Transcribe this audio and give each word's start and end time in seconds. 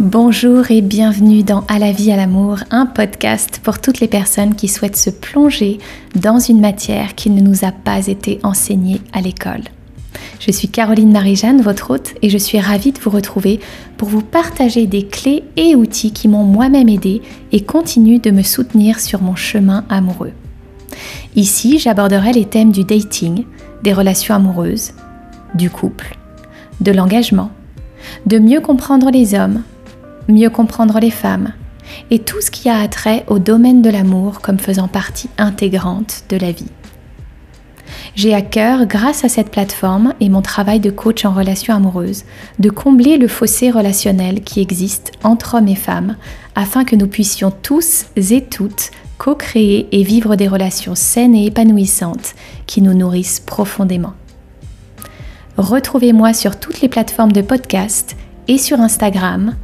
Bonjour 0.00 0.70
et 0.70 0.80
bienvenue 0.80 1.42
dans 1.42 1.60
À 1.68 1.78
la 1.78 1.92
vie, 1.92 2.10
à 2.10 2.16
l'amour, 2.16 2.60
un 2.70 2.86
podcast 2.86 3.60
pour 3.62 3.80
toutes 3.80 4.00
les 4.00 4.08
personnes 4.08 4.54
qui 4.54 4.66
souhaitent 4.66 4.96
se 4.96 5.10
plonger 5.10 5.76
dans 6.14 6.38
une 6.38 6.58
matière 6.58 7.14
qui 7.14 7.28
ne 7.28 7.42
nous 7.42 7.66
a 7.66 7.70
pas 7.70 8.06
été 8.06 8.40
enseignée 8.42 9.02
à 9.12 9.20
l'école. 9.20 9.60
Je 10.38 10.52
suis 10.52 10.68
Caroline 10.68 11.12
Marie-Jeanne, 11.12 11.60
votre 11.60 11.90
hôte, 11.90 12.14
et 12.22 12.30
je 12.30 12.38
suis 12.38 12.58
ravie 12.58 12.92
de 12.92 12.98
vous 12.98 13.10
retrouver 13.10 13.60
pour 13.98 14.08
vous 14.08 14.22
partager 14.22 14.86
des 14.86 15.04
clés 15.06 15.44
et 15.58 15.76
outils 15.76 16.12
qui 16.12 16.28
m'ont 16.28 16.44
moi-même 16.44 16.88
aidé 16.88 17.20
et 17.52 17.60
continuent 17.60 18.22
de 18.22 18.30
me 18.30 18.42
soutenir 18.42 19.00
sur 19.00 19.20
mon 19.20 19.36
chemin 19.36 19.84
amoureux. 19.90 20.32
Ici, 21.36 21.78
j'aborderai 21.78 22.32
les 22.32 22.46
thèmes 22.46 22.72
du 22.72 22.84
dating, 22.84 23.44
des 23.82 23.92
relations 23.92 24.34
amoureuses, 24.34 24.92
du 25.54 25.68
couple, 25.68 26.16
de 26.80 26.90
l'engagement, 26.90 27.50
de 28.24 28.38
mieux 28.38 28.60
comprendre 28.60 29.10
les 29.10 29.34
hommes, 29.34 29.62
mieux 30.30 30.50
comprendre 30.50 30.98
les 31.00 31.10
femmes 31.10 31.52
et 32.10 32.18
tout 32.20 32.40
ce 32.40 32.50
qui 32.50 32.68
a 32.68 32.78
attrait 32.78 33.24
au 33.28 33.38
domaine 33.38 33.82
de 33.82 33.90
l'amour 33.90 34.40
comme 34.40 34.58
faisant 34.58 34.88
partie 34.88 35.28
intégrante 35.38 36.24
de 36.28 36.36
la 36.36 36.52
vie. 36.52 36.70
J'ai 38.14 38.34
à 38.34 38.42
cœur, 38.42 38.86
grâce 38.86 39.24
à 39.24 39.28
cette 39.28 39.50
plateforme 39.50 40.14
et 40.20 40.28
mon 40.28 40.42
travail 40.42 40.80
de 40.80 40.90
coach 40.90 41.24
en 41.24 41.32
relations 41.32 41.74
amoureuses, 41.74 42.24
de 42.58 42.70
combler 42.70 43.18
le 43.18 43.28
fossé 43.28 43.70
relationnel 43.70 44.42
qui 44.42 44.60
existe 44.60 45.12
entre 45.22 45.56
hommes 45.56 45.68
et 45.68 45.76
femmes 45.76 46.16
afin 46.54 46.84
que 46.84 46.96
nous 46.96 47.06
puissions 47.06 47.50
tous 47.50 48.06
et 48.16 48.44
toutes 48.44 48.90
co-créer 49.18 49.86
et 49.92 50.02
vivre 50.02 50.34
des 50.34 50.48
relations 50.48 50.94
saines 50.94 51.34
et 51.34 51.44
épanouissantes 51.44 52.34
qui 52.66 52.80
nous 52.80 52.94
nourrissent 52.94 53.40
profondément. 53.40 54.14
Retrouvez-moi 55.58 56.32
sur 56.32 56.58
toutes 56.58 56.80
les 56.80 56.88
plateformes 56.88 57.32
de 57.32 57.42
podcast 57.42 58.16
et 58.48 58.56
sur 58.56 58.80
Instagram, 58.80 59.56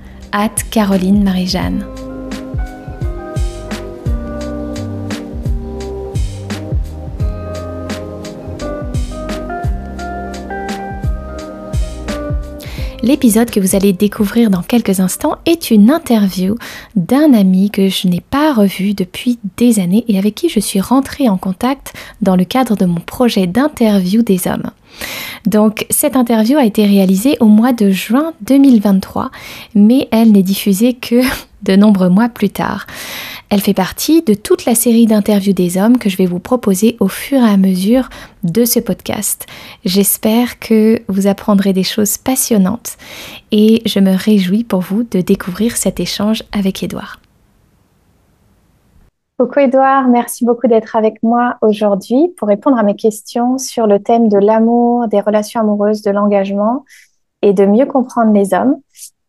Caroline 0.70 1.22
Marie-Jeanne. 1.24 1.86
L'épisode 13.02 13.50
que 13.50 13.60
vous 13.60 13.76
allez 13.76 13.92
découvrir 13.92 14.50
dans 14.50 14.62
quelques 14.62 15.00
instants 15.00 15.38
est 15.46 15.70
une 15.70 15.90
interview 15.90 16.56
d'un 16.96 17.32
ami 17.32 17.70
que 17.70 17.88
je 17.88 18.08
n'ai 18.08 18.20
pas 18.20 18.52
revu 18.52 18.92
depuis 18.92 19.38
des 19.56 19.78
années 19.78 20.04
et 20.08 20.18
avec 20.18 20.34
qui 20.34 20.48
je 20.48 20.60
suis 20.60 20.80
rentrée 20.80 21.28
en 21.28 21.38
contact 21.38 21.94
dans 22.20 22.36
le 22.36 22.44
cadre 22.44 22.76
de 22.76 22.84
mon 22.84 23.00
projet 23.00 23.46
d'interview 23.46 24.22
des 24.22 24.48
hommes. 24.48 24.70
Donc 25.46 25.86
cette 25.90 26.16
interview 26.16 26.58
a 26.58 26.64
été 26.64 26.84
réalisée 26.84 27.36
au 27.40 27.46
mois 27.46 27.72
de 27.72 27.90
juin 27.90 28.32
2023, 28.42 29.30
mais 29.74 30.08
elle 30.10 30.32
n'est 30.32 30.42
diffusée 30.42 30.94
que 30.94 31.20
de 31.62 31.76
nombreux 31.76 32.08
mois 32.08 32.28
plus 32.28 32.50
tard. 32.50 32.86
Elle 33.48 33.60
fait 33.60 33.74
partie 33.74 34.22
de 34.22 34.34
toute 34.34 34.64
la 34.64 34.74
série 34.74 35.06
d'interviews 35.06 35.52
des 35.52 35.78
hommes 35.78 35.98
que 35.98 36.10
je 36.10 36.16
vais 36.16 36.26
vous 36.26 36.40
proposer 36.40 36.96
au 36.98 37.08
fur 37.08 37.38
et 37.38 37.48
à 37.48 37.56
mesure 37.56 38.08
de 38.42 38.64
ce 38.64 38.80
podcast. 38.80 39.46
J'espère 39.84 40.58
que 40.58 41.00
vous 41.08 41.26
apprendrez 41.28 41.72
des 41.72 41.84
choses 41.84 42.16
passionnantes 42.16 42.96
et 43.52 43.82
je 43.86 44.00
me 44.00 44.16
réjouis 44.16 44.64
pour 44.64 44.80
vous 44.80 45.04
de 45.04 45.20
découvrir 45.20 45.76
cet 45.76 46.00
échange 46.00 46.42
avec 46.52 46.82
Édouard. 46.82 47.20
Coucou 49.38 49.58
Edouard, 49.58 50.08
merci 50.08 50.46
beaucoup 50.46 50.66
d'être 50.66 50.96
avec 50.96 51.22
moi 51.22 51.58
aujourd'hui 51.60 52.32
pour 52.38 52.48
répondre 52.48 52.78
à 52.78 52.82
mes 52.82 52.96
questions 52.96 53.58
sur 53.58 53.86
le 53.86 54.02
thème 54.02 54.28
de 54.30 54.38
l'amour, 54.38 55.08
des 55.08 55.20
relations 55.20 55.60
amoureuses, 55.60 56.00
de 56.00 56.10
l'engagement 56.10 56.86
et 57.42 57.52
de 57.52 57.66
mieux 57.66 57.84
comprendre 57.84 58.32
les 58.32 58.54
hommes. 58.54 58.76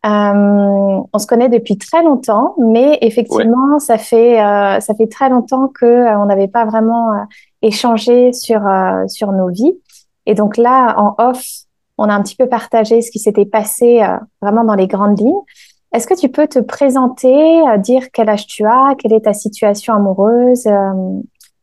Euh, 0.06 1.02
on 1.12 1.18
se 1.18 1.26
connaît 1.26 1.50
depuis 1.50 1.76
très 1.76 2.02
longtemps, 2.02 2.54
mais 2.56 2.96
effectivement, 3.02 3.78
ça 3.80 3.98
fait 3.98 4.42
euh, 4.42 4.80
ça 4.80 4.94
fait 4.94 5.08
très 5.08 5.28
longtemps 5.28 5.68
que 5.68 5.84
euh, 5.84 6.18
on 6.18 6.24
n'avait 6.24 6.48
pas 6.48 6.64
vraiment 6.64 7.26
échangé 7.60 8.32
sur 8.32 8.62
sur 9.08 9.32
nos 9.32 9.50
vies. 9.50 9.78
Et 10.24 10.34
donc 10.34 10.56
là, 10.56 10.94
en 10.98 11.16
off, 11.18 11.44
on 11.98 12.04
a 12.04 12.14
un 12.14 12.22
petit 12.22 12.36
peu 12.36 12.48
partagé 12.48 13.02
ce 13.02 13.10
qui 13.10 13.18
s'était 13.18 13.44
passé 13.44 14.02
vraiment 14.40 14.64
dans 14.64 14.74
les 14.74 14.86
grandes 14.86 15.20
lignes. 15.20 15.42
Est-ce 15.92 16.06
que 16.06 16.18
tu 16.18 16.28
peux 16.28 16.46
te 16.46 16.58
présenter, 16.58 17.62
dire 17.78 18.10
quel 18.12 18.28
âge 18.28 18.46
tu 18.46 18.64
as, 18.66 18.94
quelle 18.98 19.12
est 19.12 19.22
ta 19.22 19.32
situation 19.32 19.94
amoureuse 19.94 20.68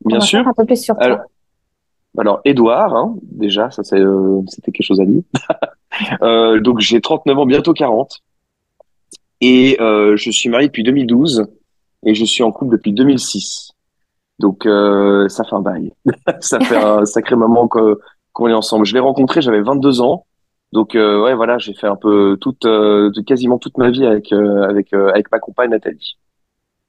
Bien 0.05 0.19
sûr. 0.19 0.47
Un 0.47 0.53
peu 0.53 0.65
plus 0.65 0.81
sur 0.81 0.95
toi. 0.97 1.25
Alors, 2.17 2.39
Edouard, 2.45 2.95
hein, 2.95 3.15
déjà, 3.23 3.71
ça 3.71 3.83
c'était 3.83 4.71
quelque 4.71 4.83
chose 4.83 5.01
à 5.01 5.05
dire. 5.05 5.21
euh, 6.21 6.59
donc 6.61 6.79
j'ai 6.79 7.01
39 7.01 7.37
ans, 7.37 7.45
bientôt 7.45 7.73
40. 7.73 8.21
Et 9.41 9.77
euh, 9.81 10.15
je 10.15 10.31
suis 10.31 10.49
marié 10.49 10.67
depuis 10.67 10.83
2012 10.83 11.45
et 12.05 12.15
je 12.15 12.23
suis 12.23 12.43
en 12.43 12.51
couple 12.51 12.71
depuis 12.71 12.93
2006. 12.93 13.71
Donc 14.39 14.65
euh, 14.65 15.27
ça 15.27 15.43
fait 15.43 15.55
un 15.55 15.61
bail. 15.61 15.93
ça 16.39 16.59
fait 16.59 16.77
un 16.77 17.05
sacré 17.05 17.35
moment 17.35 17.67
qu'on 17.67 18.47
est 18.47 18.53
ensemble. 18.53 18.85
Je 18.85 18.93
l'ai 18.93 18.99
rencontré, 18.99 19.41
j'avais 19.41 19.61
22 19.61 20.01
ans. 20.01 20.25
Donc 20.75 20.93
euh, 20.93 21.23
ouais, 21.23 21.33
voilà, 21.33 21.57
j'ai 21.57 21.73
fait 21.73 21.87
un 21.87 21.95
peu 21.95 22.37
toute, 22.41 22.65
euh, 22.65 23.09
quasiment 23.25 23.57
toute 23.57 23.77
ma 23.77 23.89
vie 23.89 24.05
avec 24.05 24.33
euh, 24.33 24.67
avec 24.69 24.91
avec 24.91 25.31
ma 25.31 25.39
compagne 25.39 25.69
Nathalie. 25.69 26.17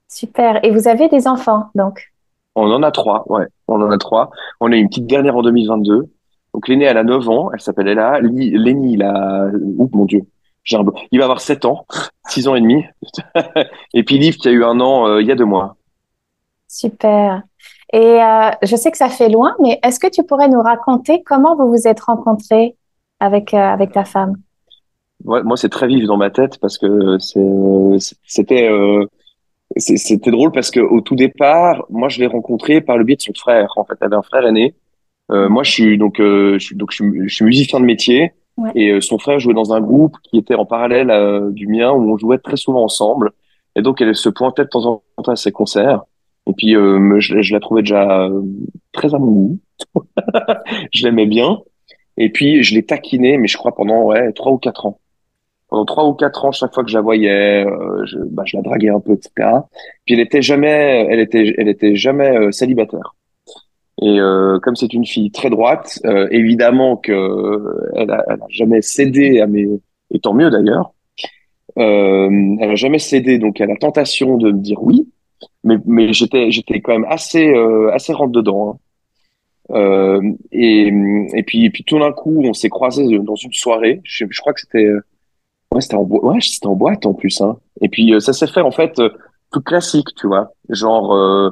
Super. 0.09 0.63
Et 0.65 0.71
vous 0.71 0.89
avez 0.89 1.07
des 1.07 1.25
enfants, 1.25 1.69
donc? 1.73 2.11
On 2.55 2.69
en 2.69 2.83
a 2.83 2.91
trois, 2.91 3.23
ouais. 3.29 3.45
On 3.69 3.81
en 3.81 3.89
a 3.89 3.97
trois. 3.97 4.29
On 4.59 4.73
a 4.73 4.75
une 4.75 4.89
petite 4.89 5.07
dernière 5.07 5.37
en 5.37 5.41
2022. 5.41 6.03
Donc 6.53 6.67
l'aînée, 6.67 6.83
elle 6.83 6.97
a 6.97 7.03
9 7.03 7.29
ans. 7.29 7.49
Elle 7.53 7.61
s'appelle 7.61 7.87
Ella. 7.87 8.19
Lenny, 8.19 8.93
il 8.93 9.03
a... 9.03 9.47
Oups, 9.77 9.93
mon 9.93 10.05
Dieu. 10.05 10.21
Un... 10.73 10.83
Il 11.11 11.19
va 11.19 11.25
avoir 11.25 11.39
7 11.39 11.65
ans, 11.65 11.85
6 12.29 12.47
ans 12.47 12.55
et 12.55 12.61
demi. 12.61 12.83
et 13.93 14.03
puis 14.03 14.17
Liv 14.17 14.35
qui 14.35 14.47
a 14.47 14.51
eu 14.51 14.63
un 14.63 14.79
an 14.79 15.17
il 15.17 15.27
y 15.27 15.31
a 15.31 15.35
deux 15.35 15.45
mois. 15.45 15.75
Super. 16.67 17.43
Et 17.93 18.21
euh, 18.21 18.49
je 18.63 18.75
sais 18.75 18.91
que 18.91 18.97
ça 18.97 19.09
fait 19.09 19.29
loin, 19.29 19.55
mais 19.61 19.79
est-ce 19.83 19.99
que 19.99 20.07
tu 20.07 20.23
pourrais 20.23 20.49
nous 20.49 20.61
raconter 20.61 21.23
comment 21.23 21.55
vous 21.55 21.69
vous 21.69 21.87
êtes 21.87 22.01
rencontrés? 22.01 22.75
Avec, 23.19 23.53
euh, 23.53 23.57
avec 23.57 23.91
ta 23.91 24.05
femme? 24.05 24.35
Ouais, 25.23 25.43
Moi, 25.43 25.57
c'est 25.57 25.69
très 25.69 25.87
vif 25.87 26.05
dans 26.05 26.17
ma 26.17 26.29
tête 26.29 26.59
parce 26.59 26.77
que 26.77 27.17
c'était 27.19 28.69
euh, 28.69 29.05
c'était 29.75 30.31
drôle 30.31 30.51
parce 30.51 30.71
que 30.71 30.79
au 30.79 31.01
tout 31.01 31.15
départ, 31.15 31.85
moi, 31.89 32.09
je 32.09 32.19
l'ai 32.19 32.27
rencontré 32.27 32.81
par 32.81 32.97
le 32.97 33.03
biais 33.03 33.15
de 33.15 33.21
son 33.21 33.33
frère. 33.33 33.73
En 33.75 33.83
fait, 33.83 33.95
elle 33.99 34.07
avait 34.07 34.15
un 34.15 34.21
frère 34.21 34.45
aîné. 34.45 34.75
Euh, 35.31 35.49
moi, 35.49 35.63
je 35.63 35.71
suis 35.71 35.97
donc 35.97 36.17
je 36.19 36.57
suis, 36.59 36.75
donc 36.75 36.91
je 36.91 37.27
suis, 37.27 37.45
musicien 37.45 37.79
de 37.79 37.85
métier 37.85 38.31
ouais. 38.57 38.71
et 38.75 39.01
son 39.01 39.17
frère 39.17 39.39
jouait 39.39 39.53
dans 39.53 39.73
un 39.73 39.81
groupe 39.81 40.15
qui 40.23 40.37
était 40.37 40.55
en 40.55 40.65
parallèle 40.65 41.51
du 41.51 41.67
mien 41.67 41.91
où 41.91 42.11
on 42.13 42.17
jouait 42.17 42.37
très 42.37 42.57
souvent 42.57 42.83
ensemble. 42.83 43.31
Et 43.75 43.81
donc, 43.81 44.01
elle 44.01 44.15
se 44.15 44.29
pointait 44.29 44.63
de 44.63 44.69
temps 44.69 44.85
en 45.17 45.21
temps 45.21 45.31
à 45.31 45.35
ses 45.35 45.51
concerts. 45.51 46.01
Et 46.47 46.53
puis, 46.53 46.73
je, 46.73 47.41
je, 47.41 47.53
la 47.53 47.59
trouvais 47.59 47.81
déjà 47.81 48.29
très 48.93 49.13
à 49.13 49.19
mon 49.19 49.31
goût. 49.31 49.59
je 50.93 51.05
l'aimais 51.05 51.25
bien. 51.25 51.59
Et 52.17 52.29
puis, 52.29 52.63
je 52.63 52.73
l'ai 52.75 52.83
taquiné, 52.83 53.37
mais 53.37 53.47
je 53.47 53.57
crois 53.57 53.75
pendant 53.75 54.03
ouais, 54.03 54.31
trois 54.33 54.51
ou 54.51 54.57
quatre 54.57 54.85
ans. 54.85 54.99
Pendant 55.69 55.85
trois 55.85 56.07
ou 56.07 56.13
quatre 56.13 56.45
ans, 56.45 56.51
chaque 56.51 56.73
fois 56.73 56.83
que 56.83 56.89
je 56.89 56.95
la 56.95 57.01
voyais, 57.01 57.65
euh, 57.65 58.05
je, 58.05 58.17
bah, 58.19 58.43
je 58.45 58.55
la 58.57 58.63
draguais 58.63 58.89
un 58.89 58.99
peu, 58.99 59.13
etc. 59.13 59.49
Puis 60.05 60.15
elle 60.15 60.21
était 60.21 60.41
jamais, 60.41 61.07
elle 61.09 61.19
était, 61.19 61.53
elle 61.57 61.67
était 61.67 61.95
jamais 61.95 62.37
euh, 62.37 62.51
célibataire. 62.51 63.15
Et 64.01 64.19
euh, 64.19 64.59
comme 64.59 64.75
c'est 64.75 64.93
une 64.93 65.05
fille 65.05 65.31
très 65.31 65.49
droite, 65.49 65.99
euh, 66.05 66.27
évidemment 66.31 66.97
que 66.97 67.11
elle 67.95 68.11
a, 68.11 68.23
elle 68.27 68.41
a, 68.41 68.47
jamais 68.49 68.81
cédé 68.81 69.41
à 69.41 69.47
mes, 69.47 69.67
et 70.11 70.19
tant 70.19 70.33
mieux 70.33 70.49
d'ailleurs. 70.49 70.93
elle 71.75 72.57
a 72.71 72.75
jamais 72.75 72.99
cédé 72.99 73.37
donc 73.39 73.59
à 73.59 73.65
la 73.65 73.75
tentation 73.75 74.37
de 74.37 74.51
me 74.51 74.59
dire 74.59 74.81
oui, 74.81 75.07
mais 75.63 75.77
mais 75.85 76.13
j'étais 76.13 76.51
j'étais 76.51 76.79
quand 76.79 76.93
même 76.93 77.07
assez 77.09 77.53
assez 77.91 78.13
rentre 78.13 78.31
dedans. 78.31 78.71
Hein. 78.71 78.77
Euh, 79.71 80.21
et, 80.51 80.87
et 81.33 81.43
puis, 81.43 81.65
et 81.65 81.69
puis 81.69 81.83
tout 81.83 81.99
d'un 81.99 82.11
coup, 82.11 82.41
on 82.43 82.53
s'est 82.53 82.69
croisés 82.69 83.19
dans 83.19 83.35
une 83.35 83.53
soirée. 83.53 84.01
Je, 84.03 84.25
je 84.29 84.39
crois 84.41 84.53
que 84.53 84.61
c'était, 84.61 84.89
ouais, 85.71 85.81
c'était 85.81 85.95
en, 85.95 86.03
ouais, 86.03 86.39
en 86.63 86.75
boîte 86.75 87.05
en 87.05 87.13
plus. 87.13 87.41
Hein. 87.41 87.57
Et 87.81 87.89
puis 87.89 88.13
ça 88.19 88.33
s'est 88.33 88.47
fait 88.47 88.61
en 88.61 88.71
fait 88.71 89.01
tout 89.51 89.61
classique, 89.61 90.07
tu 90.15 90.27
vois, 90.27 90.51
genre 90.69 91.13
euh, 91.13 91.51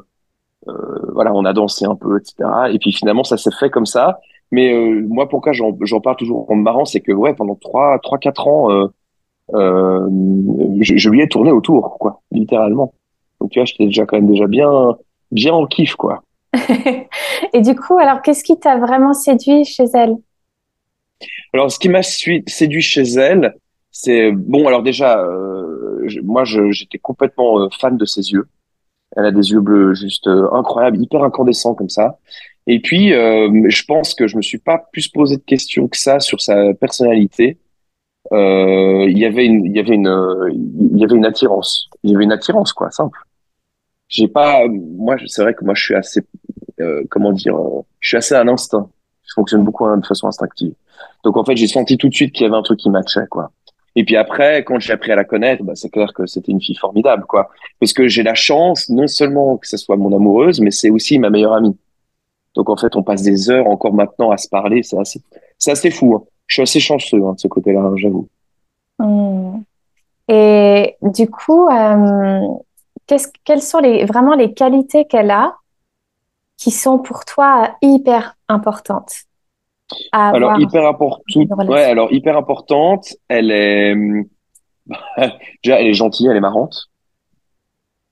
euh, 0.67 1.11
voilà, 1.13 1.33
on 1.33 1.45
a 1.45 1.53
dansé 1.53 1.85
un 1.85 1.95
peu, 1.95 2.17
etc. 2.19 2.49
Et 2.71 2.79
puis 2.79 2.91
finalement, 2.91 3.23
ça 3.23 3.37
s'est 3.37 3.51
fait 3.59 3.69
comme 3.69 3.85
ça. 3.85 4.19
Mais 4.51 4.73
euh, 4.73 5.05
moi, 5.07 5.27
pourquoi 5.27 5.53
j'en, 5.53 5.73
parle 6.01 6.15
toujours 6.17 6.49
en 6.51 6.55
marrant, 6.55 6.85
c'est 6.85 7.01
que 7.01 7.11
ouais, 7.11 7.33
pendant 7.33 7.55
trois, 7.55 7.99
trois, 7.99 8.17
quatre 8.17 8.47
ans, 8.47 8.71
euh, 8.71 8.87
euh, 9.53 10.07
je, 10.81 10.97
je, 10.97 11.09
lui 11.09 11.21
ai 11.21 11.27
tourné 11.27 11.51
autour, 11.51 11.97
quoi, 11.99 12.21
littéralement. 12.31 12.93
Donc 13.39 13.51
tu 13.51 13.59
vois, 13.59 13.65
j'étais 13.65 13.85
déjà 13.85 14.05
quand 14.05 14.17
même 14.17 14.29
déjà 14.29 14.47
bien, 14.47 14.97
bien 15.31 15.53
en 15.53 15.65
kiff, 15.65 15.95
quoi. 15.95 16.23
Et 17.53 17.61
du 17.61 17.75
coup, 17.75 17.97
alors, 17.97 18.21
qu'est-ce 18.21 18.43
qui 18.43 18.59
t'a 18.59 18.77
vraiment 18.77 19.13
séduit 19.13 19.65
chez 19.65 19.85
elle? 19.93 20.15
Alors, 21.53 21.71
ce 21.71 21.79
qui 21.79 21.89
m'a 21.89 22.03
séduit 22.03 22.81
chez 22.81 23.03
elle, 23.03 23.55
c'est 23.91 24.31
bon. 24.31 24.67
Alors 24.67 24.83
déjà, 24.83 25.19
euh, 25.19 26.05
moi, 26.21 26.43
j'étais 26.43 26.97
complètement 26.97 27.61
euh, 27.61 27.69
fan 27.79 27.95
de 27.95 28.05
ses 28.05 28.31
yeux. 28.31 28.47
Elle 29.15 29.25
a 29.25 29.31
des 29.31 29.51
yeux 29.51 29.61
bleus 29.61 29.93
juste 29.93 30.27
euh, 30.27 30.51
incroyables, 30.51 31.01
hyper 31.01 31.23
incandescents 31.23 31.75
comme 31.75 31.89
ça. 31.89 32.19
Et 32.67 32.81
puis, 32.81 33.09
je 33.11 33.85
pense 33.85 34.15
que 34.15 34.27
je 34.27 34.37
me 34.37 34.41
suis 34.41 34.57
pas 34.57 34.83
plus 34.91 35.07
posé 35.07 35.37
de 35.37 35.43
questions 35.43 35.87
que 35.87 35.97
ça 35.97 36.19
sur 36.19 36.41
sa 36.41 36.73
personnalité. 36.73 37.59
il 38.31 39.17
y 39.17 39.23
avait 39.23 39.45
une, 39.45 39.65
il 39.65 39.75
y 39.75 39.79
avait 39.79 39.93
une, 39.93 40.49
il 40.91 40.97
y 40.97 41.03
avait 41.03 41.15
une 41.15 41.25
attirance. 41.25 41.89
Il 42.03 42.11
y 42.11 42.15
avait 42.15 42.23
une 42.23 42.31
attirance, 42.31 42.73
quoi, 42.73 42.89
simple. 42.89 43.19
J'ai 44.07 44.27
pas, 44.27 44.67
moi, 44.67 45.15
c'est 45.25 45.41
vrai 45.41 45.53
que 45.53 45.65
moi, 45.65 45.73
je 45.73 45.83
suis 45.83 45.95
assez, 45.95 46.21
comment 47.09 47.31
dire, 47.31 47.57
je 47.99 48.07
suis 48.07 48.17
assez 48.17 48.35
à 48.35 48.43
l'instinct. 48.43 48.89
Je 49.23 49.33
fonctionne 49.33 49.63
beaucoup 49.63 49.85
hein, 49.85 49.97
de 49.97 50.05
façon 50.05 50.27
instinctive. 50.27 50.73
Donc 51.23 51.37
en 51.37 51.43
fait, 51.43 51.55
j'ai 51.55 51.67
senti 51.67 51.97
tout 51.97 52.09
de 52.09 52.13
suite 52.13 52.33
qu'il 52.33 52.43
y 52.43 52.47
avait 52.47 52.55
un 52.55 52.61
truc 52.61 52.79
qui 52.79 52.89
matchait, 52.89 53.27
quoi. 53.29 53.51
Et 53.95 54.03
puis 54.03 54.17
après, 54.17 54.63
quand 54.63 54.79
j'ai 54.79 54.93
appris 54.93 55.11
à 55.11 55.15
la 55.15 55.23
connaître, 55.23 55.63
bah, 55.63 55.73
c'est 55.75 55.89
clair 55.89 56.13
que 56.13 56.25
c'était 56.25 56.51
une 56.51 56.61
fille 56.61 56.75
formidable, 56.75 57.23
quoi. 57.25 57.49
Parce 57.79 57.93
que 57.93 58.07
j'ai 58.07 58.23
la 58.23 58.35
chance, 58.35 58.89
non 58.89 59.07
seulement 59.07 59.57
que 59.57 59.67
ce 59.67 59.77
soit 59.77 59.95
mon 59.95 60.15
amoureuse, 60.15 60.59
mais 60.59 60.71
c'est 60.71 60.89
aussi 60.89 61.17
ma 61.17 61.29
meilleure 61.29 61.53
amie. 61.53 61.77
Donc 62.55 62.69
en 62.69 62.77
fait, 62.77 62.95
on 62.95 63.03
passe 63.03 63.23
des 63.23 63.49
heures 63.49 63.67
encore 63.67 63.93
maintenant 63.93 64.31
à 64.31 64.37
se 64.37 64.49
parler. 64.49 64.83
C'est 64.83 64.97
assez, 64.99 65.21
c'est 65.57 65.71
assez 65.71 65.91
fou. 65.91 66.15
Hein. 66.15 66.23
Je 66.47 66.55
suis 66.55 66.61
assez 66.61 66.79
chanceux 66.79 67.23
hein, 67.25 67.33
de 67.33 67.39
ce 67.39 67.47
côté-là, 67.47 67.79
hein, 67.79 67.93
j'avoue. 67.95 68.27
Hmm. 68.99 69.61
Et 70.27 70.95
du 71.01 71.29
coup, 71.29 71.67
euh, 71.69 72.47
quelles 73.43 73.61
sont 73.61 73.79
les, 73.79 74.05
vraiment 74.05 74.35
les 74.35 74.53
qualités 74.53 75.05
qu'elle 75.05 75.31
a 75.31 75.55
qui 76.57 76.71
sont 76.71 76.99
pour 76.99 77.25
toi 77.25 77.75
hyper 77.81 78.35
importantes 78.47 79.25
alors 80.11 80.59
hyper 80.59 80.85
importante. 80.85 81.23
Ouais, 81.67 81.83
alors 81.83 82.11
hyper 82.11 82.37
importante. 82.37 83.15
Elle 83.27 83.51
est 83.51 83.95
déjà, 85.63 85.79
elle 85.79 85.87
est 85.87 85.93
gentille, 85.93 86.27
elle 86.27 86.37
est 86.37 86.41
marrante. 86.41 86.89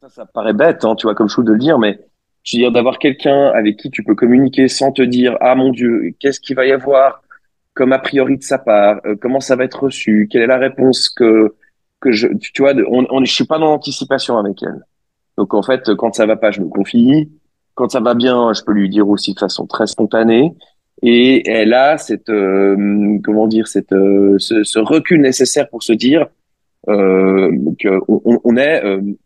Ça, 0.01 0.10
ça 0.10 0.25
paraît 0.25 0.54
bête, 0.54 0.84
hein, 0.86 0.95
tu 0.95 1.07
vois, 1.07 1.16
comme 1.16 1.30
je 1.30 1.42
de 1.42 1.51
le 1.51 1.57
dire, 1.57 1.80
mais 1.80 2.00
je 2.44 2.57
veux 2.57 2.63
dire 2.63 2.72
d'avoir 2.72 3.00
quelqu'un 3.00 3.48
avec 3.48 3.78
qui 3.78 3.90
tu 3.90 4.04
peux 4.04 4.16
communiquer 4.16 4.68
sans 4.68 4.92
te 4.92 5.01
dire 5.01 5.38
ah 5.40 5.56
mon 5.56 5.69
Dieu, 5.69 6.13
qu'est-ce 6.19 6.40
qu'il 6.40 6.56
va 6.56 6.66
y 6.66 6.72
avoir 6.72 7.22
comme 7.74 7.94
a 7.94 8.00
priori 8.00 8.38
de 8.38 8.44
sa 8.44 8.60
part, 8.60 9.00
euh, 9.06 9.16
comment 9.19 9.40
ça 9.40 9.56
va 9.56 9.63
être 9.63 9.84
reçu, 9.84 10.28
quelle 10.30 10.44
est 10.44 10.48
la 10.48 10.57
réponse 10.57 11.10
que 11.10 11.56
que 12.04 12.12
je, 12.12 12.28
tu 12.28 12.62
vois, 12.62 12.74
on, 12.88 13.24
je 13.24 13.32
suis 13.32 13.46
pas 13.46 13.60
dans 13.60 13.68
l'anticipation 13.68 14.38
avec 14.38 14.62
elle. 14.62 14.86
Donc 15.38 15.54
en 15.54 15.64
fait, 15.64 15.96
quand 15.96 16.14
ça 16.14 16.26
va 16.26 16.36
pas, 16.36 16.52
je 16.52 16.62
me 16.62 16.68
confie. 16.68 17.32
Quand 17.76 17.90
ça 17.90 18.00
va 18.00 18.14
bien, 18.14 18.54
je 18.54 18.62
peux 18.64 18.74
lui 18.74 18.90
dire 18.90 19.08
aussi 19.10 19.34
de 19.34 19.40
façon 19.40 19.66
très 19.66 19.88
spontanée 19.88 20.54
et 21.04 21.48
elle 21.50 21.74
a 21.74 21.98
cette 21.98 22.30
euh, 22.30 23.20
comment 23.24 23.48
dire 23.48 23.68
cette 23.68 23.92
euh, 23.92 24.38
ce, 24.40 24.80
recul 24.80 25.22
nécessaire 25.22 25.70
pour 25.70 25.84
se 25.84 25.92
dire 25.94 26.28
euh, 26.88 27.52
qu'on 27.82 28.40
on 28.44 28.58
est 28.58 28.82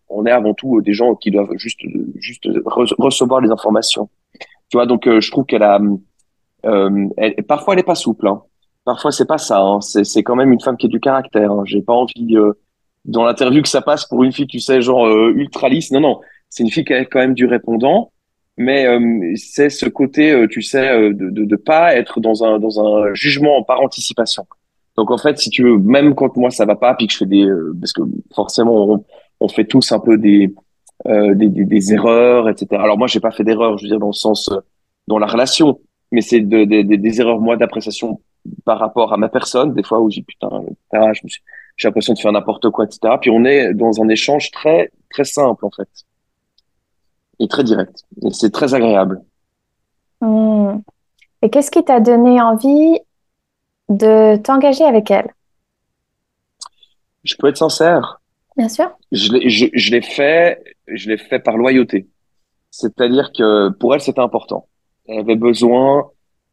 on 0.09 0.25
est 0.25 0.31
avant 0.31 0.53
tout 0.55 0.81
des 0.81 0.93
gens 0.93 1.13
qui 1.15 1.29
doivent 1.29 1.55
juste 1.55 1.81
juste 2.15 2.47
recevoir 2.65 3.41
les 3.41 3.51
informations 3.51 4.09
tu 4.69 4.77
vois 4.77 4.87
donc 4.87 5.07
je 5.07 5.31
trouve 5.31 5.45
qu'elle 5.45 5.63
a 5.63 5.79
elle, 6.63 7.35
parfois 7.47 7.73
elle 7.73 7.79
est 7.79 7.83
pas 7.83 7.95
souple 7.95 8.27
hein. 8.27 8.41
parfois 8.83 9.11
c'est 9.11 9.27
pas 9.27 9.37
ça 9.37 9.61
hein. 9.61 9.81
c'est 9.81 10.03
c'est 10.03 10.23
quand 10.23 10.35
même 10.35 10.51
une 10.51 10.61
femme 10.61 10.77
qui 10.77 10.87
a 10.87 10.89
du 10.89 10.99
caractère 10.99 11.51
hein. 11.51 11.63
j'ai 11.65 11.81
pas 11.81 11.93
envie 11.93 12.37
dans 13.07 13.23
l'interview 13.25 13.61
que 13.61 13.69
ça 13.69 13.81
passe 13.81 14.05
pour 14.05 14.23
une 14.23 14.31
fille 14.31 14.47
tu 14.47 14.59
sais 14.59 14.81
genre 14.81 15.07
ultra 15.29 15.69
lisse 15.69 15.91
non 15.91 15.99
non 15.99 16.19
c'est 16.49 16.63
une 16.63 16.69
fille 16.69 16.85
qui 16.85 16.93
a 16.93 17.03
quand 17.05 17.19
même 17.19 17.33
du 17.33 17.45
répondant 17.45 18.11
mais 18.57 18.87
euh, 18.87 19.33
c'est 19.35 19.69
ce 19.69 19.85
côté, 19.85 20.31
euh, 20.31 20.47
tu 20.47 20.63
sais, 20.63 20.89
euh, 20.89 21.13
de, 21.13 21.29
de, 21.29 21.45
de 21.45 21.55
pas 21.55 21.95
être 21.95 22.19
dans 22.19 22.43
un 22.43 22.59
dans 22.59 22.81
un 22.81 23.13
jugement 23.13 23.63
par 23.63 23.81
anticipation. 23.81 24.47
Donc 24.97 25.11
en 25.11 25.17
fait, 25.19 25.37
si 25.37 25.51
tu 25.51 25.63
veux, 25.63 25.77
même 25.77 26.15
quand 26.15 26.35
moi 26.37 26.49
ça 26.49 26.65
va 26.65 26.75
pas, 26.75 26.95
puis 26.95 27.05
que 27.07 27.13
je 27.13 27.19
fais 27.19 27.25
des, 27.27 27.47
parce 27.79 27.93
que 27.93 28.01
forcément 28.33 28.93
on, 28.93 29.05
on 29.39 29.47
fait 29.47 29.65
tous 29.65 29.91
un 29.91 29.99
peu 29.99 30.17
des, 30.17 30.53
des, 31.05 31.35
des, 31.35 31.65
des, 31.65 31.93
erreurs, 31.93 32.49
etc. 32.49 32.67
Alors 32.81 32.97
moi 32.97 33.07
j'ai 33.07 33.19
pas 33.19 33.31
fait 33.31 33.43
d'erreurs, 33.43 33.77
je 33.77 33.83
veux 33.83 33.89
dire 33.89 33.99
dans 33.99 34.07
le 34.07 34.13
sens 34.13 34.49
dans 35.07 35.19
la 35.19 35.27
relation, 35.27 35.79
mais 36.11 36.21
c'est 36.21 36.41
de, 36.41 36.63
des 36.63 37.21
erreurs 37.21 37.39
moi 37.39 37.57
d'appréciation 37.57 38.21
par 38.65 38.79
rapport 38.79 39.13
à 39.13 39.17
ma 39.17 39.29
personne, 39.29 39.73
des 39.75 39.83
fois 39.83 39.99
où 39.99 40.09
j'ai 40.09 40.23
putain, 40.23 40.49
j'ai 41.77 41.87
l'impression 41.87 42.13
de 42.13 42.19
faire 42.19 42.31
n'importe 42.31 42.69
quoi, 42.71 42.85
etc. 42.85 43.15
Puis 43.21 43.29
on 43.29 43.45
est 43.45 43.73
dans 43.73 44.01
un 44.01 44.09
échange 44.09 44.51
très 44.51 44.91
très 45.09 45.23
simple 45.23 45.65
en 45.65 45.71
fait 45.71 45.87
et 47.39 47.47
très 47.47 47.63
direct. 47.63 48.03
Et 48.23 48.31
c'est 48.31 48.51
très 48.51 48.73
agréable. 48.73 49.21
Hmm. 50.21 50.79
Et 51.41 51.49
qu'est-ce 51.49 51.71
qui 51.71 51.83
t'a 51.83 51.99
donné 51.99 52.41
envie 52.41 52.99
de 53.89 54.37
t'engager 54.37 54.83
avec 54.83 55.11
elle? 55.11 55.31
Je 57.23 57.35
peux 57.35 57.47
être 57.47 57.57
sincère. 57.57 58.21
Bien 58.55 58.69
sûr. 58.69 58.89
Je 59.11 59.31
l'ai, 59.31 59.49
je, 59.49 59.91
l'ai 59.91 60.01
fait, 60.01 60.63
je 60.87 61.09
l'ai 61.09 61.17
fait 61.17 61.39
par 61.39 61.57
loyauté. 61.57 62.07
C'est-à-dire 62.71 63.31
que 63.31 63.69
pour 63.69 63.93
elle, 63.93 64.01
c'était 64.01 64.21
important. 64.21 64.67
Elle 65.07 65.19
avait 65.19 65.35
besoin 65.35 66.09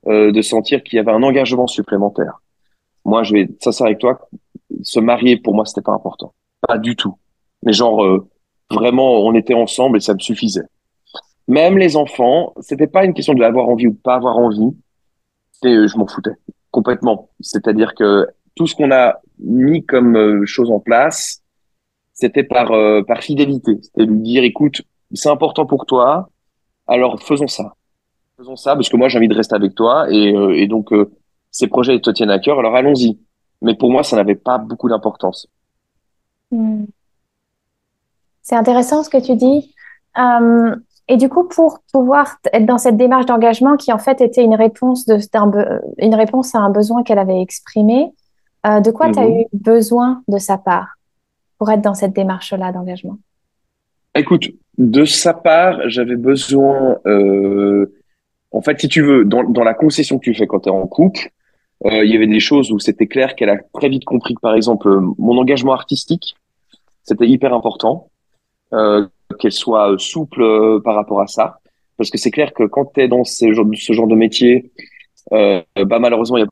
euh, 0.06 0.30
de 0.30 0.42
sentir 0.42 0.82
qu'il 0.82 0.96
y 0.96 1.00
avait 1.00 1.12
un 1.12 1.22
engagement 1.22 1.66
supplémentaire. 1.66 2.42
Moi, 3.04 3.22
je 3.22 3.32
vais 3.32 3.40
être 3.42 3.62
sincère 3.62 3.86
avec 3.86 3.98
toi. 3.98 4.28
Se 4.82 5.00
marier, 5.00 5.36
pour 5.36 5.54
moi, 5.54 5.64
c'était 5.64 5.82
pas 5.82 5.92
important. 5.92 6.34
Pas 6.66 6.78
du 6.78 6.96
tout. 6.96 7.16
Mais 7.62 7.72
genre, 7.72 8.04
euh, 8.04 8.28
vraiment, 8.70 9.20
on 9.20 9.34
était 9.34 9.54
ensemble 9.54 9.98
et 9.98 10.00
ça 10.00 10.14
me 10.14 10.18
suffisait. 10.18 10.66
Même 11.48 11.78
les 11.78 11.96
enfants, 11.96 12.54
c'était 12.60 12.86
pas 12.86 13.04
une 13.04 13.14
question 13.14 13.34
de 13.34 13.42
avoir 13.42 13.68
envie 13.68 13.86
ou 13.86 13.92
de 13.92 13.98
pas 13.98 14.14
avoir 14.14 14.38
envie. 14.38 14.74
Et 15.64 15.88
je 15.88 15.96
m'en 15.96 16.06
foutais 16.06 16.32
complètement. 16.70 17.30
C'est-à-dire 17.40 17.94
que 17.94 18.26
tout 18.56 18.66
ce 18.66 18.74
qu'on 18.74 18.90
a 18.90 19.20
mis 19.38 19.84
comme 19.84 20.16
euh, 20.16 20.46
chose 20.46 20.70
en 20.70 20.80
place, 20.80 21.42
c'était 22.12 22.44
par 22.44 22.72
euh, 22.72 23.02
par 23.02 23.22
fidélité. 23.22 23.78
C'était 23.82 24.04
lui 24.04 24.20
dire, 24.20 24.44
écoute, 24.44 24.82
c'est 25.12 25.28
important 25.28 25.66
pour 25.66 25.86
toi, 25.86 26.28
alors 26.86 27.20
faisons 27.22 27.46
ça. 27.46 27.74
Faisons 28.36 28.56
ça 28.56 28.74
parce 28.74 28.88
que 28.88 28.96
moi 28.96 29.08
j'ai 29.08 29.18
envie 29.18 29.28
de 29.28 29.34
rester 29.34 29.54
avec 29.54 29.74
toi 29.74 30.10
et, 30.10 30.34
euh, 30.34 30.56
et 30.56 30.66
donc 30.66 30.90
ces 31.50 31.68
projets 31.68 32.00
te 32.00 32.10
tiennent 32.10 32.30
à 32.30 32.38
cœur, 32.38 32.58
alors 32.58 32.74
allons-y. 32.74 33.18
Mais 33.64 33.74
pour 33.74 33.90
moi, 33.90 34.04
ça 34.04 34.14
n'avait 34.14 34.36
pas 34.36 34.58
beaucoup 34.58 34.88
d'importance. 34.88 35.48
Hmm. 36.52 36.84
C'est 38.42 38.56
intéressant 38.56 39.02
ce 39.02 39.10
que 39.10 39.18
tu 39.18 39.34
dis. 39.34 39.74
Et 41.08 41.16
du 41.16 41.28
coup, 41.28 41.44
pour 41.44 41.80
pouvoir 41.92 42.38
être 42.52 42.64
dans 42.64 42.78
cette 42.78 42.96
démarche 42.96 43.26
d'engagement 43.26 43.76
qui 43.76 43.92
en 43.92 43.98
fait 43.98 44.20
était 44.20 44.42
une 44.42 44.54
réponse, 44.54 45.04
de, 45.04 45.18
une 45.98 46.14
réponse 46.14 46.54
à 46.54 46.58
un 46.58 46.70
besoin 46.70 47.02
qu'elle 47.02 47.18
avait 47.18 47.40
exprimé, 47.40 48.12
euh, 48.66 48.80
de 48.80 48.90
quoi 48.90 49.10
tu 49.10 49.18
as 49.18 49.28
mhm. 49.28 49.40
eu 49.40 49.44
besoin 49.52 50.22
de 50.28 50.38
sa 50.38 50.56
part 50.56 50.96
pour 51.58 51.70
être 51.70 51.82
dans 51.82 51.94
cette 51.94 52.14
démarche-là 52.14 52.72
d'engagement? 52.72 53.18
Écoute, 54.14 54.48
de 54.78 55.04
sa 55.04 55.34
part, 55.34 55.88
j'avais 55.90 56.16
besoin, 56.16 56.96
euh, 57.06 57.92
en 58.50 58.62
fait, 58.62 58.80
si 58.80 58.88
tu 58.88 59.02
veux, 59.02 59.24
dans, 59.26 59.42
dans, 59.42 59.64
la 59.64 59.74
concession 59.74 60.18
que 60.18 60.24
tu 60.24 60.34
fais 60.34 60.46
quand 60.46 60.60
tu 60.60 60.68
es 60.70 60.72
en 60.72 60.86
couple, 60.86 61.20
euh, 61.20 61.30
il 61.84 62.10
y 62.10 62.16
avait 62.16 62.26
des 62.26 62.40
choses 62.40 62.72
où 62.72 62.78
c'était 62.78 63.06
clair 63.06 63.34
qu'elle 63.34 63.50
a 63.50 63.58
très 63.74 63.88
vite 63.88 64.04
compris 64.04 64.34
que, 64.34 64.40
par 64.40 64.54
exemple, 64.54 64.88
mon 65.18 65.36
engagement 65.38 65.74
artistique, 65.74 66.34
c'était 67.02 67.28
hyper 67.28 67.52
important. 67.52 68.08
Euh, 68.72 69.06
qu'elle 69.38 69.52
soit 69.52 69.92
euh, 69.92 69.98
souple 69.98 70.42
euh, 70.42 70.80
par 70.80 70.94
rapport 70.94 71.20
à 71.20 71.26
ça. 71.26 71.58
Parce 71.96 72.10
que 72.10 72.18
c'est 72.18 72.30
clair 72.30 72.52
que 72.52 72.64
quand 72.64 72.92
tu 72.92 73.02
es 73.02 73.08
dans 73.08 73.24
ce 73.24 73.52
genre, 73.52 73.66
ce 73.74 73.92
genre 73.92 74.06
de 74.06 74.14
métier, 74.14 74.70
euh, 75.32 75.62
bah 75.86 75.98
malheureusement, 75.98 76.36
il 76.36 76.40
y 76.40 76.44
a 76.44 76.48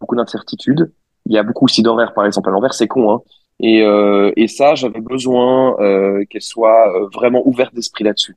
beaucoup 0.00 0.16
d'incertitudes. 0.16 0.92
Il 1.26 1.32
y 1.32 1.38
a 1.38 1.42
beaucoup 1.42 1.64
aussi 1.64 1.82
d'horaires, 1.82 2.14
par 2.14 2.26
exemple, 2.26 2.48
à 2.48 2.52
l'envers, 2.52 2.74
c'est 2.74 2.86
con. 2.86 3.12
Hein. 3.12 3.22
Et, 3.60 3.82
euh, 3.82 4.32
et 4.36 4.46
ça, 4.46 4.74
j'avais 4.74 5.00
besoin 5.00 5.76
euh, 5.80 6.24
qu'elle 6.28 6.42
soit 6.42 6.92
vraiment 7.12 7.46
ouverte 7.46 7.74
d'esprit 7.74 8.04
là-dessus. 8.04 8.36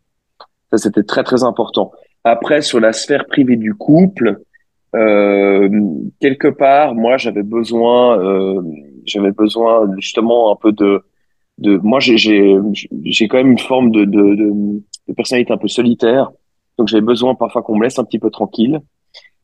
Ça, 0.72 0.78
c'était 0.78 1.04
très, 1.04 1.24
très 1.24 1.44
important. 1.44 1.92
Après, 2.24 2.62
sur 2.62 2.80
la 2.80 2.94
sphère 2.94 3.26
privée 3.26 3.56
du 3.56 3.74
couple, 3.74 4.42
euh, 4.96 5.70
quelque 6.20 6.48
part, 6.48 6.96
moi, 6.96 7.18
j'avais 7.18 7.44
besoin, 7.44 8.20
euh, 8.20 8.62
j'avais 9.06 9.32
besoin 9.32 9.90
justement 9.98 10.52
un 10.52 10.56
peu 10.56 10.72
de 10.72 11.04
de 11.58 11.78
moi 11.78 12.00
j'ai 12.00 12.16
j'ai 13.04 13.28
quand 13.28 13.38
même 13.38 13.52
une 13.52 13.60
forme 13.60 13.92
de, 13.92 14.06
de, 14.06 14.36
de, 14.36 14.52
de 15.08 15.14
personnalité 15.14 15.54
un 15.54 15.58
peu 15.58 15.68
solitaire. 15.68 16.30
Donc 16.78 16.88
j'ai 16.88 17.02
besoin 17.02 17.34
parfois 17.34 17.64
qu'on 17.64 17.76
me 17.76 17.84
laisse 17.84 17.98
un 17.98 18.04
petit 18.04 18.20
peu 18.20 18.30
tranquille. 18.30 18.80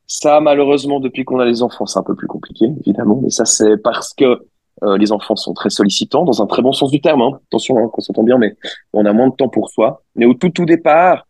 Ça 0.06 0.40
malheureusement 0.40 1.00
depuis 1.00 1.26
qu'on 1.26 1.40
a 1.40 1.46
les 1.46 1.64
enfants 1.64 1.86
c'est 1.86 1.98
un 1.98 2.04
peu 2.04 2.16
plus 2.16 2.28
compliqué 2.28 2.66
évidemment. 2.82 3.20
Mais 3.24 3.30
ça 3.30 3.46
c'est 3.46 3.78
parce 3.82 4.14
que 4.14 4.46
euh, 4.84 4.98
les 4.98 5.12
enfants 5.12 5.36
sont 5.36 5.54
très 5.54 5.70
sollicitants 5.70 6.24
dans 6.24 6.42
un 6.42 6.46
très 6.46 6.62
bon 6.62 6.72
sens 6.72 6.92
du 6.92 7.02
terme 7.02 7.22
hein. 7.22 7.40
attention 7.48 7.78
hein, 7.78 7.90
qu'on 7.92 8.02
s'entend 8.02 8.24
bien 8.24 8.38
mais 8.38 8.56
on 8.92 9.06
a 9.06 9.14
moins 9.14 9.30
de 9.30 9.36
temps 9.36 9.50
pour 9.50 9.70
soi. 9.70 10.04
Mais 10.16 10.26
au 10.26 10.36
tout 10.36 10.50
tout 10.50 10.66
départ 10.66 11.28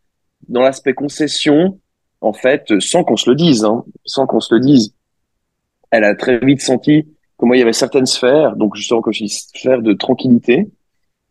dans 0.50 0.62
l'aspect 0.62 0.93
concession 0.93 1.79
en 2.24 2.34
fait 2.34 2.80
sans 2.80 3.03
qu'on 3.03 3.18
se 3.18 3.30
le 3.30 3.36
dise 3.36 3.63
hein, 3.63 3.84
sans 4.06 4.25
qu'on 4.25 4.39
se 4.39 4.53
le 4.53 4.60
dise 4.60 4.94
elle 5.92 6.03
a 6.03 6.15
très 6.15 6.39
vite 6.39 6.62
senti 6.62 7.06
moi, 7.46 7.56
il 7.56 7.60
y 7.60 7.63
avait 7.63 7.74
certaines 7.74 8.06
sphères, 8.06 8.56
donc 8.56 8.75
justement, 8.75 9.01
comme 9.01 9.13
je 9.13 9.25
dis, 9.25 9.30
sphère 9.30 9.82
de 9.82 9.94
tranquillité, 9.94 10.70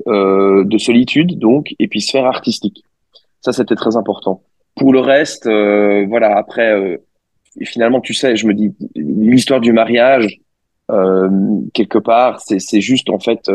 euh, 0.08 0.64
de 0.64 0.78
solitude, 0.78 1.38
donc, 1.38 1.74
et 1.78 1.88
puis 1.88 2.00
sphère 2.00 2.26
artistique. 2.26 2.84
Ça, 3.40 3.52
c'était 3.52 3.74
très 3.74 3.96
important. 3.96 4.42
Pour 4.76 4.92
le 4.92 5.00
reste, 5.00 5.46
euh, 5.46 6.06
voilà, 6.08 6.36
après, 6.36 6.72
euh, 6.72 6.96
finalement, 7.62 8.00
tu 8.00 8.14
sais, 8.14 8.36
je 8.36 8.46
me 8.46 8.54
dis, 8.54 8.74
l'histoire 8.94 9.60
du 9.60 9.72
mariage, 9.72 10.40
euh, 10.90 11.28
quelque 11.72 11.98
part, 11.98 12.40
c'est 12.40 12.80
juste, 12.80 13.10
en 13.10 13.18
fait, 13.18 13.50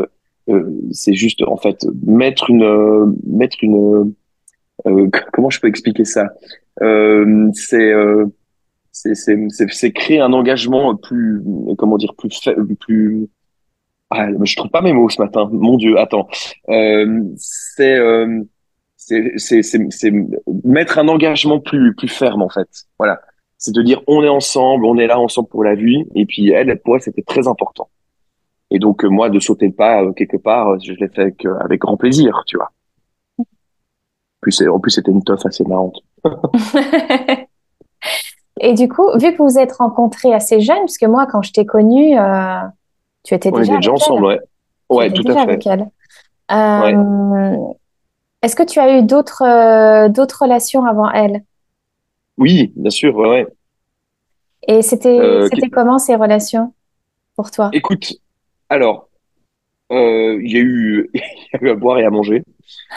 euh, 0.49 0.79
c'est 0.91 1.13
juste, 1.13 1.43
en 1.43 1.57
fait, 1.57 1.85
mettre 2.05 2.49
une, 2.49 3.15
mettre 3.25 3.57
une, 3.61 4.13
comment 5.33 5.49
je 5.49 5.59
peux 5.59 5.67
expliquer 5.67 6.05
ça? 6.05 6.29
C'est 7.61 7.93
c'est 8.91 9.91
créer 9.91 10.19
un 10.19 10.33
engagement 10.33 10.95
plus, 10.95 11.41
comment 11.77 11.97
dire, 11.97 12.15
plus, 12.15 12.39
plus, 12.79 13.29
ah, 14.09 14.27
je 14.43 14.55
trouve 14.55 14.71
pas 14.71 14.81
mes 14.81 14.93
mots 14.93 15.09
ce 15.09 15.21
matin. 15.21 15.49
Mon 15.51 15.77
Dieu, 15.77 15.99
attends. 15.99 16.27
Euh, 16.69 17.23
c'est, 17.37 17.95
euh, 17.95 18.43
c'est 18.95 20.11
mettre 20.63 20.97
un 20.97 21.07
engagement 21.07 21.59
plus, 21.59 21.93
plus 21.95 22.07
ferme 22.07 22.41
en 22.41 22.49
fait. 22.49 22.67
Voilà. 22.97 23.19
C'est 23.57 23.73
de 23.73 23.81
dire 23.81 24.01
on 24.07 24.23
est 24.23 24.29
ensemble, 24.29 24.85
on 24.85 24.97
est 24.97 25.07
là 25.07 25.19
ensemble 25.19 25.49
pour 25.49 25.63
la 25.63 25.75
vie. 25.75 26.05
Et 26.15 26.25
puis 26.25 26.51
elle, 26.51 26.79
pour 26.79 26.95
elle, 26.95 27.01
c'était 27.01 27.21
très 27.23 27.47
important. 27.47 27.89
Et 28.71 28.79
donc 28.79 29.03
euh, 29.03 29.09
moi, 29.09 29.29
de 29.29 29.39
sauter 29.39 29.67
le 29.67 29.73
pas 29.73 30.03
euh, 30.03 30.13
quelque 30.13 30.37
part, 30.37 30.79
je 30.79 30.93
l'ai 30.93 31.07
fait 31.09 31.21
avec, 31.21 31.45
euh, 31.45 31.77
grand 31.77 31.97
plaisir, 31.97 32.43
tu 32.45 32.57
vois. 32.57 32.71
En 34.71 34.79
plus, 34.79 34.91
c'était 34.91 35.11
une 35.11 35.23
teuf 35.23 35.45
assez 35.45 35.63
marrante. 35.65 35.99
Et 38.59 38.73
du 38.73 38.87
coup, 38.87 39.07
vu 39.17 39.31
que 39.31 39.37
vous 39.37 39.49
vous 39.49 39.59
êtes 39.59 39.73
rencontrés 39.73 40.33
assez 40.33 40.61
jeunes, 40.61 40.85
puisque 40.85 41.03
moi, 41.03 41.27
quand 41.27 41.41
je 41.41 41.51
t'ai 41.51 41.65
connue, 41.65 42.17
euh, 42.19 42.59
tu 43.23 43.33
étais 43.33 43.51
déjà, 43.51 43.73
On 43.73 43.75
était 43.75 43.77
déjà 43.77 43.91
ensemble, 43.91 44.25
ouais. 44.25 44.39
Ouais, 44.89 45.11
tout 45.11 45.23
à 45.27 45.45
fait. 45.45 45.67
Avec. 45.67 45.67
Euh, 46.49 47.55
Est-ce 48.41 48.55
que 48.55 48.63
tu 48.63 48.79
as 48.79 48.97
eu 48.97 49.03
d'autres 49.03 49.43
euh, 49.43 50.09
d'autres 50.09 50.43
relations 50.43 50.85
avant 50.85 51.11
elle? 51.11 51.43
Oui, 52.37 52.71
bien 52.75 52.89
sûr, 52.89 53.15
ouais. 53.15 53.27
ouais. 53.27 53.47
Et 54.67 54.81
c'était 54.81 55.47
c'était 55.51 55.69
comment 55.69 55.99
ces 55.99 56.15
relations 56.15 56.73
pour 57.35 57.51
toi? 57.51 57.69
Écoute, 57.73 58.13
alors, 58.69 59.09
il 59.89 60.49
y 60.49 60.57
a 60.57 60.61
eu 60.61 61.09
il 61.13 61.21
y 61.21 61.57
a 61.57 61.59
eu 61.61 61.69
à 61.69 61.75
boire 61.75 61.99
et 61.99 62.05
à 62.05 62.09
manger. 62.09 62.43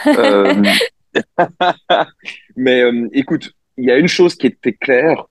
mais 2.55 2.83
écoute, 3.13 3.51
il 3.77 3.85
y 3.85 3.91
a 3.91 3.97
une 3.97 4.07
chose 4.07 4.35
qui 4.35 4.47
était 4.47 4.73
claire, 4.73 5.25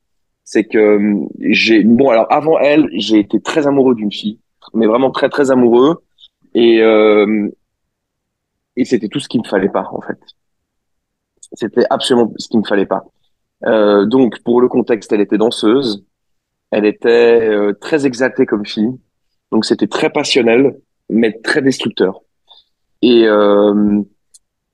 c'est 0.44 0.64
que 0.64 0.78
euh, 0.78 1.26
j'ai 1.38 1.84
bon 1.84 2.10
alors 2.10 2.26
avant 2.30 2.58
elle, 2.58 2.88
j'ai 2.94 3.18
été 3.18 3.40
très 3.40 3.66
amoureux 3.66 3.94
d'une 3.94 4.12
fille, 4.12 4.40
mais 4.74 4.86
vraiment 4.86 5.10
très 5.10 5.28
très 5.28 5.50
amoureux 5.50 6.02
et 6.54 6.82
euh, 6.82 7.48
et 8.76 8.84
c'était 8.84 9.08
tout 9.08 9.20
ce 9.20 9.28
qu'il 9.28 9.42
me 9.42 9.48
fallait 9.48 9.68
pas 9.68 9.88
en 9.92 10.00
fait. 10.00 10.18
C'était 11.52 11.84
absolument 11.90 12.32
ce 12.36 12.48
qu'il 12.48 12.60
me 12.60 12.64
fallait 12.64 12.86
pas. 12.86 13.04
Euh, 13.66 14.06
donc 14.06 14.42
pour 14.42 14.60
le 14.60 14.68
contexte, 14.68 15.12
elle 15.12 15.20
était 15.20 15.38
danseuse, 15.38 16.04
elle 16.70 16.86
était 16.86 17.48
euh, 17.48 17.72
très 17.80 18.06
exaltée 18.06 18.46
comme 18.46 18.66
fille, 18.66 18.90
donc 19.52 19.64
c'était 19.64 19.86
très 19.88 20.10
passionnel 20.10 20.76
mais 21.08 21.32
très 21.42 21.62
destructeur. 21.62 22.20
Et 23.02 23.24
euh, 23.26 24.02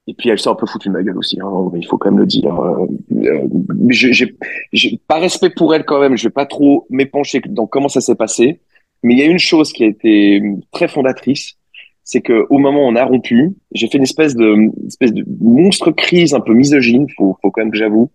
et 0.09 0.15
puis 0.15 0.29
elle 0.31 0.39
s'est 0.39 0.49
un 0.49 0.55
peu 0.55 0.67
foutue 0.67 0.89
de 0.89 0.93
ma 0.93 1.03
gueule 1.03 1.19
aussi, 1.19 1.39
hein, 1.41 1.71
il 1.75 1.87
faut 1.87 1.99
quand 1.99 2.11
même 2.11 2.21
le 2.21 2.27
dire. 2.27 2.59
Euh, 2.61 2.87
euh 3.13 3.49
j'ai 3.89 5.01
pas 5.09 5.19
respect 5.19 5.51
pour 5.51 5.75
elle 5.75 5.85
quand 5.85 6.01
même, 6.01 6.17
je 6.17 6.25
vais 6.25 6.33
pas 6.33 6.47
trop 6.47 6.87
m'épancher 6.91 7.41
dans 7.49 7.67
comment 7.67 7.89
ça 7.89 8.01
s'est 8.01 8.15
passé. 8.15 8.61
Mais 9.03 9.15
il 9.15 9.19
y 9.19 9.23
a 9.23 9.27
une 9.27 9.39
chose 9.39 9.73
qui 9.73 9.85
a 9.85 9.87
été 9.87 10.43
très 10.73 10.89
fondatrice, 10.89 11.55
c'est 12.03 12.21
que 12.21 12.47
au 12.51 12.59
moment 12.59 12.87
où 12.87 12.89
on 12.89 12.97
a 12.97 13.05
rompu, 13.05 13.55
j'ai 13.73 13.89
fait 13.89 13.99
une 13.99 14.05
espèce 14.05 14.35
de 14.35 14.47
une 14.47 14.73
espèce 14.87 15.13
de 15.13 15.25
monstre 15.41 15.91
crise 15.91 16.35
un 16.35 16.41
peu 16.41 16.55
misogyne, 16.55 17.07
faut, 17.17 17.37
faut 17.43 17.51
quand 17.51 17.61
même 17.61 17.71
que 17.71 17.79
j'avoue, 17.79 18.11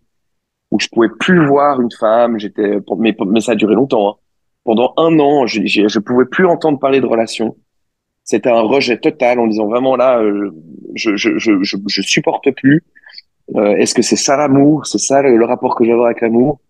où 0.72 0.80
je 0.80 0.88
pouvais 0.88 1.10
plus 1.20 1.46
voir 1.46 1.82
une 1.82 1.92
femme. 1.92 2.40
J'étais, 2.40 2.78
mais, 2.98 3.16
ça 3.42 3.52
a 3.52 3.56
duré 3.56 3.76
longtemps. 3.76 4.10
Hein. 4.10 4.16
Pendant 4.64 4.94
un 4.98 5.20
an, 5.20 5.46
je, 5.46 5.66
je 5.66 6.00
pouvais 6.00 6.26
plus 6.26 6.46
entendre 6.46 6.80
parler 6.80 7.02
de 7.02 7.06
relations 7.06 7.56
c'était 8.32 8.50
un 8.50 8.62
rejet 8.62 8.98
total 8.98 9.40
en 9.40 9.48
disant 9.48 9.68
vraiment 9.68 9.98
là, 9.98 10.20
euh, 10.20 10.52
je, 10.96 11.18
je, 11.18 11.38
je, 11.38 11.62
je, 11.64 11.76
je 11.86 12.02
supporte 12.02 12.50
plus. 12.52 12.82
Euh, 13.56 13.76
Est-ce 13.76 13.94
que 13.94 14.02
c'est 14.02 14.16
ça 14.16 14.38
l'amour? 14.38 14.86
C'est 14.86 15.00
ça 15.00 15.22
le, 15.22 15.44
rapport 15.46 15.76
que 15.76 15.84
j'avais 15.84 16.04
avec 16.04 16.22
l'amour? 16.22 16.62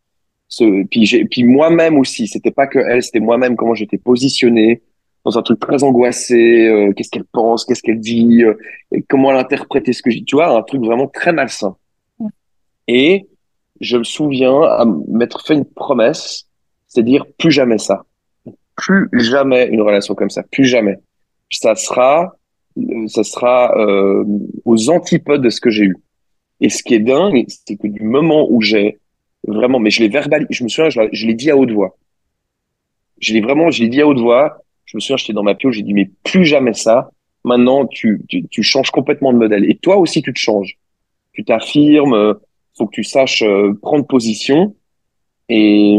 Ce, 0.48 0.84
Puis, 0.86 1.06
j'ai, 1.06 1.24
puis 1.26 1.44
moi-même 1.44 2.00
aussi, 2.00 2.28
c'était 2.28 2.52
pas 2.52 2.66
que 2.66 2.80
elle, 2.80 3.04
c'était 3.04 3.20
moi-même 3.20 3.56
comment 3.56 3.76
j'étais 3.76 4.00
positionné 4.00 4.82
dans 5.24 5.38
un 5.38 5.44
truc 5.44 5.60
très 5.60 5.84
angoissé. 5.84 6.68
Euh, 6.68 6.94
qu'est-ce 6.94 7.12
qu'elle 7.12 7.26
pense 7.32 7.64
Qu'est-ce 7.64 7.84
qu'elle 7.84 8.00
dit 8.00 8.44
euh, 8.44 8.58
et 8.92 9.04
Comment 9.04 9.32
elle 9.32 9.38
interprétait 9.38 9.94
ce 9.94 10.02
que 10.02 10.10
j'ai 10.10 10.24
Tu 10.24 10.36
vois, 10.36 10.48
un 10.58 10.64
truc 10.64 10.82
vraiment 10.84 11.08
très 11.08 11.32
malsain. 11.32 11.76
Et 12.88 13.28
je 13.80 13.98
me 13.98 14.04
souviens 14.04 14.64
à 14.64 14.86
m'être 15.08 15.46
fait 15.46 15.54
une 15.54 15.66
promesse, 15.66 16.48
c'est 16.88 17.04
dire 17.04 17.26
plus 17.38 17.52
jamais 17.52 17.78
ça, 17.78 18.04
plus 18.76 19.10
jamais 19.14 19.68
une 19.68 19.82
relation 19.82 20.16
comme 20.16 20.32
ça, 20.32 20.44
plus 20.52 20.66
jamais 20.66 20.98
ça 21.52 21.76
sera, 21.76 22.36
ça 23.08 23.24
sera 23.24 23.78
euh, 23.78 24.24
aux 24.66 24.90
antipodes 24.90 25.42
de 25.42 25.50
ce 25.50 25.62
que 25.62 25.70
j'ai 25.70 25.86
eu. 25.86 25.98
Et 26.62 26.70
ce 26.70 26.84
qui 26.84 26.94
est 26.94 27.00
dingue, 27.00 27.46
c'est 27.48 27.76
que 27.76 27.88
du 27.88 28.04
moment 28.04 28.48
où 28.50 28.62
j'ai 28.62 29.00
vraiment, 29.48 29.80
mais 29.80 29.90
je 29.90 30.02
l'ai 30.02 30.10
verbalisé, 30.10 30.48
je 30.52 30.64
me 30.64 30.70
souviens, 30.70 30.90
je, 30.90 31.26
l'ai 31.26 31.34
dit 31.34 31.50
à 31.50 31.58
haute 31.58 31.72
voix. 31.72 31.98
Je 33.20 33.34
l'ai 33.34 33.42
vraiment, 33.42 33.70
je 33.72 33.84
l'ai 33.84 33.90
dit 33.90 34.02
à 34.02 34.08
haute 34.08 34.20
voix. 34.20 34.64
Je 34.86 34.98
me 34.98 35.02
souviens, 35.02 35.18
j'étais 35.18 35.34
dans 35.34 35.44
ma 35.44 35.56
pio, 35.56 35.72
j'ai 35.72 35.84
dit, 35.84 35.94
mais 35.94 36.10
plus 36.24 36.46
jamais 36.46 36.74
ça. 36.74 37.12
Maintenant, 37.44 37.88
tu, 37.88 38.22
tu, 38.28 38.48
tu, 38.48 38.62
changes 38.62 38.92
complètement 38.92 39.34
de 39.34 39.40
modèle. 39.40 39.70
Et 39.70 39.76
toi 39.76 39.98
aussi, 39.98 40.22
tu 40.22 40.32
te 40.32 40.40
changes. 40.40 40.78
Tu 41.34 41.44
t'affirmes, 41.44 42.36
faut 42.78 42.86
que 42.86 42.92
tu 42.92 43.04
saches 43.04 43.42
euh, 43.42 43.74
prendre 43.82 44.06
position. 44.06 44.76
Et, 45.50 45.98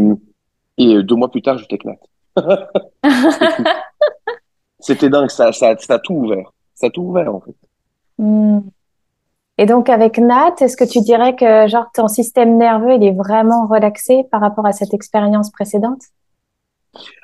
et 0.78 1.02
deux 1.02 1.16
mois 1.16 1.30
plus 1.30 1.42
tard, 1.42 1.58
je 1.58 1.66
t'éclate. 1.66 1.98
c'était 4.82 5.08
dingue, 5.08 5.30
ça, 5.30 5.52
ça, 5.52 5.76
ça 5.78 5.94
a 5.94 5.98
tout 5.98 6.14
ouvert. 6.14 6.52
Ça 6.74 6.88
a 6.88 6.90
tout 6.90 7.02
ouvert, 7.02 7.34
en 7.34 7.40
fait. 7.40 7.54
Hmm. 8.18 8.60
Et 9.58 9.66
donc, 9.66 9.88
avec 9.88 10.18
Nat, 10.18 10.54
est-ce 10.60 10.76
que 10.76 10.84
tu 10.84 11.00
dirais 11.00 11.36
que 11.36 11.68
genre 11.68 11.86
ton 11.94 12.08
système 12.08 12.58
nerveux, 12.58 12.94
il 12.94 13.04
est 13.04 13.12
vraiment 13.12 13.66
relaxé 13.66 14.24
par 14.30 14.40
rapport 14.40 14.66
à 14.66 14.72
cette 14.72 14.92
expérience 14.92 15.50
précédente? 15.50 16.02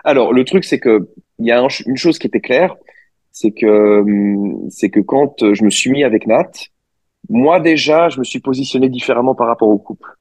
Alors, 0.05 0.33
le 0.33 0.45
truc, 0.45 0.65
c'est 0.65 0.79
que 0.79 1.09
il 1.39 1.47
y 1.47 1.53
a 1.53 1.67
une 1.87 1.97
chose 1.97 2.19
qui 2.19 2.27
était 2.27 2.41
claire, 2.41 2.75
c'est 3.33 3.51
que 3.51 4.03
hmm, 4.03 4.71
c'est 4.71 4.91
que 4.91 5.01
quand 5.01 5.53
je 5.53 5.65
me 5.65 5.71
suis 5.71 5.91
mis 5.91 6.05
avec 6.05 6.27
Nat, 6.27 6.51
moi 7.29 7.61
déjà, 7.61 8.09
je 8.09 8.19
me 8.19 8.25
suis 8.25 8.41
positionné 8.41 8.89
différemment 8.89 9.35
par 9.35 9.47
rapport 9.47 9.69
au 9.69 9.79
couple. 9.79 10.17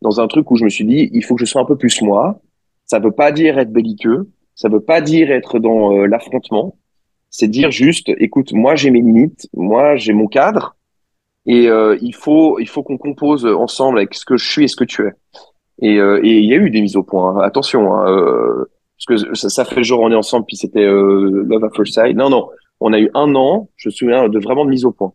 Dans 0.00 0.20
un 0.20 0.26
truc 0.26 0.50
où 0.50 0.56
je 0.56 0.64
me 0.64 0.68
suis 0.68 0.84
dit, 0.84 1.10
il 1.12 1.24
faut 1.24 1.34
que 1.34 1.40
je 1.40 1.46
sois 1.46 1.62
un 1.62 1.64
peu 1.64 1.76
plus 1.76 2.02
moi. 2.02 2.40
Ça 2.86 2.98
veut 2.98 3.12
pas 3.12 3.32
dire 3.32 3.58
être 3.58 3.72
belliqueux, 3.72 4.28
ça 4.54 4.68
veut 4.68 4.80
pas 4.80 5.00
dire 5.00 5.30
être 5.30 5.58
dans 5.58 5.92
euh, 5.92 6.06
l'affrontement. 6.06 6.76
C'est 7.30 7.48
dire 7.48 7.70
juste, 7.70 8.10
écoute, 8.18 8.52
moi 8.52 8.74
j'ai 8.74 8.90
mes 8.90 9.00
limites, 9.00 9.48
moi 9.54 9.96
j'ai 9.96 10.12
mon 10.12 10.26
cadre, 10.26 10.76
et 11.46 11.68
euh, 11.68 11.96
il 12.02 12.14
faut 12.14 12.58
il 12.58 12.68
faut 12.68 12.82
qu'on 12.82 12.98
compose 12.98 13.46
ensemble 13.46 13.98
avec 13.98 14.14
ce 14.14 14.24
que 14.24 14.36
je 14.36 14.48
suis 14.48 14.64
et 14.64 14.68
ce 14.68 14.76
que 14.76 14.84
tu 14.84 15.06
es. 15.06 15.12
Et 15.80 15.98
euh, 15.98 16.20
et 16.22 16.38
il 16.38 16.44
y 16.44 16.52
a 16.52 16.56
eu 16.56 16.70
des 16.70 16.82
mises 16.82 16.96
au 16.96 17.02
point. 17.02 17.36
Hein. 17.36 17.40
Attention, 17.40 17.94
hein, 17.94 18.66
parce 18.98 19.22
que 19.22 19.34
ça, 19.34 19.48
ça, 19.48 19.64
fait 19.64 19.82
genre 19.82 20.00
on 20.00 20.10
est 20.10 20.14
ensemble 20.14 20.44
puis 20.46 20.56
c'était 20.56 20.84
love 20.84 21.64
at 21.64 21.70
first 21.74 21.94
sight. 21.94 22.16
Non 22.16 22.28
non, 22.28 22.50
on 22.80 22.92
a 22.92 23.00
eu 23.00 23.10
un 23.14 23.34
an. 23.34 23.68
Je 23.76 23.88
me 23.88 23.92
souviens 23.92 24.28
de 24.28 24.38
vraiment 24.38 24.64
de 24.64 24.70
mise 24.70 24.84
au 24.84 24.92
point. 24.92 25.12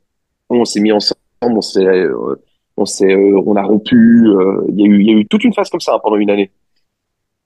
On 0.49 0.65
s'est 0.65 0.81
mis 0.81 0.91
ensemble, 0.91 1.21
on 1.43 1.61
s'est 1.61 2.07
on 2.77 2.85
s'est 2.85 3.15
on 3.15 3.55
a 3.55 3.63
rompu. 3.63 4.27
Il 4.69 4.79
y 4.79 4.83
a 4.83 4.87
eu 4.87 5.01
il 5.01 5.07
y 5.07 5.11
a 5.11 5.17
eu 5.19 5.27
toute 5.27 5.43
une 5.43 5.53
phase 5.53 5.69
comme 5.69 5.81
ça 5.81 5.93
hein, 5.93 5.99
pendant 6.01 6.17
une 6.17 6.31
année. 6.31 6.51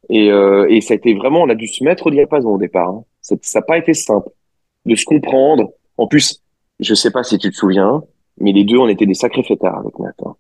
Et, 0.10 0.32
euh, 0.32 0.68
et 0.70 0.82
ça 0.82 0.94
a 0.94 0.98
été 0.98 1.14
vraiment, 1.14 1.42
on 1.42 1.50
a 1.50 1.56
dû 1.56 1.68
se 1.68 1.84
mettre 1.84 2.08
au 2.08 2.12
diapason 2.12 2.50
au 2.50 2.58
départ. 2.58 2.90
Hein. 2.90 3.04
Ça 3.22 3.36
n'a 3.56 3.62
pas 3.62 3.78
été 3.78 3.94
simple 3.94 4.30
de 4.86 4.96
se 4.96 5.06
comprendre. 5.06 5.72
En 5.98 6.08
plus, 6.08 6.42
je 6.80 6.94
sais 6.94 7.12
pas 7.12 7.24
si 7.24 7.38
tu 7.38 7.50
te 7.50 7.56
souviens, 7.56 8.04
mais 8.40 8.52
les 8.52 8.64
deux, 8.64 8.78
on 8.78 8.88
était 8.88 9.06
des 9.06 9.14
sacrés 9.14 9.44
fêtards 9.44 9.78
avec 9.78 9.98
Nathan. 10.00 10.36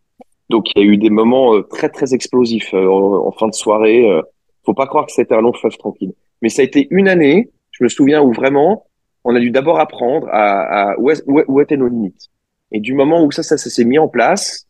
Donc 0.49 0.65
il 0.75 0.81
y 0.81 0.85
a 0.85 0.87
eu 0.87 0.97
des 0.97 1.09
moments 1.09 1.55
euh, 1.55 1.61
très 1.61 1.89
très 1.89 2.13
explosifs 2.13 2.73
euh, 2.73 2.87
en, 2.87 3.31
fin 3.31 3.47
de 3.47 3.53
soirée. 3.53 4.09
Euh, 4.09 4.21
faut 4.65 4.73
pas 4.73 4.87
croire 4.87 5.05
que 5.05 5.11
c'était 5.11 5.35
un 5.35 5.41
long 5.41 5.53
fleuve 5.53 5.77
tranquille. 5.77 6.13
Mais 6.41 6.49
ça 6.49 6.61
a 6.61 6.65
été 6.65 6.87
une 6.91 7.07
année, 7.07 7.51
je 7.71 7.83
me 7.83 7.89
souviens, 7.89 8.21
où 8.21 8.33
vraiment, 8.33 8.85
on 9.23 9.35
a 9.35 9.39
dû 9.39 9.51
d'abord 9.51 9.79
apprendre 9.79 10.27
à, 10.29 10.91
à 10.91 10.99
où, 10.99 11.11
où, 11.25 11.61
étaient 11.61 11.77
nos 11.77 11.87
limites. 11.87 12.29
Et 12.71 12.79
du 12.79 12.93
moment 12.93 13.23
où 13.23 13.31
ça, 13.31 13.43
ça, 13.43 13.57
ça 13.57 13.69
s'est 13.69 13.85
mis 13.85 13.97
en 13.97 14.07
place, 14.07 14.67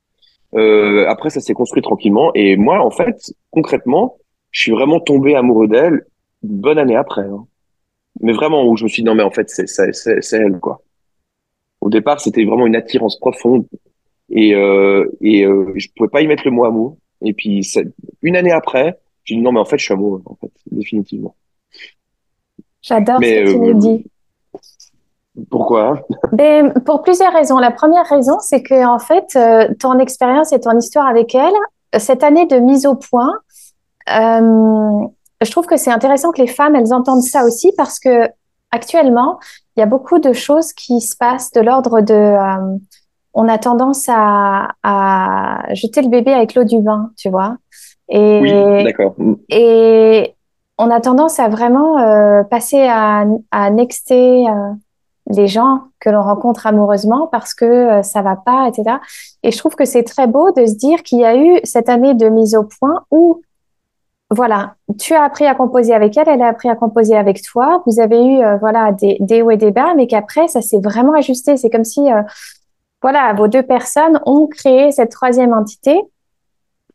euh, 0.53 1.07
après 1.07 1.29
ça 1.29 1.39
s'est 1.39 1.53
construit 1.53 1.81
tranquillement. 1.81 2.31
Et 2.35 2.57
moi, 2.57 2.79
en 2.79 2.91
fait, 2.91 3.33
concrètement, 3.51 4.17
je 4.51 4.61
suis 4.61 4.71
vraiment 4.71 4.99
tombé 4.99 5.35
amoureux 5.35 5.67
d'elle 5.67 6.05
une 6.43 6.59
bonne 6.59 6.77
année 6.77 6.95
après. 6.95 7.23
Hein. 7.23 7.45
Mais 8.19 8.33
vraiment, 8.33 8.67
où 8.67 8.75
je 8.75 8.83
me 8.83 8.89
suis 8.89 9.03
dit, 9.03 9.07
non, 9.07 9.15
mais 9.15 9.23
en 9.23 9.31
fait, 9.31 9.49
c'est, 9.49 9.67
c'est, 9.67 9.93
c'est, 9.93 10.37
elle, 10.37 10.59
quoi. 10.59 10.81
Au 11.79 11.89
départ, 11.89 12.19
c'était 12.19 12.43
vraiment 12.43 12.67
une 12.67 12.75
attirance 12.75 13.17
profonde. 13.17 13.65
Et, 14.29 14.53
euh, 14.53 15.09
et 15.21 15.45
euh, 15.45 15.73
je 15.75 15.87
pouvais 15.95 16.09
pas 16.09 16.21
y 16.21 16.27
mettre 16.27 16.43
le 16.45 16.51
mot 16.51 16.65
amour. 16.65 16.97
Et 17.21 17.33
puis, 17.33 17.65
une 18.21 18.35
année 18.35 18.51
après, 18.51 18.99
j'ai 19.23 19.35
dit, 19.35 19.41
non, 19.41 19.51
mais 19.51 19.59
en 19.59 19.65
fait, 19.65 19.77
je 19.77 19.85
suis 19.85 19.93
amoureux, 19.93 20.21
en 20.25 20.35
fait, 20.35 20.51
définitivement. 20.71 21.35
J'adore 22.81 23.17
ce 23.17 23.21
que 23.21 23.51
tu 23.51 23.59
nous 23.59 23.69
euh, 23.69 23.73
dis. 23.73 24.05
Pourquoi? 25.49 26.05
Ben, 26.33 26.73
Pour 26.85 27.03
plusieurs 27.03 27.31
raisons. 27.31 27.57
La 27.57 27.71
première 27.71 28.05
raison, 28.05 28.39
c'est 28.39 28.63
que 28.63 28.85
en 28.85 28.99
fait, 28.99 29.35
euh, 29.35 29.73
ton 29.79 29.99
expérience 29.99 30.51
et 30.51 30.59
ton 30.59 30.77
histoire 30.77 31.07
avec 31.07 31.35
elle, 31.35 31.53
cette 31.99 32.23
année 32.23 32.45
de 32.45 32.57
mise 32.57 32.85
au 32.85 32.95
point, 32.95 33.33
euh, 34.09 35.07
je 35.41 35.51
trouve 35.51 35.65
que 35.65 35.77
c'est 35.77 35.91
intéressant 35.91 36.31
que 36.31 36.41
les 36.41 36.47
femmes, 36.47 36.75
elles 36.75 36.93
entendent 36.93 37.23
ça 37.23 37.45
aussi 37.45 37.71
parce 37.77 37.99
que 37.99 38.29
actuellement, 38.71 39.39
il 39.75 39.79
y 39.79 39.83
a 39.83 39.85
beaucoup 39.85 40.19
de 40.19 40.33
choses 40.33 40.73
qui 40.73 41.01
se 41.01 41.15
passent 41.15 41.51
de 41.51 41.61
l'ordre 41.61 42.01
de... 42.01 42.13
Euh, 42.13 42.77
on 43.33 43.47
a 43.47 43.57
tendance 43.57 44.09
à, 44.09 44.71
à, 44.83 45.73
jeter 45.73 46.01
le 46.01 46.09
bébé 46.09 46.33
avec 46.33 46.53
l'eau 46.53 46.65
du 46.65 46.79
bain, 46.81 47.11
tu 47.17 47.29
vois. 47.29 47.55
Et, 48.09 48.39
oui, 48.41 48.83
d'accord. 48.83 49.15
Et 49.47 50.35
on 50.77 50.89
a 50.89 50.99
tendance 50.99 51.39
à 51.39 51.47
vraiment 51.47 51.99
euh, 51.99 52.43
passer 52.43 52.87
à, 52.87 53.25
à 53.51 53.69
nexter 53.69 54.49
euh, 54.49 54.73
les 55.29 55.47
gens 55.47 55.83
que 55.99 56.09
l'on 56.09 56.21
rencontre 56.21 56.65
amoureusement 56.67 57.27
parce 57.27 57.53
que 57.53 57.65
euh, 57.65 58.03
ça 58.03 58.21
va 58.21 58.35
pas, 58.35 58.67
etc. 58.67 58.97
Et 59.43 59.51
je 59.51 59.57
trouve 59.57 59.75
que 59.75 59.85
c'est 59.85 60.03
très 60.03 60.27
beau 60.27 60.51
de 60.51 60.65
se 60.65 60.75
dire 60.75 61.03
qu'il 61.03 61.19
y 61.19 61.25
a 61.25 61.35
eu 61.35 61.59
cette 61.63 61.89
année 61.89 62.15
de 62.15 62.27
mise 62.29 62.55
au 62.55 62.63
point 62.63 63.05
où, 63.11 63.41
voilà, 64.31 64.75
tu 64.97 65.13
as 65.13 65.23
appris 65.23 65.45
à 65.45 65.55
composer 65.55 65.93
avec 65.93 66.17
elle, 66.17 66.27
elle 66.27 66.41
a 66.41 66.47
appris 66.47 66.69
à 66.69 66.75
composer 66.75 67.15
avec 67.15 67.41
toi. 67.43 67.83
Vous 67.85 67.99
avez 67.99 68.25
eu, 68.25 68.39
voilà, 68.59 68.91
des, 68.91 69.17
des 69.19 69.41
hauts 69.41 69.51
et 69.51 69.57
des 69.57 69.71
bas, 69.71 69.93
mais 69.95 70.07
qu'après, 70.07 70.47
ça 70.47 70.61
s'est 70.61 70.79
vraiment 70.79 71.13
ajusté. 71.13 71.57
C'est 71.57 71.69
comme 71.69 71.83
si, 71.83 72.01
voilà, 73.01 73.33
vos 73.33 73.47
deux 73.47 73.63
personnes 73.63 74.21
ont 74.25 74.47
créé 74.47 74.91
cette 74.91 75.11
troisième 75.11 75.53
entité. 75.53 76.01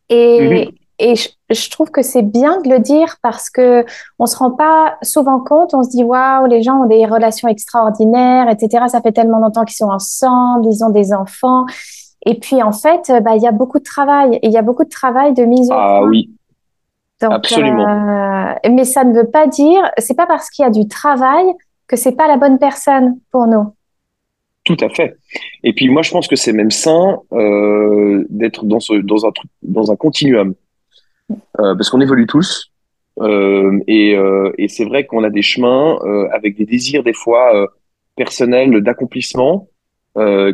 Et, 0.09 0.65
mhm. 0.65 0.71
Et 0.99 1.13
je, 1.15 1.69
trouve 1.69 1.91
que 1.91 2.01
c'est 2.01 2.23
bien 2.23 2.59
de 2.61 2.69
le 2.69 2.79
dire 2.79 3.17
parce 3.21 3.51
que 3.51 3.85
on 4.17 4.25
se 4.25 4.35
rend 4.35 4.51
pas 4.51 4.97
souvent 5.03 5.39
compte. 5.39 5.73
On 5.75 5.83
se 5.83 5.89
dit 5.89 6.03
waouh, 6.03 6.47
les 6.47 6.63
gens 6.63 6.81
ont 6.81 6.87
des 6.87 7.05
relations 7.05 7.47
extraordinaires, 7.47 8.49
etc. 8.49 8.85
Ça 8.87 9.01
fait 9.01 9.11
tellement 9.11 9.37
longtemps 9.37 9.63
qu'ils 9.63 9.75
sont 9.75 9.91
ensemble, 9.91 10.65
ils 10.65 10.83
ont 10.83 10.89
des 10.89 11.13
enfants. 11.13 11.65
Et 12.25 12.39
puis 12.39 12.63
en 12.63 12.71
fait, 12.71 13.11
bah 13.21 13.35
il 13.35 13.43
y 13.43 13.47
a 13.47 13.51
beaucoup 13.51 13.77
de 13.77 13.83
travail. 13.83 14.39
Il 14.41 14.51
y 14.51 14.57
a 14.57 14.63
beaucoup 14.63 14.85
de 14.85 14.89
travail 14.89 15.33
de 15.33 15.43
mise 15.43 15.69
au 15.69 15.75
ah, 15.75 16.01
oui. 16.03 16.31
Absolument. 17.21 17.87
Euh, 17.87 18.69
mais 18.69 18.85
ça 18.85 19.03
ne 19.03 19.13
veut 19.13 19.29
pas 19.29 19.47
dire, 19.47 19.81
c'est 19.97 20.15
pas 20.15 20.27
parce 20.27 20.49
qu'il 20.49 20.63
y 20.63 20.67
a 20.67 20.71
du 20.71 20.87
travail 20.87 21.45
que 21.87 21.95
c'est 21.95 22.15
pas 22.15 22.27
la 22.27 22.37
bonne 22.37 22.59
personne 22.59 23.19
pour 23.31 23.47
nous. 23.47 23.73
Tout 24.63 24.77
à 24.81 24.89
fait. 24.89 25.17
Et 25.63 25.73
puis 25.73 25.89
moi, 25.89 26.01
je 26.01 26.11
pense 26.11 26.27
que 26.27 26.35
c'est 26.35 26.53
même 26.53 26.71
sain 26.71 27.19
euh, 27.31 28.25
d'être 28.29 28.65
dans, 28.65 28.79
ce, 28.79 28.93
dans 28.93 29.25
un 29.25 29.31
truc, 29.31 29.49
dans 29.63 29.91
un 29.91 29.95
continuum. 29.95 30.53
Euh, 31.31 31.75
parce 31.75 31.89
qu'on 31.89 32.01
évolue 32.01 32.27
tous. 32.27 32.71
Et, 33.87 34.11
et 34.57 34.67
c'est 34.67 34.85
vrai 34.85 35.07
qu'on 35.07 35.23
a 35.23 35.31
des 35.31 35.41
chemins 35.41 35.97
avec 36.31 36.55
des 36.55 36.65
désirs 36.65 37.01
des 37.01 37.13
fois 37.13 37.67
personnels 38.15 38.79
d'accomplissement 38.83 39.67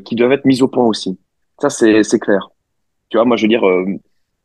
qui 0.05 0.15
doivent 0.15 0.31
être 0.31 0.45
mis 0.45 0.61
au 0.61 0.69
point 0.69 0.85
aussi. 0.85 1.19
Ça, 1.59 1.69
c'est 1.69 2.03
c'est 2.03 2.19
clair. 2.19 2.51
Tu 3.09 3.17
vois, 3.17 3.25
moi, 3.25 3.35
je 3.35 3.41
veux 3.41 3.49
dire, 3.49 3.65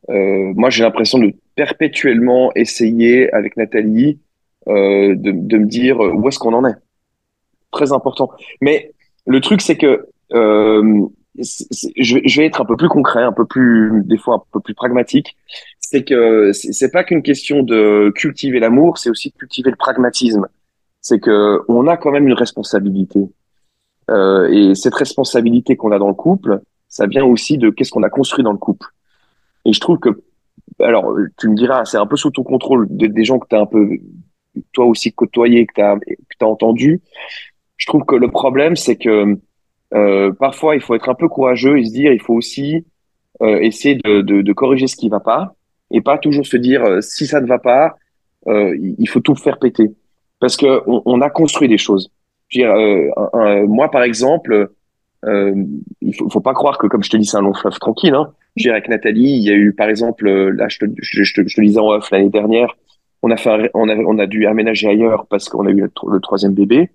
moi, 0.09 0.71
j'ai 0.71 0.83
l'impression 0.85 1.19
de 1.19 1.33
perpétuellement 1.55 2.51
essayer 2.55 3.33
avec 3.33 3.57
Nathalie 3.57 4.19
de, 4.67 5.15
de 5.15 5.59
me 5.59 5.67
dire 5.67 5.99
où 6.01 6.27
est-ce 6.29 6.39
qu'on 6.39 6.55
en 6.55 6.65
est. 6.65 6.77
Très 7.71 7.93
important. 7.93 8.31
Mais 8.61 8.93
le 9.27 9.41
truc, 9.41 9.61
c'est 9.61 9.77
que 9.77 10.07
euh, 10.33 11.07
je, 11.37 12.41
vais 12.41 12.47
être 12.47 12.61
un 12.61 12.65
peu 12.65 12.77
plus 12.77 12.89
concret, 12.89 13.23
un 13.23 13.33
peu 13.33 13.47
plus, 13.47 14.03
des 14.05 14.19
fois 14.19 14.37
un 14.37 14.43
peu 14.53 14.61
plus 14.61 14.75
pragmatique. 14.75 15.37
C'est 15.81 16.05
que 16.05 16.53
c'est 16.53 16.91
pas 16.91 17.05
qu'une 17.05 17.23
question 17.23 17.63
de 17.63 18.13
cultiver 18.15 18.61
l'amour, 18.61 18.99
c'est 18.99 19.11
aussi 19.11 19.31
de 19.31 19.35
cultiver 19.35 19.71
le 19.71 19.77
pragmatisme. 19.77 20.47
C'est 21.01 21.21
que 21.21 21.63
on 21.69 21.87
a 21.87 21.97
quand 21.97 22.11
même 22.11 22.27
une 22.27 22.35
responsabilité. 22.35 23.21
Euh, 24.11 24.49
et 24.49 24.75
cette 24.75 24.95
responsabilité 24.95 25.77
qu'on 25.77 25.93
a 25.93 25.99
dans 25.99 26.09
le 26.09 26.15
couple, 26.15 26.61
ça 26.89 27.07
vient 27.07 27.25
aussi 27.25 27.59
de 27.59 27.71
qu'est-ce 27.71 27.91
qu'on 27.91 28.03
a 28.03 28.11
construit 28.11 28.43
dans 28.43 28.53
le 28.53 28.59
couple. 28.59 28.87
Et 29.69 29.75
je 29.75 29.81
trouve 29.81 29.99
que, 29.99 30.09
alors, 30.81 31.15
tu 31.39 31.51
me 31.51 31.55
diras, 31.55 31.85
c'est 31.85 31.99
un 31.99 32.07
peu 32.07 32.17
sous 32.17 32.31
ton 32.31 32.43
contrôle 32.43 32.87
des 32.89 33.25
gens 33.25 33.39
que 33.39 33.47
tu 33.47 33.55
as 33.55 33.61
un 33.61 33.67
peu, 33.67 33.87
toi 34.73 34.87
aussi 34.87 35.13
côtoyé, 35.13 35.67
que 35.67 35.75
tu 35.75 35.83
as, 35.83 35.97
que 35.99 36.45
as 36.45 36.47
entendu. 36.47 37.03
Je 37.77 37.87
trouve 37.87 38.05
que 38.07 38.17
le 38.17 38.31
problème, 38.31 38.77
c'est 38.77 38.97
que 38.97 39.39
euh, 39.93 40.33
parfois, 40.33 40.75
il 40.75 40.81
faut 40.81 40.95
être 40.95 41.11
un 41.11 41.15
peu 41.15 41.29
courageux 41.29 41.79
et 41.79 41.85
se 41.85 41.93
dire, 41.93 42.13
il 42.13 42.21
faut 42.21 42.33
aussi 42.33 42.87
euh, 43.43 43.59
essayer 43.61 43.97
de, 43.97 44.53
corriger 44.55 44.87
ce 44.87 44.97
qui 44.97 45.11
va 45.11 45.21
pas 45.21 45.55
et 45.91 46.01
pas 46.01 46.17
toujours 46.17 46.47
se 46.47 46.57
dire, 46.57 46.83
euh, 46.83 47.01
si 47.03 47.27
ça 47.27 47.41
ne 47.43 47.47
va 47.47 47.59
pas, 47.59 47.97
il 48.47 49.07
faut 49.07 49.21
tout 49.21 49.35
faire 49.35 49.59
péter. 49.59 49.91
Parce 50.41 50.57
que 50.57 50.83
on, 50.87 51.21
a 51.21 51.29
construit 51.29 51.69
des 51.69 51.77
choses. 51.77 52.11
Moi, 52.55 53.91
par 53.91 54.03
exemple, 54.03 54.71
il 55.25 56.15
faut, 56.17 56.29
faut 56.29 56.41
pas 56.41 56.55
croire 56.55 56.79
que, 56.79 56.87
comme 56.87 57.03
je 57.03 57.11
te 57.11 57.17
dis, 57.17 57.27
c'est 57.27 57.37
un 57.37 57.43
long 57.43 57.55
fleuve 57.55 57.79
tranquille. 57.79 58.15
Hein. 58.15 58.33
Avec 58.67 58.89
Nathalie, 58.89 59.31
il 59.31 59.43
y 59.43 59.51
a 59.51 59.55
eu, 59.55 59.73
par 59.73 59.89
exemple, 59.89 60.29
là, 60.29 60.69
je 60.69 60.79
te, 60.79 60.85
je, 61.01 61.23
je 61.23 61.43
je 61.47 61.55
te 61.57 61.61
disais 61.61 61.79
en 61.79 61.89
off 61.89 62.11
l'année 62.11 62.29
dernière, 62.29 62.77
on 63.23 63.31
a 63.31 63.37
fait, 63.37 63.71
on 63.75 63.89
a, 63.89 63.95
on 63.97 64.19
a 64.19 64.27
dû 64.27 64.47
aménager 64.47 64.89
ailleurs 64.89 65.27
parce 65.27 65.49
qu'on 65.49 65.67
a 65.67 65.71
eu 65.71 65.81
le 65.81 66.21
troisième 66.21 66.55
bébé 66.55 66.91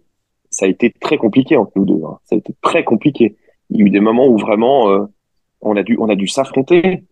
ça 0.53 0.65
a 0.65 0.69
été 0.69 0.91
très 0.91 1.17
compliqué 1.17 1.57
entre 1.57 1.71
nous 1.75 1.85
deux. 1.85 2.01
Hein. 2.05 2.19
Ça 2.25 2.35
a 2.35 2.37
été 2.37 2.53
très 2.61 2.83
compliqué. 2.83 3.35
Il 3.69 3.79
y 3.79 3.83
a 3.83 3.85
eu 3.85 3.89
des 3.89 3.99
moments 3.99 4.27
où 4.27 4.37
vraiment 4.37 4.89
euh, 4.89 5.05
on 5.61 5.75
a 5.75 5.83
dû 5.83 5.97
on 5.99 6.09
a 6.09 6.15
dû 6.15 6.27
s'affronter. 6.27 7.03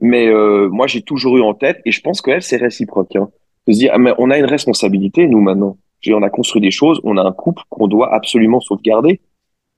Mais 0.00 0.28
euh, 0.28 0.68
moi 0.68 0.86
j'ai 0.86 1.02
toujours 1.02 1.36
eu 1.36 1.42
en 1.42 1.54
tête 1.54 1.80
et 1.84 1.90
je 1.90 2.00
pense 2.00 2.20
que 2.22 2.38
c'est 2.40 2.56
réciproque 2.56 3.16
hein, 3.16 3.28
de 3.66 3.72
se 3.72 3.86
ah, 3.90 3.98
mais 3.98 4.12
on 4.18 4.30
a 4.30 4.38
une 4.38 4.44
responsabilité 4.44 5.26
nous 5.26 5.40
maintenant. 5.40 5.76
On 6.08 6.22
a 6.22 6.30
construit 6.30 6.62
des 6.62 6.70
choses, 6.70 7.00
on 7.02 7.16
a 7.16 7.22
un 7.22 7.32
couple 7.32 7.62
qu'on 7.68 7.88
doit 7.88 8.14
absolument 8.14 8.60
sauvegarder 8.60 9.20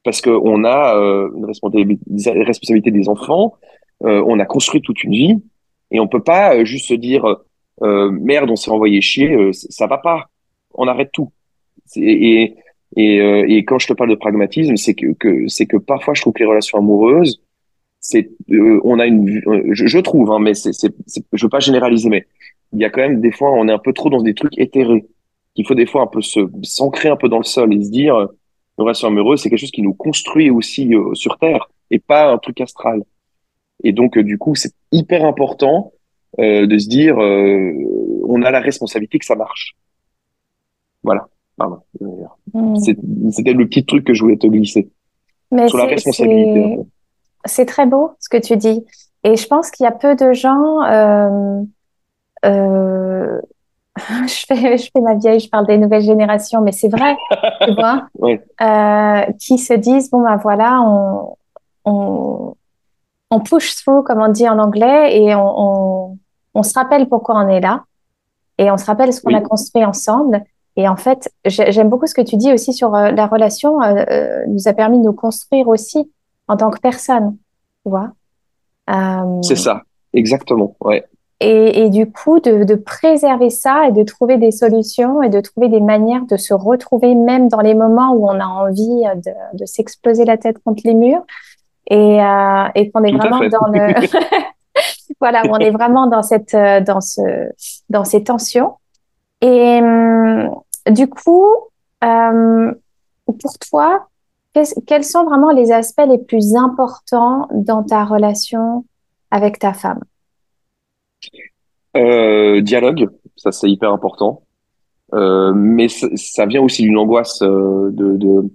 parce 0.05 0.21
que 0.21 0.31
on 0.31 0.65
a 0.65 0.97
euh, 0.97 1.31
une 1.35 1.45
responsabilité 1.45 2.91
des 2.91 3.09
enfants, 3.09 3.55
on 4.01 4.39
a 4.39 4.45
construit 4.45 4.81
toute 4.81 5.03
une 5.03 5.13
vie 5.13 5.43
et 5.91 5.99
on 5.99 6.07
peut 6.07 6.23
pas 6.23 6.65
juste 6.65 6.89
se 6.89 6.95
dire 6.95 7.25
merde 7.81 8.51
on 8.51 8.57
s'est 8.57 8.71
envoyé 8.71 9.01
chier, 9.01 9.51
ça 9.53 9.87
va 9.87 9.99
pas, 9.99 10.29
on 10.75 10.87
arrête 10.87 11.11
tout. 11.13 11.33
Et, 11.97 12.55
et, 12.97 13.21
euh, 13.21 13.45
et, 13.49 13.65
quand 13.65 13.79
je 13.79 13.89
te 13.89 13.93
parle 13.93 14.11
de 14.11 14.15
pragmatisme, 14.15 14.77
c'est 14.77 14.95
que, 14.95 15.13
que 15.13 15.47
c'est 15.49 15.67
que 15.67 15.77
parfois 15.77 16.15
je 16.15 16.23
trouve 16.23 16.33
que 16.33 16.41
les 16.41 16.49
relations 16.49 16.79
amoureuses, 16.79 17.43
c'est, 18.01 18.31
euh, 18.51 18.81
on 18.85 18.99
a 18.99 19.07
une, 19.07 19.43
je, 19.73 19.87
je 19.87 19.99
trouve, 19.99 20.31
hein, 20.31 20.39
mais 20.41 20.55
c'est, 20.55 20.73
c'est, 20.73 20.95
je 21.33 21.45
veux 21.45 21.51
pas 21.51 21.61
généraliser, 21.61 22.09
mais 22.09 22.27
il 22.73 22.81
y 22.81 22.85
a 22.85 22.91
quand 22.91 23.01
même 23.01 23.21
des 23.21 23.33
fois, 23.33 23.53
on 23.53 23.69
est 23.69 23.73
un 23.73 23.79
peu 23.79 23.93
trop 23.93 24.11
dans 24.11 24.23
des 24.23 24.35
trucs 24.35 24.59
éthérés. 24.59 25.07
Il 25.57 25.67
faut 25.67 25.75
des 25.75 25.87
fois 25.87 26.03
un 26.03 26.07
peu 26.07 26.23
se 26.23 26.41
s'ancrer 26.63 27.09
un 27.09 27.17
peu 27.17 27.29
dans 27.29 27.39
le 27.39 27.45
sol 27.45 27.75
et 27.75 27.83
se 27.83 27.91
dire, 27.91 28.29
euh, 28.79 28.83
une 28.83 28.85
relation 28.85 29.09
amoureuse, 29.09 29.43
c'est 29.43 29.51
quelque 29.51 29.61
chose 29.61 29.71
qui 29.71 29.83
nous 29.83 29.95
construit 29.95 30.51
aussi 30.51 30.93
sur 31.15 31.39
Terre 31.39 31.69
et 31.91 31.99
pas 31.99 32.31
un 32.31 32.39
truc 32.39 32.61
astral. 32.61 33.03
Et 33.83 33.93
donc, 33.93 34.19
du 34.19 34.39
coup, 34.39 34.55
c'est 34.55 34.73
hyper 34.93 35.25
important 35.25 35.93
de 36.39 36.79
se 36.79 36.89
dire, 36.89 37.17
on 37.17 38.43
a 38.43 38.51
la 38.51 38.61
responsabilité 38.61 39.19
que 39.19 39.25
ça 39.25 39.35
marche. 39.35 39.77
Voilà. 41.03 41.27
Hmm. 42.53 42.77
C'était 42.77 43.53
le 43.53 43.67
petit 43.67 43.85
truc 43.85 44.05
que 44.05 44.15
je 44.15 44.23
voulais 44.23 44.37
te 44.37 44.47
glisser. 44.47 44.89
Mais 45.51 45.69
sur 45.69 45.79
la 45.79 45.87
responsabilité. 45.87 46.79
C'est 47.45 47.67
très 47.67 47.87
beau 47.87 48.13
ce 48.21 48.29
que 48.29 48.37
tu 48.37 48.57
dis. 48.57 48.85
Et 49.25 49.37
je 49.37 49.47
pense 49.47 49.71
qu'il 49.71 49.85
y 49.85 49.87
a 49.87 49.93
peu 49.93 50.15
de 50.15 50.33
gens. 50.33 50.83
Je, 54.27 54.45
fais, 54.47 54.79
je 54.79 54.91
fais 54.93 55.01
ma 55.01 55.15
vieille, 55.15 55.41
je 55.41 55.49
parle 55.49 55.67
des 55.67 55.79
nouvelles 55.79 56.03
générations, 56.03 56.61
mais 56.61 56.73
c'est 56.73 56.89
vrai, 56.89 57.17
tu 57.63 57.75
vois, 57.75 58.07
euh, 58.23 59.33
qui 59.39 59.59
se 59.59 59.75
disent 59.75 60.11
bon 60.11 60.23
ben 60.23 60.37
voilà, 60.37 60.81
on, 60.83 61.37
on, 61.85 62.55
on 63.31 63.41
push 63.41 63.77
through, 63.77 64.05
comme 64.05 64.21
on 64.21 64.29
dit 64.29 64.49
en 64.49 64.59
anglais, 64.59 65.21
et 65.21 65.35
on, 65.35 65.55
on, 65.57 66.19
on 66.55 66.63
se 66.63 66.75
rappelle 66.75 67.09
pourquoi 67.09 67.37
on 67.37 67.49
est 67.49 67.61
là, 67.61 67.85
et 68.59 68.71
on 68.71 68.77
se 68.77 68.85
rappelle 68.85 69.13
ce 69.13 69.21
qu'on 69.21 69.35
a 69.35 69.41
construit 69.41 69.85
ensemble, 69.85 70.43
et 70.77 70.89
en 70.89 70.97
fait, 70.97 71.29
j'aime 71.45 71.89
beaucoup 71.89 72.07
ce 72.07 72.15
que 72.15 72.23
tu 72.23 72.37
dis 72.37 72.53
aussi 72.53 72.73
sur 72.73 72.95
euh, 72.95 73.11
la 73.11 73.27
relation, 73.27 73.83
euh, 73.83 74.45
nous 74.47 74.69
a 74.69 74.73
permis 74.73 74.99
de 74.99 75.05
nous 75.05 75.13
construire 75.13 75.67
aussi 75.67 76.11
en 76.47 76.57
tant 76.57 76.71
que 76.71 76.79
personne, 76.79 77.37
tu 77.85 77.91
vois. 77.91 78.13
C'est 79.43 79.57
ça, 79.57 79.83
exactement, 80.15 80.77
ouais. 80.81 81.05
Et, 81.41 81.85
et, 81.85 81.91
du 81.91 82.11
coup, 82.11 82.41
de, 82.41 82.65
de, 82.65 82.75
préserver 82.75 83.51
ça 83.51 83.87
et 83.87 83.93
de 83.93 84.03
trouver 84.03 84.39
des 84.39 84.51
solutions 84.51 85.23
et 85.23 85.29
de 85.29 85.41
trouver 85.41 85.69
des 85.69 85.81
manières 85.81 86.25
de 86.27 86.37
se 86.37 86.53
retrouver 86.53 87.15
même 87.15 87.47
dans 87.47 87.61
les 87.61 87.75
moments 87.75 88.13
où 88.13 88.27
on 88.29 88.41
a 88.41 88.45
envie 88.45 89.05
de, 89.25 89.57
de 89.57 89.65
s'exploser 89.65 90.25
la 90.25 90.37
tête 90.37 90.59
contre 90.65 90.83
les 90.85 90.95
murs. 90.95 91.23
Et, 91.91 92.21
euh, 92.21 92.65
et 92.75 92.91
qu'on 92.91 93.05
est 93.05 93.13
vraiment 93.13 93.39
dans 93.39 93.69
le 93.73 93.95
voilà, 95.21 95.43
on 95.49 95.59
est 95.59 95.71
vraiment 95.71 96.07
dans 96.07 96.23
cette 96.23 96.55
dans 96.55 97.01
ce 97.01 97.21
dans 97.89 98.05
ces 98.05 98.25
tensions. 98.25 98.75
Et 99.41 99.81
hum, 99.81 100.51
du 100.91 101.09
coup, 101.09 101.47
euh, 102.05 102.73
pour 103.27 103.59
toi, 103.71 104.09
quels 104.87 105.05
sont 105.05 105.25
vraiment 105.25 105.51
les 105.51 105.71
aspects 105.71 106.07
les 106.09 106.19
plus 106.19 106.57
importants 106.57 107.49
dans 107.53 107.83
ta 107.85 108.05
relation 108.05 108.85
avec 109.31 109.59
ta 109.59 109.73
femme? 109.73 110.01
Euh, 111.97 112.61
Dialogue, 112.61 113.09
ça 113.37 113.53
c'est 113.53 113.71
hyper 113.71 113.93
important. 113.93 114.43
Euh, 115.15 115.53
mais 115.55 115.89
ça 115.89 116.45
vient 116.47 116.61
aussi 116.61 116.83
d'une 116.83 116.99
angoisse 116.99 117.41
de, 117.41 117.91
de... 117.91 118.51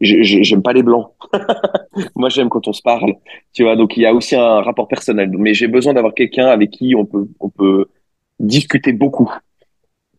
j'aime 0.00 0.62
pas 0.62 0.72
les 0.72 0.82
blancs. 0.82 1.12
Moi 2.16 2.30
j'aime 2.30 2.48
quand 2.48 2.66
on 2.68 2.72
se 2.72 2.82
parle, 2.82 3.14
tu 3.52 3.64
vois. 3.64 3.76
Donc 3.76 3.96
il 3.96 4.02
y 4.02 4.06
a 4.06 4.14
aussi 4.14 4.34
un 4.34 4.62
rapport 4.62 4.88
personnel. 4.88 5.30
Mais 5.36 5.54
j'ai 5.54 5.68
besoin 5.68 5.92
d'avoir 5.92 6.14
quelqu'un 6.14 6.46
avec 6.46 6.70
qui 6.70 6.94
on 6.94 7.04
peut 7.04 7.28
on 7.40 7.50
peut 7.50 7.86
discuter 8.40 8.92
beaucoup. 8.92 9.30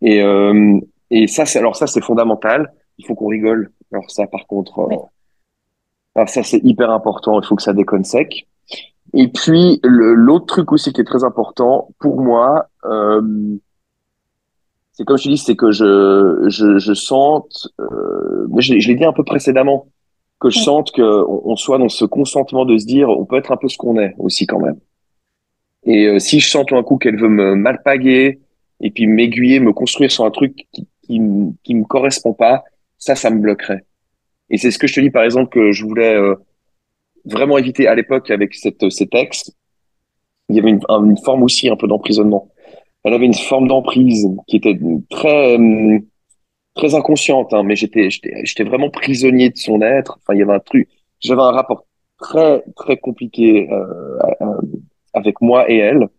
Et 0.02 0.22
euh, 0.22 0.80
et 1.10 1.28
ça, 1.28 1.46
c'est 1.46 1.60
alors 1.60 1.76
ça, 1.76 1.88
c'est 1.88 2.04
fondamental. 2.04 2.74
Il 2.98 3.06
faut 3.06 3.16
qu'on 3.16 3.28
rigole. 3.28 3.72
Alors 3.92 4.10
ça, 4.10 4.28
par 4.28 4.48
contre, 4.48 4.80
euh, 4.80 4.96
alors 6.16 6.30
ça, 6.30 6.44
c'est 6.44 6.60
hyper 6.64 6.90
important. 6.92 7.40
Il 7.42 7.46
faut 7.46 7.56
que 7.56 7.62
ça 7.62 7.74
déconne 7.74 8.04
sec. 8.04 8.48
Et 9.16 9.30
puis 9.30 9.80
l'autre 9.84 10.46
truc 10.46 10.72
aussi 10.74 10.92
qui 10.92 11.02
est 11.02 11.06
très 11.06 11.24
important 11.24 11.90
pour 12.00 12.22
moi, 12.22 12.68
euh, 12.84 13.22
c'est 14.92 15.06
comme 15.06 15.18
je 15.18 15.24
te 15.24 15.30
dis, 15.30 15.38
c'est 15.38 15.56
que 15.56 15.72
je 15.72 16.46
je, 16.48 16.78
je 16.78 16.94
sente, 16.94 17.70
euh, 17.80 18.48
je, 18.58 18.74
l'ai 18.74 18.96
dit 18.96 19.06
un 19.06 19.14
peu 19.14 19.24
précédemment, 19.24 19.88
que 20.40 20.50
je 20.50 20.60
sente 20.60 20.92
que 20.92 21.02
on, 21.02 21.56
soit 21.56 21.78
dans 21.78 21.90
ce 21.90 22.04
consentement 22.04 22.66
de 22.66 22.78
se 22.78 22.86
dire, 22.86 23.10
on 23.10 23.26
peut 23.26 23.38
être 23.38 23.54
un 23.54 23.58
peu 23.58 23.70
ce 23.70 23.78
qu'on 23.78 23.98
est 24.00 24.14
aussi 24.18 24.46
quand 24.48 24.60
même. 24.60 24.80
Et 25.86 26.08
euh, 26.08 26.20
si 26.20 26.42
je 26.42 26.50
sens 26.50 26.66
tout 26.66 26.76
un 26.76 26.84
coup 26.84 26.98
qu'elle 26.98 27.20
veut 27.20 27.30
me 27.30 27.56
malpaguer 27.56 28.40
et 28.82 28.92
puis 28.92 29.08
m'aiguiller, 29.08 29.62
me 29.62 29.72
construire 29.72 30.12
sur 30.12 30.26
un 30.26 30.32
truc 30.32 30.68
qui 30.74 30.88
qui, 31.06 31.22
qui 31.64 31.76
me 31.76 31.84
correspond 31.86 32.34
pas, 32.34 32.64
ça, 32.98 33.16
ça 33.16 33.30
me 33.30 33.40
bloquerait. 33.40 33.86
Et 34.50 34.58
c'est 34.58 34.72
ce 34.72 34.80
que 34.80 34.88
je 34.88 34.96
te 34.96 35.00
dis 35.00 35.10
par 35.10 35.24
exemple 35.24 35.50
que 35.50 35.72
je 35.72 35.86
voulais 35.86 36.16
euh, 36.16 36.36
vraiment 37.26 37.58
éviter 37.58 37.88
à 37.88 37.96
l'époque 37.96 38.30
avec 38.32 38.54
cette, 38.54 38.90
ces 38.90 39.08
textes. 39.08 39.56
Il 40.50 40.56
y 40.56 40.60
avait 40.60 40.70
une, 40.70 40.82
une 40.90 41.18
forme 41.18 41.44
aussi 41.44 41.70
un 41.70 41.76
peu 41.76 41.88
d'emprisonnement. 41.88 42.52
Elle 43.04 43.14
avait 43.14 43.26
une 43.26 43.34
forme 43.34 43.68
d'emprise 43.68 44.28
qui 44.48 44.58
était 44.58 44.78
très 45.10 45.58
euh, 45.58 46.00
très 46.76 46.96
inconsciente, 46.96 47.54
hein, 47.54 47.64
mais 47.64 47.76
j'étais 47.76 48.10
j'étais 48.10 48.64
vraiment 48.64 48.90
prisonnier 48.90 49.50
de 49.50 49.58
son 49.58 49.82
être. 49.82 50.18
Enfin, 50.22 50.34
il 50.36 50.40
y 50.40 50.44
avait 50.44 50.54
un 50.54 50.60
truc. 50.60 50.90
J'avais 51.20 51.42
un 51.42 51.52
rapport 51.52 51.86
très 52.20 52.64
très 52.76 52.98
compliqué 52.98 53.70
euh, 53.72 54.20
avec 55.14 55.42
moi 55.42 55.70
et 55.70 55.78
elle. 55.78 56.10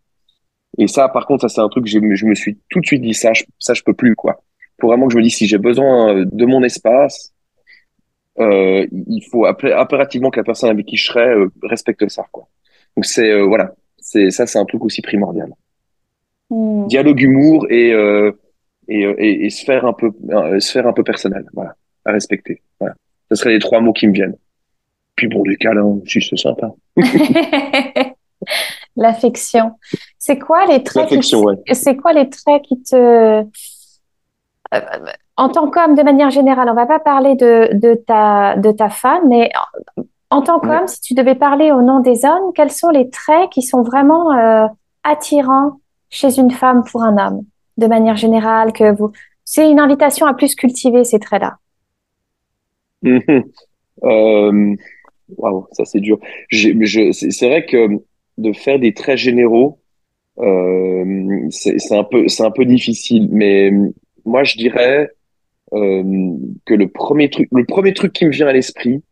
Et 0.79 0.88
ça, 0.88 1.09
par 1.09 1.27
contre, 1.27 1.42
ça 1.42 1.49
c'est 1.49 1.61
un 1.61 1.69
truc 1.69 1.85
que 1.85 1.90
je, 1.90 1.99
me 1.99 2.35
suis 2.35 2.59
tout 2.69 2.81
de 2.81 2.87
suite 2.87 3.03
dit 3.03 3.14
ça, 3.14 3.33
je, 3.33 3.45
ça 3.59 3.75
je 3.75 3.83
peux 3.83 3.95
plus 3.95 4.14
quoi. 4.14 4.42
Faut 4.81 4.88
vraiment 4.88 5.07
que 5.07 5.12
je 5.12 5.19
me 5.19 5.23
dise 5.23 5.35
si 5.37 5.47
j'ai 5.47 5.59
besoin 5.59 6.25
de 6.25 6.47
mon 6.47 6.62
espace, 6.62 7.33
euh, 8.38 8.87
il 8.92 9.22
faut 9.31 9.46
impérativement 9.46 10.31
que 10.31 10.40
la 10.40 10.44
personne 10.44 10.70
avec 10.70 10.87
qui 10.87 10.96
je 10.96 11.07
serai 11.07 11.29
euh, 11.29 11.51
respecte 11.62 12.09
ça. 12.09 12.25
Quoi. 12.31 12.49
Donc 12.96 13.05
c'est 13.05 13.31
euh, 13.31 13.44
voilà, 13.44 13.75
c'est 13.99 14.31
ça, 14.31 14.46
c'est 14.46 14.59
un 14.59 14.64
truc 14.64 14.85
aussi 14.85 15.03
primordial. 15.03 15.51
Hmm. 16.51 16.87
Dialogue, 16.87 17.20
humour 17.20 17.66
et, 17.70 17.92
euh, 17.92 18.33
et, 18.88 19.03
et, 19.03 19.46
et 19.46 19.51
sphère 19.51 19.85
un 19.85 19.92
peu 19.92 20.12
sphère 20.61 20.87
un 20.87 20.92
peu 20.92 21.03
personnelle, 21.03 21.46
voilà, 21.53 21.75
à 22.05 22.12
respecter. 22.12 22.62
Voilà, 22.79 22.94
ce 23.31 23.37
seraient 23.37 23.53
les 23.53 23.59
trois 23.59 23.81
mots 23.81 23.92
qui 23.92 24.07
me 24.07 24.12
viennent. 24.12 24.37
Puis 25.16 25.29
bon, 25.29 25.42
des 25.42 25.57
câlins, 25.57 25.99
si 26.07 26.20
c'est 26.20 26.37
sympa. 26.37 26.72
L'affection. 28.96 29.72
C'est 30.18 30.38
quoi 30.38 30.66
les 30.66 30.83
traits 30.83 31.09
C'est 31.72 31.96
quoi 31.96 32.12
les 32.12 32.29
traits 32.29 32.62
qui 32.62 32.83
te 32.83 33.44
en 35.37 35.48
tant 35.48 35.70
qu'homme, 35.70 35.94
de 35.94 36.02
manière 36.02 36.31
générale, 36.31 36.68
on 36.70 36.74
va 36.74 36.87
pas 36.87 36.98
parler 36.98 37.35
de, 37.35 37.70
de, 37.74 37.94
ta, 37.94 38.57
de 38.57 38.70
ta 38.72 38.88
femme, 38.88 39.29
mais 39.29 39.50
en 40.31 40.42
tant 40.42 40.59
qu'homme, 40.61 40.87
si 40.87 41.00
tu 41.00 41.14
devais 41.14 41.35
parler 41.35 41.70
au 41.72 41.83
nom 41.83 42.00
des 42.00 42.24
hommes, 42.24 42.52
quels 42.55 42.72
sont 42.72 42.90
les 42.90 43.11
traits 43.11 43.50
qui 43.50 43.62
sont 43.62 43.83
vraiment 43.83 44.33
euh, 44.33 44.66
attirants 45.05 45.81
chez 46.11 46.38
une 46.38 46.50
femme 46.50 46.83
pour 46.90 47.02
un 47.02 47.16
homme, 47.18 47.42
de 47.76 47.87
manière 47.87 48.16
générale, 48.16 48.72
que 48.72 48.94
vous... 48.96 49.12
C'est 49.44 49.70
une 49.70 49.79
invitation 49.79 50.26
à 50.26 50.35
plus 50.35 50.55
cultiver 50.57 51.05
ces 51.05 51.20
traits-là. 51.20 51.59
euh, 54.05 54.76
ça 55.72 55.85
c'est 55.85 56.00
dur. 56.00 56.18
C'est 56.50 57.46
vrai 57.46 57.64
que 57.66 57.88
de 58.38 58.52
faire 58.52 58.79
des 58.81 58.94
traits 58.94 59.18
généraux, 59.18 59.79
euh, 60.38 61.46
c'est 61.50 61.92
un 61.92 62.05
peu, 62.05 62.26
c'est 62.29 62.44
un 62.44 62.50
peu 62.50 62.64
difficile. 62.64 63.29
Mais 63.31 63.70
moi, 64.27 64.45
je 64.45 64.57
dirais 64.57 65.11
euh, 65.73 66.03
que 66.65 66.75
le 66.75 66.89
premier 66.89 67.31
truc, 67.31 67.49
le 67.53 67.65
premier 67.65 67.95
truc 67.95 68.12
qui 68.12 68.27
me 68.27 68.31
vient 68.31 68.49
à 68.49 68.53
l'esprit, 68.53 69.03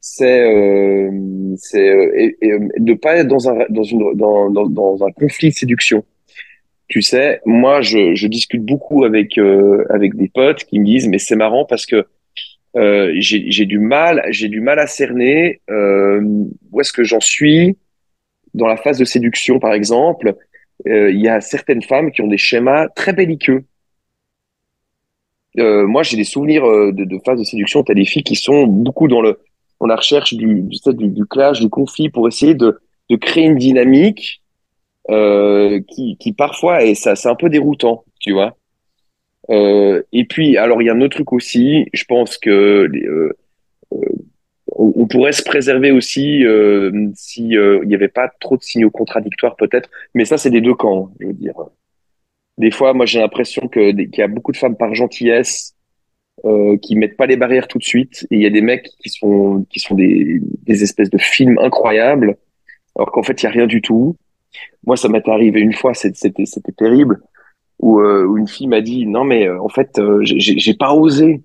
c'est 0.00 0.42
euh, 0.42 1.10
c'est 1.56 1.88
euh, 1.88 2.68
de 2.76 2.94
pas 2.94 3.16
être 3.16 3.28
dans 3.28 3.48
un 3.48 3.64
dans 3.70 3.82
une 3.82 4.14
dans, 4.14 4.50
dans, 4.50 5.04
un 5.04 5.10
conflit 5.12 5.48
de 5.48 5.54
séduction. 5.54 6.04
Tu 6.88 7.00
sais, 7.00 7.40
moi 7.46 7.80
je, 7.80 8.14
je 8.14 8.26
discute 8.26 8.62
beaucoup 8.62 9.04
avec 9.04 9.38
euh, 9.38 9.84
avec 9.88 10.14
des 10.14 10.28
potes 10.28 10.64
qui 10.64 10.78
me 10.78 10.84
disent 10.84 11.08
mais 11.08 11.18
c'est 11.18 11.36
marrant 11.36 11.64
parce 11.64 11.86
que 11.86 12.06
euh, 12.76 13.14
j'ai 13.18 13.50
j'ai 13.50 13.64
du 13.64 13.78
mal 13.78 14.22
j'ai 14.30 14.48
du 14.48 14.60
mal 14.60 14.78
à 14.78 14.86
cerner 14.86 15.62
euh, 15.70 16.20
où 16.70 16.80
est-ce 16.80 16.92
que 16.92 17.04
j'en 17.04 17.20
suis 17.20 17.78
dans 18.52 18.66
la 18.66 18.76
phase 18.76 18.98
de 18.98 19.04
séduction 19.04 19.58
par 19.58 19.72
exemple. 19.72 20.34
Il 20.86 21.20
y 21.20 21.28
a 21.28 21.40
certaines 21.40 21.82
femmes 21.82 22.10
qui 22.10 22.20
ont 22.20 22.26
des 22.26 22.36
schémas 22.36 22.88
très 22.88 23.12
belliqueux 23.12 23.64
euh, 25.58 25.86
moi, 25.86 26.02
j'ai 26.02 26.16
des 26.16 26.24
souvenirs 26.24 26.64
euh, 26.64 26.92
de, 26.92 27.04
de 27.04 27.18
phases 27.24 27.38
de 27.38 27.44
séduction. 27.44 27.82
T'as 27.82 27.94
des 27.94 28.04
filles 28.04 28.24
qui 28.24 28.36
sont 28.36 28.66
beaucoup 28.66 29.08
dans 29.08 29.20
le, 29.20 29.38
dans 29.80 29.86
la 29.86 29.96
recherche 29.96 30.34
du, 30.34 30.62
du, 30.62 31.08
du, 31.08 31.26
clash, 31.26 31.60
du 31.60 31.68
conflit, 31.68 32.08
pour 32.08 32.26
essayer 32.28 32.54
de, 32.54 32.80
de 33.10 33.16
créer 33.16 33.44
une 33.44 33.58
dynamique 33.58 34.42
euh, 35.10 35.80
qui, 35.88 36.16
qui 36.18 36.32
parfois, 36.32 36.82
et 36.82 36.94
ça, 36.94 37.14
c'est 37.14 37.28
un 37.28 37.34
peu 37.34 37.50
déroutant, 37.50 38.04
tu 38.20 38.32
vois. 38.32 38.56
Euh, 39.50 40.02
et 40.12 40.24
puis, 40.24 40.56
alors, 40.56 40.80
il 40.82 40.86
y 40.86 40.90
a 40.90 40.94
un 40.94 41.00
autre 41.00 41.16
truc 41.16 41.32
aussi. 41.32 41.86
Je 41.92 42.04
pense 42.04 42.38
que 42.38 42.50
euh, 42.50 43.36
euh, 43.92 43.98
on, 44.72 44.92
on, 44.96 45.06
pourrait 45.06 45.32
se 45.32 45.42
préserver 45.42 45.90
aussi 45.90 46.42
si 47.14 47.48
il 47.48 47.80
n'y 47.84 47.94
avait 47.94 48.08
pas 48.08 48.30
trop 48.40 48.56
de 48.56 48.62
signaux 48.62 48.90
contradictoires, 48.90 49.56
peut-être. 49.56 49.90
Mais 50.14 50.24
ça, 50.24 50.38
c'est 50.38 50.50
des 50.50 50.60
deux 50.60 50.74
camps, 50.74 51.12
je 51.20 51.26
veux 51.26 51.32
dire 51.32 51.54
des 52.58 52.70
fois, 52.70 52.94
moi, 52.94 53.06
j'ai 53.06 53.20
l'impression 53.20 53.68
que 53.68 53.92
qu'il 53.92 54.18
y 54.18 54.22
a 54.22 54.28
beaucoup 54.28 54.52
de 54.52 54.56
femmes 54.56 54.76
par 54.76 54.94
gentillesse 54.94 55.74
euh, 56.44 56.76
qui 56.78 56.96
mettent 56.96 57.16
pas 57.16 57.26
les 57.26 57.36
barrières 57.36 57.68
tout 57.68 57.78
de 57.78 57.84
suite, 57.84 58.26
et 58.30 58.36
il 58.36 58.42
y 58.42 58.46
a 58.46 58.50
des 58.50 58.60
mecs 58.60 58.88
qui 59.02 59.10
sont 59.10 59.66
qui 59.70 59.80
sont 59.80 59.94
des, 59.94 60.40
des 60.62 60.82
espèces 60.82 61.10
de 61.10 61.18
films 61.18 61.58
incroyables, 61.58 62.36
alors 62.96 63.10
qu'en 63.12 63.22
fait, 63.22 63.42
il 63.42 63.44
y 63.44 63.48
a 63.48 63.52
rien 63.52 63.66
du 63.66 63.82
tout. 63.82 64.16
Moi, 64.86 64.96
ça 64.96 65.08
m'est 65.08 65.26
arrivé 65.28 65.60
une 65.60 65.72
fois, 65.72 65.94
c'était 65.94 66.46
c'était 66.46 66.72
terrible, 66.72 67.20
où, 67.80 68.00
euh, 68.00 68.24
où 68.24 68.38
une 68.38 68.48
fille 68.48 68.68
m'a 68.68 68.80
dit 68.80 69.06
non 69.06 69.24
mais 69.24 69.48
euh, 69.48 69.60
en 69.60 69.68
fait, 69.68 69.98
euh, 69.98 70.20
j'ai 70.22 70.74
pas 70.74 70.94
osé, 70.94 71.42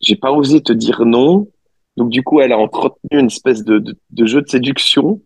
j'ai 0.00 0.16
pas 0.16 0.32
osé 0.32 0.62
te 0.62 0.72
dire 0.72 1.04
non. 1.04 1.48
Donc 1.96 2.10
du 2.10 2.22
coup, 2.22 2.40
elle 2.40 2.52
a 2.52 2.58
entretenu 2.58 3.20
une 3.20 3.26
espèce 3.26 3.62
de, 3.62 3.78
de, 3.78 3.96
de 4.10 4.26
jeu 4.26 4.42
de 4.42 4.48
séduction 4.48 5.20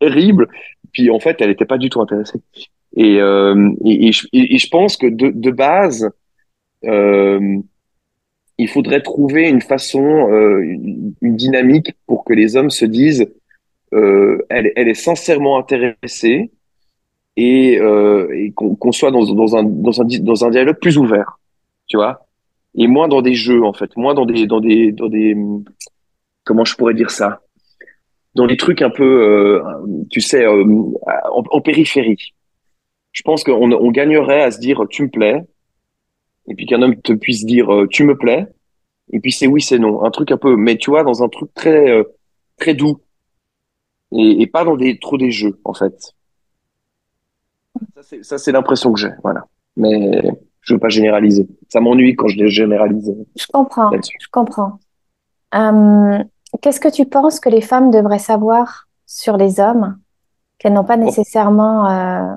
terrible. 0.00 0.48
Puis 0.92 1.10
en 1.10 1.20
fait, 1.20 1.40
elle 1.40 1.50
n'était 1.50 1.66
pas 1.66 1.78
du 1.78 1.88
tout 1.90 2.00
intéressée. 2.00 2.40
Et, 3.00 3.18
euh, 3.18 3.70
et, 3.82 4.12
je, 4.12 4.68
pense 4.68 4.98
que 4.98 5.06
de, 5.06 5.50
base, 5.50 6.10
euh, 6.84 7.56
il 8.58 8.68
faudrait 8.68 9.00
trouver 9.00 9.48
une 9.48 9.62
façon, 9.62 10.30
euh, 10.30 10.60
une, 10.60 11.14
dynamique 11.34 11.92
pour 12.06 12.24
que 12.26 12.34
les 12.34 12.56
hommes 12.56 12.68
se 12.68 12.84
disent, 12.84 13.26
elle, 13.90 14.70
est 14.76 14.92
sincèrement 14.92 15.58
intéressée 15.58 16.50
et, 17.38 17.80
qu'on 18.54 18.92
soit 18.92 19.10
dans, 19.10 19.56
un, 19.56 19.62
dans, 19.62 20.44
un, 20.44 20.50
dialogue 20.50 20.78
plus 20.78 20.98
ouvert, 20.98 21.38
tu 21.86 21.96
vois, 21.96 22.26
et 22.74 22.86
moins 22.86 23.08
dans 23.08 23.22
des 23.22 23.34
jeux 23.34 23.64
en 23.64 23.72
fait, 23.72 23.96
moins 23.96 24.12
dans 24.12 24.26
des, 24.26 24.46
dans 24.46 24.60
des, 24.60 24.92
dans 24.92 25.08
des, 25.08 25.34
comment 26.44 26.66
je 26.66 26.76
pourrais 26.76 26.92
dire 26.92 27.10
ça, 27.10 27.40
dans 28.34 28.46
des 28.46 28.58
trucs 28.58 28.82
un 28.82 28.90
peu, 28.90 29.62
tu 30.10 30.20
sais, 30.20 30.44
en 30.46 31.60
périphérie 31.62 32.34
je 33.12 33.22
pense 33.22 33.44
qu'on 33.44 33.72
on 33.72 33.90
gagnerait 33.90 34.42
à 34.42 34.50
se 34.50 34.58
dire 34.58 34.84
tu 34.88 35.02
me 35.04 35.08
plais, 35.08 35.44
et 36.48 36.54
puis 36.54 36.66
qu'un 36.66 36.82
homme 36.82 37.00
te 37.00 37.12
puisse 37.12 37.44
dire 37.44 37.72
euh, 37.72 37.86
tu 37.88 38.04
me 38.04 38.16
plais, 38.16 38.46
et 39.12 39.20
puis 39.20 39.32
c'est 39.32 39.46
oui, 39.46 39.60
c'est 39.60 39.78
non. 39.78 40.04
Un 40.04 40.10
truc 40.10 40.30
un 40.32 40.36
peu, 40.36 40.56
mais 40.56 40.76
tu 40.76 40.90
vois, 40.90 41.02
dans 41.02 41.22
un 41.22 41.28
truc 41.28 41.52
très, 41.54 41.90
euh, 41.90 42.04
très 42.58 42.74
doux, 42.74 43.00
et, 44.12 44.42
et, 44.42 44.46
pas 44.46 44.64
dans 44.64 44.76
des, 44.76 44.98
trop 44.98 45.18
des 45.18 45.30
jeux, 45.30 45.60
en 45.64 45.74
fait. 45.74 46.14
Ça, 48.22 48.38
c'est 48.38 48.52
l'impression 48.52 48.92
que 48.92 48.98
j'ai, 48.98 49.10
voilà. 49.22 49.46
Mais 49.76 50.22
je 50.62 50.74
veux 50.74 50.80
pas 50.80 50.88
généraliser. 50.88 51.46
Ça 51.68 51.80
m'ennuie 51.80 52.16
quand 52.16 52.28
je 52.28 52.36
les 52.36 52.48
généralise. 52.48 53.14
Je 53.36 53.46
comprends, 53.46 53.90
je 53.92 54.28
comprends. 54.30 54.78
Euh, 55.54 56.22
Qu'est-ce 56.60 56.80
que 56.80 56.88
tu 56.88 57.06
penses 57.06 57.38
que 57.38 57.48
les 57.48 57.60
femmes 57.60 57.90
devraient 57.90 58.18
savoir 58.18 58.88
sur 59.06 59.36
les 59.36 59.60
hommes 59.60 59.98
qu'elles 60.58 60.72
n'ont 60.72 60.84
pas 60.84 60.96
nécessairement 60.96 61.88
euh, 61.88 62.22
euh, 62.22 62.36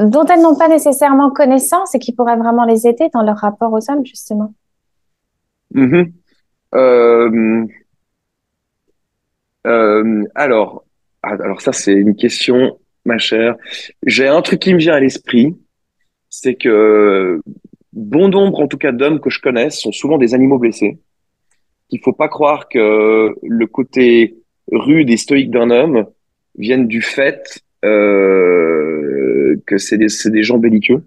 dont 0.00 0.24
elles 0.24 0.42
n'ont 0.42 0.56
pas 0.56 0.68
nécessairement 0.68 1.30
connaissance 1.30 1.94
et 1.94 1.98
qui 1.98 2.14
pourraient 2.14 2.36
vraiment 2.36 2.64
les 2.64 2.86
aider 2.86 3.08
dans 3.12 3.22
leur 3.22 3.36
rapport 3.36 3.72
aux 3.72 3.90
hommes, 3.90 4.04
justement 4.04 4.52
mm-hmm. 5.74 6.12
euh, 6.74 7.66
euh, 9.66 10.24
alors, 10.34 10.84
ah, 11.22 11.36
alors 11.42 11.60
ça 11.60 11.72
c'est 11.72 11.92
une 11.92 12.16
question, 12.16 12.78
ma 13.04 13.18
chère. 13.18 13.56
J'ai 14.06 14.28
un 14.28 14.42
truc 14.42 14.60
qui 14.60 14.74
me 14.74 14.78
vient 14.78 14.94
à 14.94 15.00
l'esprit, 15.00 15.56
c'est 16.30 16.54
que 16.54 17.40
bon 17.92 18.28
nombre, 18.28 18.60
en 18.60 18.68
tout 18.68 18.78
cas 18.78 18.92
d'hommes 18.92 19.20
que 19.20 19.30
je 19.30 19.40
connaisse, 19.40 19.80
sont 19.80 19.92
souvent 19.92 20.18
des 20.18 20.34
animaux 20.34 20.58
blessés. 20.58 20.98
Il 21.90 22.00
faut 22.00 22.12
pas 22.12 22.28
croire 22.28 22.68
que 22.68 23.34
le 23.42 23.66
côté 23.66 24.36
rude 24.70 25.10
et 25.10 25.16
stoïque 25.16 25.50
d'un 25.50 25.70
homme 25.70 26.06
vienne 26.56 26.86
du 26.86 27.02
fait 27.02 27.42
euh, 27.50 27.67
que 27.82 29.78
c'est 29.78 29.98
des, 29.98 30.08
des, 30.26 30.42
gens 30.42 30.58
belliqueux. 30.58 31.02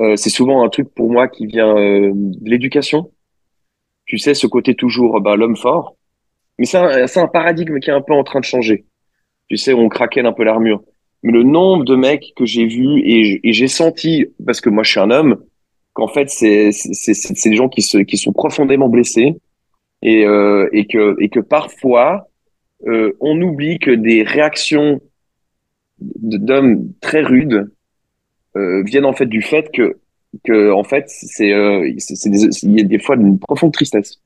Euh, 0.00 0.16
c'est 0.16 0.30
souvent 0.30 0.64
un 0.64 0.68
truc 0.68 0.88
pour 0.94 1.10
moi 1.10 1.28
qui 1.28 1.46
vient 1.46 1.76
euh, 1.76 2.12
de 2.14 2.50
l'éducation. 2.50 3.10
Tu 4.06 4.18
sais, 4.18 4.34
ce 4.34 4.46
côté 4.46 4.74
toujours 4.74 5.20
bah, 5.20 5.36
l'homme 5.36 5.56
fort. 5.56 5.96
Mais 6.58 6.66
c'est 6.66 6.78
un, 6.78 7.06
un, 7.22 7.26
paradigme 7.26 7.78
qui 7.80 7.90
est 7.90 7.92
un 7.92 8.00
peu 8.00 8.14
en 8.14 8.24
train 8.24 8.40
de 8.40 8.44
changer. 8.44 8.84
Tu 9.48 9.56
sais, 9.56 9.72
on 9.72 9.88
craquait 9.88 10.24
un 10.24 10.32
peu 10.32 10.44
l'armure. 10.44 10.82
Mais 11.22 11.32
le 11.32 11.42
nombre 11.42 11.84
de 11.84 11.96
mecs 11.96 12.32
que 12.36 12.46
j'ai 12.46 12.66
vus 12.66 13.02
et, 13.04 13.52
j'ai 13.52 13.68
senti, 13.68 14.26
parce 14.44 14.60
que 14.60 14.70
moi 14.70 14.82
je 14.82 14.90
suis 14.90 15.00
un 15.00 15.10
homme, 15.10 15.42
qu'en 15.92 16.08
fait 16.08 16.30
c'est 16.30 16.72
c'est 16.72 17.48
des 17.48 17.56
gens 17.56 17.68
qui 17.68 17.82
se 17.82 17.98
qui 17.98 18.16
sont 18.16 18.32
profondément 18.32 18.88
blessés 18.88 19.36
et 20.02 20.24
euh, 20.24 20.68
et 20.72 20.86
que 20.86 21.16
et 21.20 21.28
que 21.28 21.40
parfois 21.40 22.28
euh, 22.86 23.16
on 23.20 23.40
oublie 23.42 23.78
que 23.78 23.90
des 23.90 24.22
réactions 24.22 25.00
d'hommes 26.00 26.92
très 27.00 27.22
rudes 27.22 27.70
euh, 28.56 28.82
viennent 28.82 29.04
en 29.04 29.12
fait 29.12 29.26
du 29.26 29.42
fait 29.42 29.70
que 29.72 29.98
que 30.44 30.72
en 30.72 30.84
fait 30.84 31.04
c'est 31.08 31.52
euh, 31.52 31.88
il 31.88 32.78
y 32.78 32.80
a 32.80 32.84
des 32.84 32.98
fois 32.98 33.16
une 33.16 33.38
profonde 33.38 33.72
tristesse, 33.72 34.20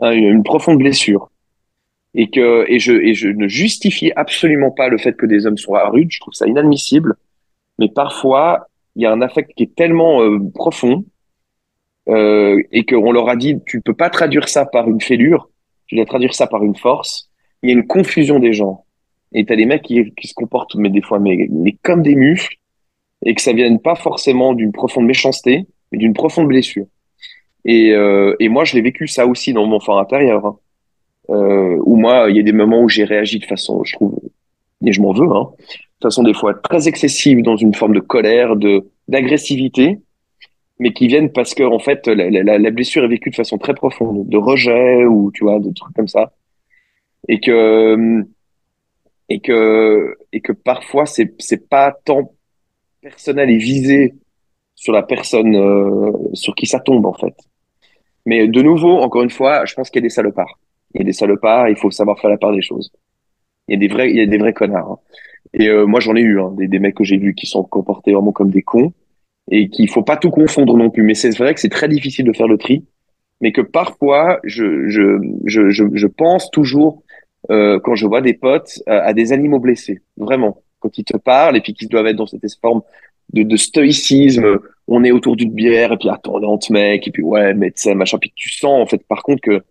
hein, 0.00 0.12
une, 0.12 0.42
profonde 0.42 0.78
blessure. 0.78 1.30
Et 2.14 2.30
que 2.30 2.64
et 2.70 2.78
je 2.78 2.92
et 2.94 3.12
je 3.12 3.28
ne 3.28 3.46
justifie 3.46 4.10
absolument 4.16 4.70
pas 4.70 4.88
le 4.88 4.96
fait 4.96 5.14
que 5.14 5.26
des 5.26 5.46
hommes 5.46 5.58
soient 5.58 5.88
rudes, 5.90 6.10
je 6.10 6.20
trouve 6.20 6.32
ça 6.32 6.46
inadmissible, 6.46 7.14
mais 7.78 7.88
parfois 7.88 8.68
il 8.94 9.02
y 9.02 9.06
a 9.06 9.12
un 9.12 9.20
affect 9.20 9.52
qui 9.54 9.64
est 9.64 9.74
tellement 9.74 10.22
euh, 10.22 10.38
profond 10.54 11.04
et 12.08 12.86
qu'on 12.88 13.10
leur 13.10 13.28
a 13.28 13.34
dit 13.34 13.56
tu 13.66 13.80
peux 13.80 13.92
pas 13.92 14.10
traduire 14.10 14.48
ça 14.48 14.64
par 14.64 14.88
une 14.88 15.00
fêlure, 15.00 15.50
tu 15.88 15.96
dois 15.96 16.06
traduire 16.06 16.34
ça 16.34 16.46
par 16.46 16.62
une 16.62 16.76
force. 16.76 17.28
Il 17.62 17.68
y 17.68 17.72
a 17.72 17.74
une 17.74 17.86
confusion 17.86 18.38
des 18.38 18.52
gens 18.52 18.85
et 19.32 19.44
t'as 19.44 19.56
des 19.56 19.66
mecs 19.66 19.82
qui, 19.82 20.12
qui 20.14 20.28
se 20.28 20.34
comportent 20.34 20.76
mais 20.76 20.90
des 20.90 21.02
fois 21.02 21.18
mais, 21.18 21.48
mais 21.50 21.76
comme 21.82 22.02
des 22.02 22.14
muscles 22.14 22.56
et 23.24 23.34
que 23.34 23.42
ça 23.42 23.52
vienne 23.52 23.80
pas 23.80 23.94
forcément 23.94 24.54
d'une 24.54 24.72
profonde 24.72 25.06
méchanceté, 25.06 25.66
mais 25.90 25.98
d'une 25.98 26.12
profonde 26.12 26.48
blessure. 26.48 26.86
Et, 27.64 27.92
euh, 27.92 28.36
et 28.38 28.48
moi, 28.48 28.64
je 28.64 28.74
l'ai 28.74 28.82
vécu 28.82 29.08
ça 29.08 29.26
aussi 29.26 29.52
dans 29.52 29.66
mon 29.66 29.80
fort 29.80 29.98
intérieur, 29.98 30.46
hein. 30.46 30.56
euh, 31.30 31.78
où 31.84 31.96
moi, 31.96 32.30
il 32.30 32.36
y 32.36 32.40
a 32.40 32.42
des 32.42 32.52
moments 32.52 32.82
où 32.82 32.88
j'ai 32.88 33.04
réagi 33.04 33.38
de 33.38 33.44
façon, 33.44 33.82
je 33.84 33.96
trouve, 33.96 34.16
et 34.84 34.92
je 34.92 35.00
m'en 35.00 35.12
veux, 35.12 35.28
hein, 35.28 35.50
de 36.00 36.06
façon 36.06 36.22
des 36.22 36.34
fois 36.34 36.54
très 36.54 36.86
excessive, 36.88 37.42
dans 37.42 37.56
une 37.56 37.74
forme 37.74 37.94
de 37.94 38.00
colère, 38.00 38.56
de 38.56 38.88
d'agressivité, 39.08 40.00
mais 40.80 40.92
qui 40.92 41.06
viennent 41.06 41.30
parce 41.30 41.54
que 41.54 41.62
en 41.62 41.78
fait, 41.78 42.06
la, 42.08 42.28
la, 42.28 42.58
la, 42.58 42.70
blessure 42.70 43.04
est 43.04 43.08
vécue 43.08 43.30
de 43.30 43.36
façon 43.36 43.56
très 43.56 43.72
profonde, 43.72 44.28
de 44.28 44.36
rejet 44.36 45.04
ou 45.04 45.30
tu 45.32 45.44
vois, 45.44 45.60
de 45.60 45.72
trucs 45.72 45.94
comme 45.94 46.08
ça, 46.08 46.32
et 47.28 47.40
que 47.40 48.24
et 49.28 49.40
que 49.40 50.16
et 50.32 50.40
que 50.40 50.52
parfois 50.52 51.06
c'est 51.06 51.34
c'est 51.38 51.68
pas 51.68 51.96
tant 52.04 52.32
personnel 53.00 53.50
et 53.50 53.56
visé 53.56 54.14
sur 54.74 54.92
la 54.92 55.02
personne 55.02 55.56
euh, 55.56 56.12
sur 56.34 56.54
qui 56.54 56.66
ça 56.66 56.80
tombe 56.80 57.06
en 57.06 57.14
fait. 57.14 57.34
Mais 58.26 58.48
de 58.48 58.60
nouveau, 58.62 58.98
encore 58.98 59.22
une 59.22 59.30
fois, 59.30 59.64
je 59.64 59.74
pense 59.74 59.88
qu'il 59.88 60.00
y 60.00 60.04
a 60.04 60.08
des 60.08 60.10
salopards. 60.10 60.58
Il 60.94 60.98
y 60.98 61.02
a 61.02 61.04
des 61.04 61.12
salopards, 61.12 61.68
il 61.68 61.76
faut 61.76 61.90
savoir 61.90 62.18
faire 62.18 62.30
la 62.30 62.36
part 62.36 62.52
des 62.52 62.62
choses. 62.62 62.92
Il 63.68 63.74
y 63.74 63.76
a 63.76 63.80
des 63.80 63.88
vrais, 63.92 64.10
il 64.10 64.16
y 64.16 64.20
a 64.20 64.26
des 64.26 64.38
vrais 64.38 64.52
connards. 64.52 64.90
Hein. 64.90 64.98
Et 65.54 65.68
euh, 65.68 65.86
moi, 65.86 66.00
j'en 66.00 66.16
ai 66.16 66.20
eu 66.20 66.40
hein, 66.40 66.52
des, 66.56 66.66
des 66.66 66.78
mecs 66.80 66.96
que 66.96 67.04
j'ai 67.04 67.16
vus 67.16 67.34
qui 67.34 67.46
sont 67.46 67.62
comportés 67.62 68.12
vraiment 68.12 68.32
comme 68.32 68.50
des 68.50 68.62
cons 68.62 68.92
et 69.50 69.68
qu'il 69.68 69.88
faut 69.88 70.02
pas 70.02 70.16
tout 70.16 70.30
confondre 70.30 70.76
non 70.76 70.90
plus. 70.90 71.04
Mais 71.04 71.14
c'est 71.14 71.36
vrai 71.38 71.54
que 71.54 71.60
c'est 71.60 71.68
très 71.68 71.88
difficile 71.88 72.24
de 72.24 72.32
faire 72.32 72.48
le 72.48 72.58
tri, 72.58 72.84
mais 73.40 73.52
que 73.52 73.60
parfois, 73.60 74.40
je 74.42 74.88
je 74.88 75.20
je 75.44 75.70
je, 75.70 75.84
je 75.92 76.06
pense 76.08 76.50
toujours 76.50 77.04
euh, 77.50 77.78
quand 77.80 77.94
je 77.94 78.06
vois 78.06 78.20
des 78.20 78.34
potes 78.34 78.82
à 78.86 79.12
des 79.12 79.32
animaux 79.32 79.60
blessés, 79.60 80.02
vraiment 80.16 80.62
quand 80.80 80.98
ils 80.98 81.04
te 81.04 81.16
parlent 81.16 81.56
et 81.56 81.60
puis 81.60 81.74
qu'ils 81.74 81.88
doivent 81.88 82.06
être 82.06 82.16
dans 82.16 82.26
cette 82.26 82.42
forme 82.60 82.82
de, 83.32 83.42
de, 83.42 83.56
stoïcisme. 83.56 84.58
On 84.88 85.02
est 85.02 85.10
autour 85.10 85.36
d'une 85.36 85.52
bière 85.52 85.92
et 85.92 85.96
puis 85.96 86.08
attendante 86.08 86.70
mec 86.70 87.08
et 87.08 87.10
puis 87.10 87.22
ouais 87.22 87.54
sais 87.74 87.94
machin 87.94 88.18
puis 88.18 88.32
tu 88.36 88.50
sens 88.50 88.82
en 88.82 88.86
fait 88.86 89.02
par 89.08 89.22
contre 89.22 89.40
que 89.40 89.62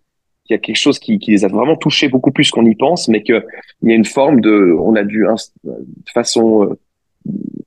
qu'il 0.46 0.54
y 0.54 0.58
a 0.58 0.60
quelque 0.60 0.78
chose 0.78 1.00
qui, 1.00 1.18
qui 1.20 1.32
les 1.32 1.44
a 1.44 1.48
vraiment 1.48 1.76
touchés 1.76 2.08
beaucoup 2.08 2.32
plus 2.32 2.52
qu'on 2.52 2.66
y 2.66 2.76
pense, 2.76 3.08
mais 3.08 3.24
que 3.24 3.44
il 3.82 3.90
y 3.90 3.92
a 3.92 3.96
une 3.96 4.06
forme 4.06 4.42
de, 4.42 4.76
on 4.80 4.96
a 4.96 5.04
dû 5.04 5.26
de 5.64 6.12
façon 6.14 6.64
euh, 6.64 6.80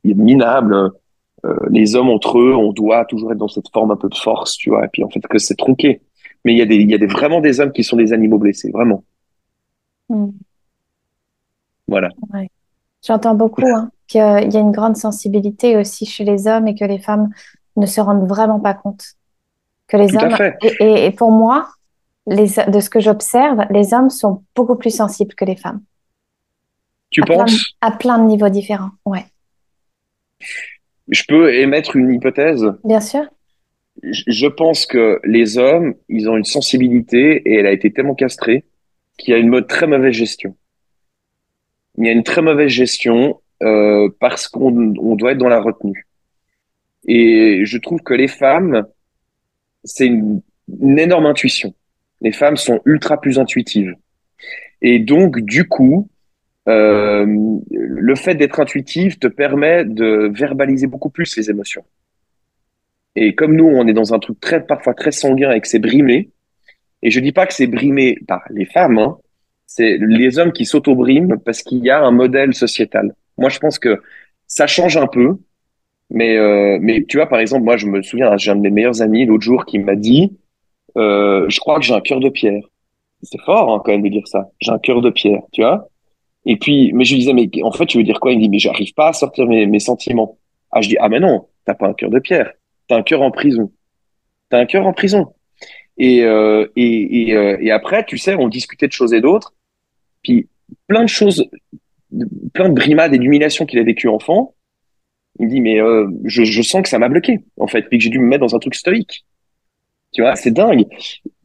minable, 0.05 0.93
euh, 1.45 1.57
les 1.71 1.97
hommes 1.97 2.09
entre 2.09 2.39
eux, 2.39 2.55
on 2.55 2.73
doit 2.73 3.05
toujours 3.05 3.33
être 3.33 3.39
dans 3.39 3.49
cette 3.49 3.69
forme 3.73 3.91
un 3.91 3.97
peu 3.97 4.09
de 4.09 4.15
force, 4.15 4.57
tu 4.57 4.71
vois, 4.71 4.85
et 4.85 4.89
puis 4.93 5.03
en 5.03 5.11
fait 5.11 5.21
que 5.21 5.39
c'est 5.39 5.57
tronqué. 5.57 6.01
Mais 6.45 6.53
il 6.53 6.59
y 6.59 6.63
a 6.63 6.67
des, 6.67 6.77
il 6.77 6.91
y 6.91 6.95
a 6.95 6.99
des, 6.99 7.07
vraiment 7.07 7.41
des 7.41 7.59
hommes 7.61 7.73
qui 7.73 7.83
sont 7.83 7.97
des 7.97 8.13
animaux 8.13 8.39
blessés, 8.39 8.71
vraiment. 8.71 9.05
Hmm. 10.09 10.31
Voilà. 11.87 12.09
Ouais. 12.33 12.51
J'entends 13.07 13.35
beaucoup 13.35 13.67
hein, 13.67 13.91
qu'il 14.07 14.21
y 14.21 14.23
a 14.23 14.61
une 14.61 14.73
grande 14.73 14.97
sensibilité 14.97 15.77
aussi 15.77 16.05
chez 16.07 16.25
les 16.25 16.47
hommes 16.47 16.67
et 16.69 16.75
que 16.75 16.85
les 16.85 16.99
femmes 16.99 17.31
ne 17.77 17.87
se 17.87 18.01
rendent 18.01 18.29
vraiment 18.29 18.61
pas 18.61 18.75
compte. 18.75 19.05
Que 19.87 19.97
les 19.97 20.15
hommes, 20.17 20.37
et, 20.81 21.07
et, 21.07 21.11
pour 21.13 21.31
moi, 21.31 21.69
les, 22.27 22.49
de 22.69 22.81
ce 22.81 22.91
que 22.91 23.01
j'observe, 23.01 23.65
les 23.71 23.95
hommes 23.95 24.11
sont 24.11 24.43
beaucoup 24.55 24.77
plus 24.77 24.95
sensibles 24.95 25.35
que 25.35 25.45
les 25.47 25.57
femmes. 25.57 25.83
Tu 27.11 27.23
penses? 27.23 27.75
À 27.81 27.93
plein 27.93 28.19
de 28.19 28.25
niveaux 28.25 28.51
différents, 28.51 28.91
ouais. 29.07 29.25
Je 31.09 31.23
peux 31.27 31.55
émettre 31.55 31.97
une 31.97 32.13
hypothèse? 32.13 32.67
Bien 32.85 33.01
sûr. 33.01 33.23
Je 34.03 34.47
pense 34.47 34.85
que 34.85 35.21
les 35.25 35.57
hommes, 35.57 35.95
ils 36.09 36.29
ont 36.29 36.37
une 36.37 36.45
sensibilité 36.45 37.43
et 37.51 37.55
elle 37.55 37.67
a 37.67 37.73
été 37.73 37.91
tellement 37.93 38.15
castrée 38.15 38.67
qu'il 39.19 39.33
y 39.33 39.37
a 39.37 39.39
une 39.39 39.67
très 39.67 39.87
mauvaise 39.87 40.15
gestion 40.15 40.57
il 41.99 42.07
y 42.07 42.09
a 42.09 42.13
une 42.13 42.23
très 42.23 42.43
mauvaise 42.43 42.71
gestion 42.71 43.41
euh, 43.63 44.09
parce 44.21 44.47
qu'on 44.47 44.95
on 44.99 45.17
doit 45.17 45.33
être 45.33 45.39
dans 45.39 45.49
la 45.49 45.61
retenue. 45.61 46.07
Et 47.07 47.65
je 47.65 47.79
trouve 47.79 48.01
que 48.03 48.15
les 48.15 48.29
femmes, 48.29 48.87
c'est 49.85 50.07
une, 50.07 50.41
énorme 50.99 51.27
intuition. 51.27 51.75
Les 52.21 52.33
femmes 52.33 52.57
sont 52.57 52.81
ultra 52.85 53.21
plus 53.21 53.39
intuitives. 53.39 53.95
Et 54.81 55.01
donc, 55.01 55.41
du 55.41 55.67
coup, 55.67 56.09
euh, 56.69 57.27
le 57.71 58.15
fait 58.15 58.35
d'être 58.35 58.61
intuitive 58.61 59.19
te 59.19 59.27
permet 59.27 59.85
de 59.85 60.31
verbaliser 60.33 60.87
beaucoup 60.87 61.11
plus 61.11 61.37
les 61.37 61.51
émotions. 61.51 61.85
Et 63.17 63.35
comme 63.35 63.57
nous, 63.57 63.67
on 63.67 63.89
est 63.89 63.93
dans 63.93 64.15
un 64.15 64.19
truc 64.21 64.39
très 64.39 64.65
parfois 64.65 64.95
très 64.95 65.11
sanguin 65.11 65.51
et 65.51 65.61
que 65.61 65.67
c'est 65.67 65.81
brimé, 65.81 66.31
et 67.03 67.11
je 67.11 67.21
dis 67.21 67.33
pas 67.33 67.47
que 67.47 67.55
c'est 67.55 67.67
brimé 67.67 68.17
par 68.27 68.43
les 68.51 68.65
femmes, 68.65 68.99
hein, 68.99 69.19
c'est 69.67 69.99
les 70.01 70.39
hommes 70.39 70.53
qui 70.53 70.65
s'auto-briment 70.65 71.39
parce 71.45 71.63
qu'il 71.63 71.85
y 71.85 71.91
a 71.91 72.01
un 72.01 72.11
modèle 72.11 72.55
sociétal. 72.55 73.15
Moi, 73.37 73.51
je 73.51 73.59
pense 73.59 73.79
que 73.79 74.03
ça 74.47 74.67
change 74.67 74.97
un 74.97 75.07
peu, 75.07 75.37
mais 76.11 76.37
euh, 76.37 76.79
mais 76.81 77.05
tu 77.05 77.19
vois, 77.19 77.27
par 77.27 77.39
exemple, 77.39 77.65
moi, 77.65 77.77
je 77.77 77.87
me 77.87 78.03
souviens, 78.03 78.37
j'ai 78.37 78.51
un 78.51 78.57
de 78.57 78.63
mes 78.63 78.71
meilleurs 78.71 79.03
amis 79.03 79.27
l'autre 79.27 79.45
jour 79.45 79.67
qui 79.67 79.79
m'a 79.79 79.95
dit, 79.95 80.39
euh, 80.97 81.47
je 81.49 81.61
crois 81.61 81.79
que 81.79 81.85
j'ai 81.85 81.95
un 81.95 82.01
cœur 82.01 82.21
de 82.21 82.31
pierre. 82.31 82.63
C'est 83.23 83.41
fort 83.43 83.73
hein, 83.75 83.83
quand 83.85 83.93
même 83.93 84.03
de 84.03 84.09
dire 84.09 84.27
ça. 84.27 84.49
J'ai 84.61 84.71
un 84.73 84.79
cœur 84.79 85.03
de 85.03 85.11
pierre, 85.11 85.43
tu 85.53 85.63
vois. 85.63 85.89
Et 86.47 86.57
puis, 86.57 86.93
mais 86.95 87.05
je 87.05 87.13
lui 87.13 87.21
disais, 87.21 87.35
mais 87.35 87.51
en 87.63 87.73
fait, 87.73 87.87
tu 87.87 87.99
veux 87.99 88.05
dire 88.05 88.21
quoi? 88.21 88.33
Il 88.33 88.39
me 88.39 88.43
dit, 88.43 88.49
mais 88.49 88.59
j'arrive 88.59 88.95
pas 88.95 89.09
à 89.09 89.13
sortir 89.13 89.47
mes, 89.47 89.67
mes 89.67 89.81
sentiments. 89.81 90.39
Ah, 90.71 90.81
je 90.81 90.89
dis, 90.89 90.97
ah 90.99 91.09
mais 91.09 91.21
non, 91.21 91.47
t'as 91.65 91.75
pas 91.75 91.89
un 91.89 91.95
cœur 91.95 92.11
de 92.11 92.19
pierre, 92.21 92.53
t'as 92.89 92.97
un 92.97 93.03
cœur 93.03 93.23
en 93.23 93.31
prison. 93.31 93.71
T'as 94.49 94.61
un 94.61 94.67
cœur 94.67 94.87
en 94.87 94.93
prison. 94.95 95.35
Et, 95.99 96.25
euh, 96.25 96.67
et, 96.77 97.29
et, 97.29 97.37
euh, 97.37 97.59
et, 97.61 97.71
après, 97.71 98.05
tu 98.05 98.19
sais, 98.19 98.35
on 98.35 98.49
discutait 98.49 98.87
de 98.87 98.93
choses 98.93 99.13
et 99.13 99.21
d'autres. 99.21 99.55
Puis 100.23 100.49
plein 100.87 101.03
de 101.03 101.09
choses, 101.09 101.49
plein 102.55 102.69
de 102.69 102.75
brimades 102.75 103.15
et 103.15 103.19
d'humiliations 103.19 103.67
qu'il 103.67 103.79
a 103.79 103.83
vécu 103.83 104.09
enfant. 104.09 104.55
Il 105.39 105.47
me 105.47 105.51
dit, 105.51 105.61
mais 105.61 105.81
euh, 105.81 106.09
je, 106.25 106.45
je, 106.45 106.63
sens 106.63 106.83
que 106.83 106.89
ça 106.89 106.99
m'a 106.99 107.09
bloqué, 107.09 107.41
en 107.59 107.67
fait, 107.67 107.83
puis 107.83 107.99
que 107.99 108.05
j'ai 108.05 108.11
dû 108.11 108.19
me 108.19 108.27
mettre 108.27 108.41
dans 108.41 108.57
un 108.57 108.59
truc 108.59 108.75
stoïque. 108.75 109.25
Tu 110.13 110.23
vois, 110.23 110.37
c'est 110.37 110.51
dingue. 110.51 110.85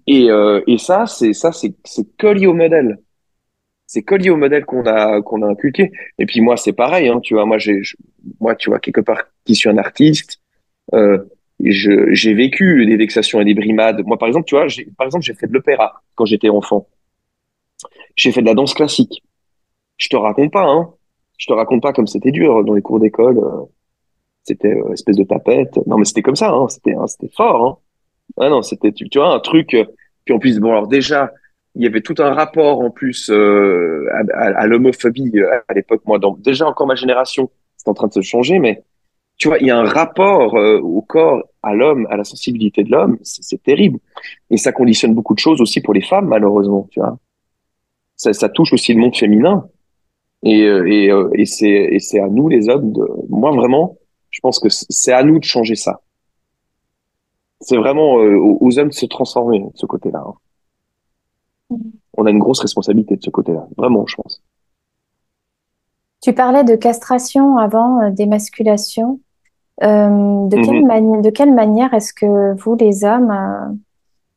Et, 0.08 0.30
euh, 0.30 0.62
et 0.68 0.78
ça, 0.78 1.06
c'est 1.06 1.34
ça, 1.34 1.52
c'est 1.52 1.74
que 2.18 2.46
au 2.46 2.54
modèle. 2.54 3.00
C'est 3.86 4.02
que 4.02 4.30
au 4.30 4.38
modèle 4.38 4.66
qu'on 4.66 4.86
a 4.86 5.22
qu'on 5.22 5.42
a 5.44 5.48
inculqué. 5.48 5.92
Et 6.18 6.26
puis 6.26 6.42
moi, 6.42 6.58
c'est 6.58 6.74
pareil. 6.74 7.08
Hein, 7.08 7.20
tu 7.22 7.36
vois, 7.36 7.46
moi, 7.46 7.58
j'ai, 7.58 7.82
moi, 8.40 8.56
tu 8.56 8.70
vois, 8.70 8.80
quelque 8.80 9.02
part, 9.02 9.24
qui 9.46 9.56
suis 9.56 9.70
un 9.70 9.78
artiste, 9.78 10.42
euh, 10.94 11.20
j'ai 11.60 12.34
vécu 12.34 12.86
des 12.86 12.98
vexations 12.98 13.40
et 13.42 13.46
des 13.46 13.54
brimades. 13.54 14.04
Moi, 14.06 14.18
par 14.18 14.28
exemple, 14.28 14.46
tu 14.46 14.56
vois, 14.56 14.68
par 14.98 15.06
exemple, 15.06 15.24
j'ai 15.24 15.34
fait 15.34 15.48
de 15.48 15.54
l'opéra 15.54 16.02
quand 16.16 16.26
j'étais 16.26 16.50
enfant. 16.50 16.88
J'ai 18.16 18.32
fait 18.32 18.42
de 18.42 18.48
la 18.48 18.54
danse 18.54 18.74
classique. 18.74 19.24
Je 19.98 20.10
te 20.10 20.16
raconte 20.16 20.52
pas, 20.52 20.66
hein. 20.66 20.94
Je 21.38 21.48
te 21.48 21.54
raconte 21.54 21.82
pas 21.82 21.94
comme 21.94 22.08
c'était 22.08 22.32
dur 22.32 22.64
dans 22.64 22.74
les 22.74 22.82
cours 22.82 23.00
d'école. 23.00 23.38
Euh, 23.38 23.66
c'était 24.44 24.74
euh, 24.74 24.94
espèce 24.94 25.16
de 25.16 25.24
tapette. 25.24 25.80
Non, 25.88 25.98
mais 25.98 26.06
c'était 26.06 26.22
comme 26.22 26.36
ça, 26.36 26.52
hein. 26.52 26.68
C'était, 26.70 26.94
hein, 26.94 27.08
c'était 27.08 27.34
fort, 27.34 27.66
hein. 27.66 27.78
Ah 28.40 28.50
non, 28.50 28.62
c'était, 28.62 28.92
tu, 28.92 29.08
vois, 29.16 29.34
un 29.34 29.40
truc. 29.40 29.74
Euh, 29.74 29.86
puis 30.26 30.34
en 30.34 30.40
plus, 30.40 30.60
bon, 30.60 30.72
alors 30.72 30.88
déjà, 30.88 31.32
il 31.76 31.84
y 31.84 31.88
avait 31.88 32.02
tout 32.02 32.16
un 32.20 32.34
rapport 32.34 32.80
en 32.80 32.90
plus 32.90 33.30
euh, 33.30 34.08
à, 34.34 34.46
à, 34.46 34.68
l'homophobie 34.68 35.34
à 35.68 35.74
l'époque. 35.74 36.02
Moi, 36.06 36.20
dans, 36.20 36.36
déjà 36.38 36.68
encore 36.68 36.88
ma 36.88 36.96
génération, 36.96 37.50
c'est 37.78 37.90
en 37.90 37.94
train 37.94 38.08
de 38.08 38.14
se 38.14 38.22
changer, 38.22 38.60
mais 38.60 38.84
tu 39.44 39.50
vois, 39.50 39.58
il 39.60 39.68
y 39.68 39.72
a 39.72 39.78
un 39.78 39.84
rapport 39.84 40.54
au 40.54 41.02
corps, 41.02 41.44
à 41.64 41.74
l'homme, 41.74 42.08
à 42.10 42.16
la 42.16 42.24
sensibilité 42.24 42.82
de 42.86 42.92
l'homme. 42.92 43.18
C'est 43.24 43.62
terrible, 43.62 44.00
et 44.50 44.56
ça 44.56 44.72
conditionne 44.72 45.14
beaucoup 45.14 45.34
de 45.34 45.40
choses 45.40 45.60
aussi 45.60 45.82
pour 45.82 45.94
les 45.94 46.00
femmes, 46.02 46.28
malheureusement. 46.28 46.88
Tu 46.92 47.02
vois 47.02 47.18
ça, 48.16 48.32
ça, 48.32 48.48
touche 48.48 48.72
aussi 48.72 48.94
le 48.94 49.02
monde 49.02 49.18
féminin. 49.18 49.68
Et, 50.44 50.62
euh, 50.62 50.90
et, 50.90 51.12
euh, 51.12 51.30
et 51.34 51.46
c'est 51.46 52.22
à 52.22 52.30
nous, 52.30 52.48
les 52.48 52.70
hommes, 52.70 52.94
de, 52.94 53.06
moi 53.28 53.52
vraiment, 53.52 53.98
je 54.30 54.40
pense 54.40 54.60
que 54.60 54.70
c'est 54.70 55.12
à 55.12 55.24
nous 55.24 55.40
de 55.40 55.44
changer 55.44 55.76
ça. 55.76 56.00
C'est 57.60 57.76
vraiment 57.76 58.20
euh, 58.20 58.38
aux, 58.38 58.80
hommes 58.80 58.88
de 58.88 58.94
se 58.94 59.08
transformer 59.08 59.60
de 59.60 59.76
ce 59.76 59.86
côté-là. 59.86 60.24
Hein. 60.26 60.34
Mm. 61.72 61.92
On 62.16 62.26
a 62.28 62.30
une 62.30 62.40
grosse 62.40 62.62
responsabilité 62.62 63.18
de 63.18 63.24
ce 63.24 63.30
côté-là, 63.30 63.68
vraiment, 63.76 64.06
je 64.08 64.16
pense. 64.16 64.42
Tu 66.22 66.32
parlais 66.32 66.64
de 66.64 66.78
castration 66.78 67.58
avant, 67.58 68.10
d'émasculation. 68.10 69.20
De, 69.84 70.56
quelle 70.66 71.22
de 71.22 71.30
quelle 71.30 71.54
manière 71.54 71.94
est-ce 71.94 72.14
que 72.14 72.56
vous, 72.62 72.76
les 72.76 73.04
hommes, 73.04 73.78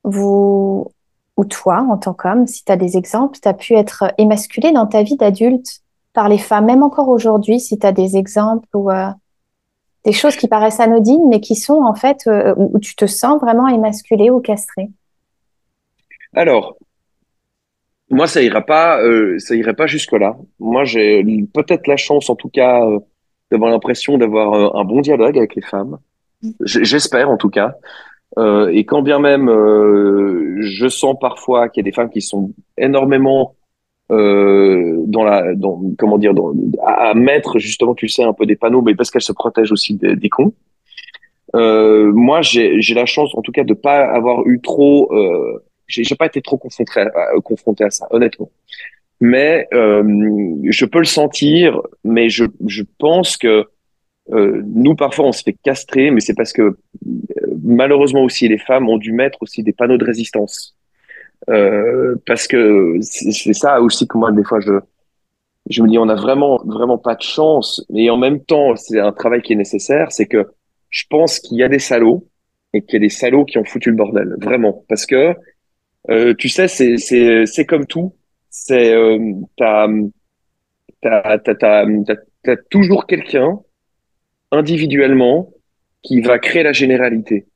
vous, 0.02 0.90
ou 1.36 1.44
toi, 1.44 1.86
en 1.88 1.98
tant 1.98 2.14
qu'homme, 2.14 2.46
si 2.46 2.64
tu 2.64 2.72
as 2.72 2.76
des 2.76 2.96
exemples, 2.96 3.38
tu 3.40 3.48
as 3.48 3.54
pu 3.54 3.74
être 3.74 4.04
émasculé 4.18 4.72
dans 4.72 4.86
ta 4.86 5.02
vie 5.02 5.16
d'adulte 5.16 5.82
par 6.12 6.28
les 6.28 6.38
femmes, 6.38 6.64
même 6.64 6.82
encore 6.82 7.08
aujourd'hui, 7.08 7.60
si 7.60 7.78
tu 7.78 7.86
as 7.86 7.92
des 7.92 8.16
exemples 8.16 8.66
ou 8.74 8.90
euh, 8.90 9.08
des 10.04 10.12
choses 10.12 10.36
qui 10.36 10.48
paraissent 10.48 10.80
anodines, 10.80 11.28
mais 11.28 11.40
qui 11.40 11.56
sont 11.56 11.82
en 11.82 11.94
fait 11.94 12.26
euh, 12.26 12.54
où 12.56 12.78
tu 12.78 12.96
te 12.96 13.06
sens 13.06 13.40
vraiment 13.40 13.68
émasculé 13.68 14.30
ou 14.30 14.40
castré? 14.40 14.88
Alors, 16.34 16.76
moi, 18.08 18.26
ça 18.26 18.40
ira 18.40 18.62
pas, 18.62 19.02
euh, 19.02 19.38
ça 19.38 19.54
irait 19.54 19.74
pas 19.74 19.86
jusque-là. 19.86 20.36
Moi, 20.58 20.84
j'ai 20.84 21.22
peut-être 21.52 21.86
la 21.86 21.96
chance, 21.96 22.30
en 22.30 22.36
tout 22.36 22.48
cas, 22.48 22.80
d'avoir 23.50 23.70
l'impression 23.70 24.18
d'avoir 24.18 24.76
un 24.76 24.84
bon 24.84 25.00
dialogue 25.00 25.38
avec 25.38 25.54
les 25.54 25.62
femmes. 25.62 25.98
Mm. 26.42 26.50
J'espère, 26.64 27.30
en 27.30 27.36
tout 27.36 27.50
cas. 27.50 27.74
Euh, 28.38 28.68
et 28.72 28.84
quand 28.84 29.02
bien 29.02 29.18
même 29.18 29.48
euh, 29.48 30.56
je 30.60 30.88
sens 30.88 31.16
parfois 31.18 31.68
qu'il 31.68 31.82
y 31.82 31.84
a 31.84 31.88
des 31.90 31.94
femmes 31.94 32.10
qui 32.10 32.20
sont 32.20 32.52
énormément 32.76 33.54
euh, 34.12 35.02
dans 35.06 35.24
la, 35.24 35.54
dans, 35.54 35.80
comment 35.98 36.18
dire, 36.18 36.32
dans, 36.32 36.52
à, 36.84 37.14
mettre 37.14 37.58
justement, 37.58 37.94
tu 37.94 38.08
sais, 38.08 38.22
un 38.22 38.32
peu 38.32 38.46
des 38.46 38.54
panneaux, 38.54 38.82
mais 38.82 38.94
parce 38.94 39.10
qu'elles 39.10 39.22
se 39.22 39.32
protègent 39.32 39.72
aussi 39.72 39.94
des, 39.94 40.14
des 40.14 40.28
cons. 40.28 40.52
Euh, 41.56 42.12
moi, 42.12 42.40
j'ai 42.42 42.94
la 42.94 43.06
chance, 43.06 43.34
en 43.34 43.42
tout 43.42 43.52
cas, 43.52 43.64
de 43.64 43.74
pas 43.74 44.04
avoir 44.04 44.46
eu 44.46 44.60
trop, 44.60 45.12
euh, 45.12 45.64
j'ai 45.88 46.14
pas 46.14 46.26
été 46.26 46.40
trop 46.40 46.56
confronté 46.56 47.00
à, 47.00 47.40
confronté 47.42 47.84
à 47.84 47.90
ça, 47.90 48.06
honnêtement. 48.10 48.50
Mais 49.20 49.66
euh, 49.72 50.02
je 50.64 50.84
peux 50.84 50.98
le 50.98 51.04
sentir, 51.04 51.80
mais 52.04 52.28
je, 52.28 52.44
je 52.66 52.82
pense 52.98 53.36
que 53.36 53.66
euh, 54.32 54.62
nous, 54.66 54.94
parfois, 54.94 55.26
on 55.26 55.32
se 55.32 55.42
fait 55.42 55.56
castrer, 55.62 56.10
mais 56.10 56.20
c'est 56.20 56.34
parce 56.34 56.52
que 56.52 56.62
euh, 56.62 56.76
malheureusement 57.62 58.22
aussi, 58.22 58.48
les 58.48 58.58
femmes 58.58 58.88
ont 58.88 58.98
dû 58.98 59.12
mettre 59.12 59.38
aussi 59.40 59.62
des 59.62 59.72
panneaux 59.72 59.98
de 59.98 60.04
résistance. 60.04 60.76
Euh, 61.48 62.16
parce 62.26 62.48
que 62.48 62.96
c'est 63.02 63.52
ça 63.52 63.80
aussi 63.80 64.08
que 64.08 64.18
moi, 64.18 64.32
des 64.32 64.42
fois, 64.42 64.60
je, 64.60 64.72
je 65.70 65.82
me 65.82 65.88
dis, 65.88 65.98
on 65.98 66.08
a 66.08 66.14
vraiment, 66.14 66.60
vraiment 66.64 66.98
pas 66.98 67.14
de 67.14 67.22
chance. 67.22 67.84
Mais 67.90 68.10
en 68.10 68.16
même 68.16 68.42
temps, 68.42 68.74
c'est 68.76 68.98
un 68.98 69.12
travail 69.12 69.42
qui 69.42 69.52
est 69.52 69.56
nécessaire. 69.56 70.10
C'est 70.10 70.26
que 70.26 70.46
je 70.90 71.04
pense 71.08 71.38
qu'il 71.38 71.58
y 71.58 71.62
a 71.62 71.68
des 71.68 71.78
salauds 71.78 72.26
et 72.72 72.82
qu'il 72.82 72.94
y 72.94 72.96
a 72.96 73.00
des 73.00 73.08
salauds 73.10 73.44
qui 73.44 73.58
ont 73.58 73.64
foutu 73.64 73.90
le 73.90 73.96
bordel. 73.96 74.34
Vraiment. 74.40 74.84
Parce 74.88 75.06
que, 75.06 75.34
euh, 76.10 76.34
tu 76.34 76.48
sais, 76.48 76.66
c'est 76.68 77.64
comme 77.66 77.86
tout. 77.86 78.14
C'est, 78.58 78.92
euh, 78.94 79.18
t'as, 79.56 79.86
t'as 81.02 82.56
toujours 82.70 83.06
quelqu'un 83.06 83.60
individuellement 84.50 85.52
qui 86.02 86.20
va 86.20 86.38
créer 86.38 86.62
la 86.62 86.72
généralité. 86.72 87.46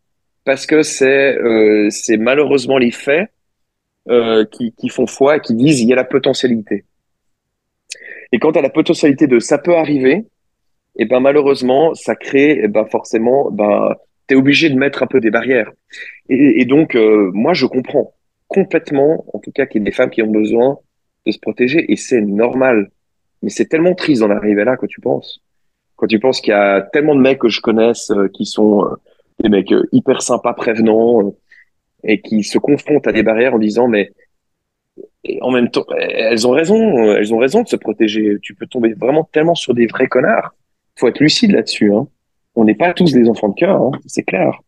Parce 0.45 0.67
que 0.67 0.83
c'est 0.83 1.37
euh, 1.37 1.89
c'est 1.91 2.17
malheureusement 2.17 2.79
les 2.79 2.91
faits 2.91 3.31
euh, 4.09 4.45
qui, 4.45 4.73
qui 4.73 4.89
font 4.89 5.07
foi 5.07 5.37
et 5.37 5.41
qui 5.41 5.55
disent 5.55 5.81
il 5.81 5.89
y 5.89 5.93
a 5.93 5.97
la 5.97 6.05
potentialité. 6.05 6.85
Et 8.33 8.39
quand 8.39 8.57
à 8.57 8.63
la 8.63 8.71
potentialité 8.71 9.27
de 9.27 9.39
ça 9.39 9.59
peut 9.59 9.77
arriver, 9.77 10.15
et 10.97 11.03
eh 11.03 11.05
ben 11.07 11.21
malheureusement 11.21 11.95
ça 11.95 12.15
crée 12.15 12.53
et 12.53 12.63
eh 12.65 12.69
ben 12.69 12.85
forcément 12.85 13.51
ben 13.51 13.95
t'es 14.27 14.35
obligé 14.35 14.71
de 14.71 14.77
mettre 14.77 15.03
un 15.03 15.07
peu 15.07 15.21
des 15.21 15.31
barrières. 15.31 15.73
Et, 16.29 16.61
et 16.61 16.65
donc 16.67 16.95
euh, 16.95 17.31
moi 17.33 17.53
je 17.55 17.67
comprends 17.67 18.15
complètement 18.49 19.25
en 19.33 19.39
tout 19.39 19.53
cas 19.53 19.67
qu'il 19.67 19.81
y 19.81 19.85
a 19.85 19.87
des 19.87 19.93
femmes 19.93 20.11
qui 20.11 20.23
ont 20.23 20.31
besoin 20.31 20.79
de 21.27 21.33
se 21.33 21.39
protéger 21.39 21.91
et 21.93 21.97
c'est 21.97 22.21
normal. 22.21 22.91
Mais 23.43 23.51
c'est 23.51 23.67
tellement 23.67 23.95
triste 23.95 24.21
d'en 24.21 24.31
arriver 24.31 24.65
là 24.65 24.77
que 24.77 24.87
tu 24.87 25.01
penses 25.01 25.43
quand 26.01 26.07
tu 26.07 26.19
penses 26.19 26.41
qu'il 26.41 26.53
y 26.53 26.55
a 26.55 26.81
tellement 26.81 27.15
de 27.15 27.21
mecs 27.21 27.39
que 27.39 27.51
je 27.51 27.61
connaisse 27.61 28.11
euh, 28.11 28.29
qui 28.29 28.47
sont 28.47 28.87
euh, 28.87 28.97
des 29.41 29.51
mecs 29.51 29.71
euh, 29.71 29.87
hyper 29.93 30.23
sympas, 30.23 30.55
prévenants, 30.55 31.35
et 32.03 32.23
qui 32.23 32.43
se 32.43 32.57
confrontent 32.57 33.07
à 33.07 33.13
des 33.13 33.23
barrières 33.23 33.55
en 33.55 33.59
disant 33.59 33.87
mais 33.87 34.11
en 35.43 35.51
même 35.51 35.71
temps, 35.71 35.85
elles 35.99 36.47
ont 36.47 36.53
raison, 36.53 37.13
elles 37.13 37.35
ont 37.35 37.39
raison 37.39 37.63
de 37.63 37.69
se 37.69 37.77
protéger. 37.77 38.39
Tu 38.41 38.55
peux 38.55 38.67
tomber 38.67 38.95
vraiment 38.95 39.25
tellement 39.25 39.55
sur 39.55 39.75
des 39.75 39.87
vrais 39.87 40.07
connards. 40.07 40.55
Faut 40.99 41.09
être 41.09 41.21
lucide 41.21 41.53
là-dessus. 41.53 41.93
Hein. 41.93 42.09
On 42.55 42.65
n'est 42.65 42.75
pas 42.75 42.95
tous 42.95 43.13
des 43.13 43.29
enfants 43.29 43.51
de 43.51 43.55
cœur, 43.55 43.77
hein, 43.77 43.91
c'est 44.07 44.23
clair. 44.23 44.59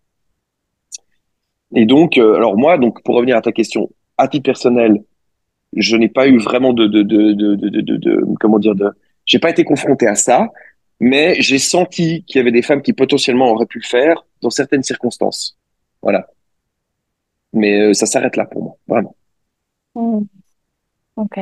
Et 1.74 1.86
donc, 1.86 2.18
alors 2.18 2.58
moi, 2.58 2.76
donc 2.76 3.02
pour 3.02 3.14
revenir 3.14 3.38
à 3.38 3.40
ta 3.40 3.52
question, 3.52 3.88
à 4.18 4.28
titre 4.28 4.44
personnel, 4.44 5.02
je 5.74 5.96
n'ai 5.96 6.08
pas 6.08 6.28
eu 6.28 6.38
vraiment 6.38 6.72
de, 6.72 6.86
de, 6.86 7.02
de, 7.02 7.32
de, 7.32 7.54
de, 7.56 7.80
de, 7.80 7.96
de 7.96 8.24
comment 8.40 8.58
dire, 8.58 8.74
de, 8.74 8.90
j'ai 9.24 9.38
pas 9.38 9.50
été 9.50 9.64
confronté 9.64 10.06
à 10.06 10.14
ça 10.14 10.50
mais 11.02 11.34
j'ai 11.40 11.58
senti 11.58 12.22
qu'il 12.22 12.38
y 12.38 12.40
avait 12.40 12.52
des 12.52 12.62
femmes 12.62 12.80
qui 12.80 12.92
potentiellement 12.92 13.50
auraient 13.50 13.66
pu 13.66 13.80
le 13.80 13.86
faire 13.86 14.24
dans 14.40 14.50
certaines 14.50 14.84
circonstances. 14.84 15.58
Voilà. 16.00 16.28
Mais 17.52 17.80
euh, 17.80 17.92
ça 17.92 18.06
s'arrête 18.06 18.36
là 18.36 18.44
pour 18.44 18.62
moi, 18.62 18.76
vraiment. 18.86 19.16
Hmm. 19.96 20.20
Ok. 21.16 21.38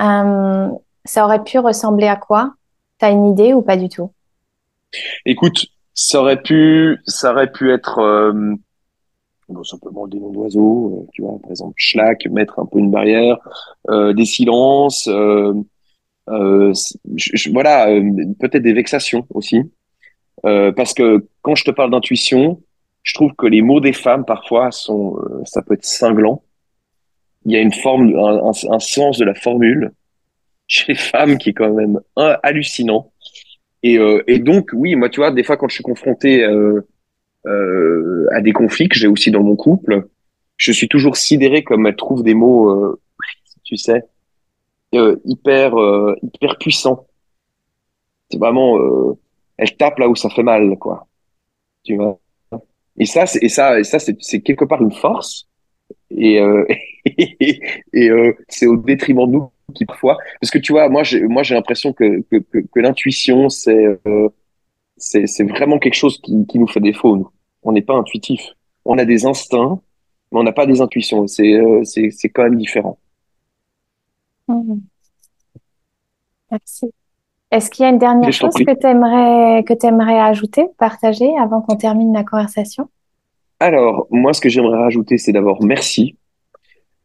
Euh, 0.00 0.68
ça 1.04 1.24
aurait 1.24 1.42
pu 1.42 1.58
ressembler 1.58 2.06
à 2.06 2.14
quoi? 2.14 2.54
T'as 2.98 3.10
une 3.10 3.26
idée 3.26 3.52
ou 3.52 3.62
pas 3.62 3.76
du 3.76 3.88
tout? 3.88 4.12
Écoute, 5.24 5.66
ça 5.92 6.20
aurait 6.20 6.40
pu, 6.40 6.98
ça 7.04 7.32
aurait 7.32 7.50
pu 7.50 7.72
être 7.72 7.98
euh, 7.98 8.54
simplement 9.64 10.06
des 10.06 10.18
noms 10.18 10.32
d'oiseaux, 10.32 11.02
euh, 11.02 11.10
tu 11.12 11.22
vois, 11.22 11.38
par 11.40 11.50
exemple, 11.50 11.74
schlag, 11.76 12.18
mettre 12.30 12.58
un 12.58 12.66
peu 12.66 12.78
une 12.78 12.90
barrière, 12.90 13.38
euh, 13.88 14.12
des 14.12 14.24
silences, 14.24 15.08
euh, 16.28 16.72
je, 17.14 17.50
voilà, 17.50 17.88
euh, 17.88 18.02
peut-être 18.40 18.62
des 18.62 18.72
vexations 18.72 19.26
aussi, 19.30 19.60
euh, 20.44 20.72
parce 20.72 20.94
que 20.94 21.26
quand 21.42 21.54
je 21.54 21.64
te 21.64 21.70
parle 21.70 21.90
d'intuition, 21.90 22.60
je 23.02 23.14
trouve 23.14 23.32
que 23.34 23.46
les 23.46 23.62
mots 23.62 23.80
des 23.80 23.92
femmes 23.92 24.24
parfois 24.24 24.72
sont, 24.72 25.16
euh, 25.18 25.42
ça 25.44 25.62
peut 25.62 25.74
être 25.74 25.84
cinglant. 25.84 26.42
Il 27.44 27.52
y 27.52 27.56
a 27.56 27.60
une 27.60 27.72
forme, 27.72 28.12
un, 28.16 28.50
un, 28.70 28.80
sens 28.80 29.18
de 29.18 29.24
la 29.24 29.34
formule 29.34 29.92
chez 30.66 30.92
les 30.92 30.98
femmes 30.98 31.38
qui 31.38 31.50
est 31.50 31.52
quand 31.52 31.72
même 31.72 32.00
hallucinant. 32.42 33.12
Et, 33.84 33.98
et 34.26 34.40
donc, 34.40 34.70
oui, 34.72 34.96
moi, 34.96 35.08
tu 35.08 35.20
vois, 35.20 35.30
des 35.30 35.44
fois, 35.44 35.56
quand 35.56 35.68
je 35.68 35.74
suis 35.74 35.84
confronté 35.84 36.42
euh, 36.42 36.88
euh, 37.46 38.26
à 38.32 38.40
des 38.40 38.52
conflits 38.52 38.88
que 38.88 38.96
j'ai 38.96 39.08
aussi 39.08 39.30
dans 39.30 39.42
mon 39.42 39.56
couple, 39.56 40.08
je 40.56 40.72
suis 40.72 40.88
toujours 40.88 41.16
sidéré 41.16 41.62
comme 41.64 41.86
elle 41.86 41.96
trouve 41.96 42.22
des 42.22 42.34
mots, 42.34 42.98
tu 43.64 43.76
sais, 43.76 44.02
euh, 44.94 45.16
hyper 45.24 45.78
euh, 45.78 46.14
hyper 46.22 46.58
puissant. 46.58 47.06
C'est 48.30 48.38
vraiment, 48.38 48.78
euh, 48.78 49.18
elle 49.56 49.76
tape 49.76 49.98
là 49.98 50.08
où 50.08 50.16
ça 50.16 50.30
fait 50.30 50.42
mal, 50.42 50.76
quoi. 50.78 51.06
Tu 51.84 51.96
vois? 51.96 52.18
Et 52.98 53.06
ça, 53.06 53.24
et 53.40 53.48
ça, 53.48 53.78
et 53.78 53.84
ça, 53.84 53.98
c'est, 53.98 54.40
quelque 54.40 54.64
part 54.64 54.82
une 54.82 54.92
force. 54.92 55.48
Et, 56.10 56.36
et, 57.04 57.60
et 57.92 58.10
c'est 58.48 58.66
au 58.66 58.76
détriment 58.76 59.26
de 59.26 59.32
nous 59.32 59.50
qui 59.74 59.84
parfois, 59.84 60.16
parce 60.40 60.50
que 60.50 60.58
tu 60.58 60.72
vois, 60.72 60.88
moi, 60.88 61.02
j'ai, 61.02 61.22
moi, 61.22 61.42
j'ai 61.42 61.54
l'impression 61.54 61.92
que, 61.92 62.22
que, 62.30 62.36
que, 62.36 62.58
que 62.58 62.80
l'intuition, 62.80 63.48
c'est, 63.48 64.00
c'est, 64.96 65.26
c'est 65.26 65.44
vraiment 65.44 65.78
quelque 65.78 65.94
chose 65.94 66.20
qui, 66.22 66.46
qui 66.46 66.58
nous 66.58 66.68
fait 66.68 66.80
défaut. 66.80 67.16
Nous, 67.16 67.28
on 67.66 67.72
n'est 67.72 67.82
pas 67.82 67.94
intuitif. 67.94 68.40
On 68.84 68.96
a 68.98 69.04
des 69.04 69.26
instincts, 69.26 69.80
mais 70.32 70.40
on 70.40 70.42
n'a 70.42 70.52
pas 70.52 70.66
des 70.66 70.80
intuitions. 70.80 71.26
C'est, 71.26 71.60
c'est, 71.84 72.10
c'est 72.10 72.28
quand 72.28 72.44
même 72.44 72.56
différent. 72.56 72.98
Mhm. 74.48 74.80
Merci. 76.50 76.90
Est-ce 77.50 77.70
qu'il 77.70 77.84
y 77.84 77.86
a 77.86 77.90
une 77.90 77.98
dernière 77.98 78.32
chose 78.32 78.54
que 78.54 78.78
tu 78.78 78.86
aimerais, 78.86 79.62
que 79.64 79.74
tu 79.74 79.86
aimerais 79.86 80.18
ajouter, 80.18 80.66
partager 80.78 81.28
avant 81.38 81.60
qu'on 81.60 81.76
termine 81.76 82.12
la 82.12 82.24
conversation? 82.24 82.88
Alors, 83.60 84.06
moi, 84.10 84.32
ce 84.32 84.40
que 84.40 84.48
j'aimerais 84.48 84.78
rajouter, 84.78 85.18
c'est 85.18 85.32
d'abord 85.32 85.62
merci. 85.62 86.16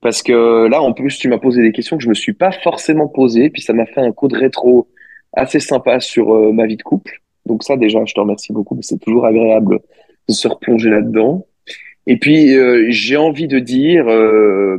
Parce 0.02 0.24
que 0.24 0.68
là, 0.68 0.82
en 0.82 0.94
plus, 0.94 1.18
tu 1.18 1.28
m'as 1.30 1.38
posé 1.38 1.62
des 1.62 1.72
questions 1.72 1.98
que 1.98 2.04
je 2.04 2.10
me 2.10 2.16
suis 2.16 2.34
pas 2.34 2.52
forcément 2.52 3.08
posées, 3.08 3.50
puis 3.50 3.62
ça 3.62 3.74
m'a 3.74 3.86
fait 3.86 4.02
un 4.02 4.12
coup 4.12 4.28
de 4.28 4.36
rétro 4.36 4.88
assez 5.34 5.60
sympa 5.60 6.00
sur 6.00 6.34
euh, 6.34 6.52
ma 6.52 6.66
vie 6.66 6.76
de 6.76 6.84
couple. 6.84 7.22
Donc 7.46 7.64
ça, 7.64 7.78
déjà, 7.78 8.04
je 8.06 8.14
te 8.14 8.20
remercie 8.20 8.52
beaucoup. 8.52 8.78
C'est 8.82 9.00
toujours 9.00 9.26
agréable 9.26 9.80
se 10.32 10.48
replonger 10.48 10.90
là-dedans. 10.90 11.46
Et 12.08 12.18
puis 12.18 12.56
euh, 12.56 12.88
j'ai 12.90 13.18
envie 13.18 13.48
de 13.48 13.60
dire, 13.60 14.08
euh, 14.08 14.78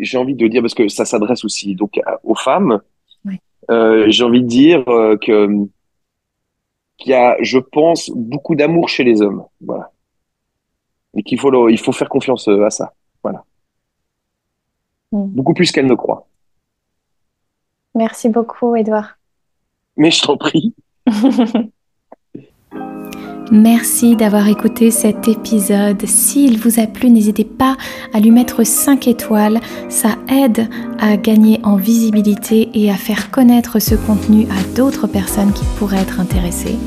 j'ai 0.00 0.18
envie 0.18 0.34
de 0.34 0.46
dire 0.48 0.62
parce 0.62 0.74
que 0.74 0.88
ça 0.88 1.04
s'adresse 1.04 1.44
aussi 1.44 1.74
donc 1.74 2.00
aux 2.22 2.34
femmes. 2.34 2.80
Euh, 3.70 4.06
j'ai 4.08 4.24
envie 4.24 4.42
de 4.42 4.48
dire 4.48 4.84
que 4.84 5.48
qu'il 6.98 7.10
y 7.10 7.14
a, 7.14 7.36
je 7.40 7.58
pense, 7.58 8.10
beaucoup 8.14 8.54
d'amour 8.54 8.88
chez 8.88 9.04
les 9.04 9.22
hommes. 9.22 9.44
Voilà. 9.60 9.90
Et 11.14 11.22
qu'il 11.22 11.38
faut 11.38 11.68
il 11.68 11.78
faut 11.78 11.92
faire 11.92 12.08
confiance 12.08 12.48
à 12.48 12.70
ça. 12.70 12.92
Voilà. 13.22 13.44
Mm. 15.12 15.26
Beaucoup 15.26 15.54
plus 15.54 15.70
qu'elle 15.70 15.86
ne 15.86 15.94
croit. 15.94 16.26
Merci 17.94 18.28
beaucoup, 18.30 18.74
Edouard. 18.74 19.18
Mais 19.96 20.10
je 20.10 20.22
t'en 20.22 20.36
prie. 20.36 20.74
Merci 23.52 24.16
d'avoir 24.16 24.48
écouté 24.48 24.90
cet 24.90 25.28
épisode. 25.28 26.06
S'il 26.06 26.58
vous 26.58 26.80
a 26.80 26.86
plu, 26.86 27.10
n'hésitez 27.10 27.44
pas 27.44 27.76
à 28.14 28.18
lui 28.18 28.30
mettre 28.30 28.64
5 28.64 29.06
étoiles. 29.08 29.60
Ça 29.90 30.16
aide 30.30 30.70
à 30.98 31.18
gagner 31.18 31.60
en 31.62 31.76
visibilité 31.76 32.70
et 32.72 32.90
à 32.90 32.94
faire 32.94 33.30
connaître 33.30 33.78
ce 33.78 33.94
contenu 33.94 34.46
à 34.46 34.74
d'autres 34.74 35.06
personnes 35.06 35.52
qui 35.52 35.64
pourraient 35.78 36.00
être 36.00 36.18
intéressées. 36.18 36.78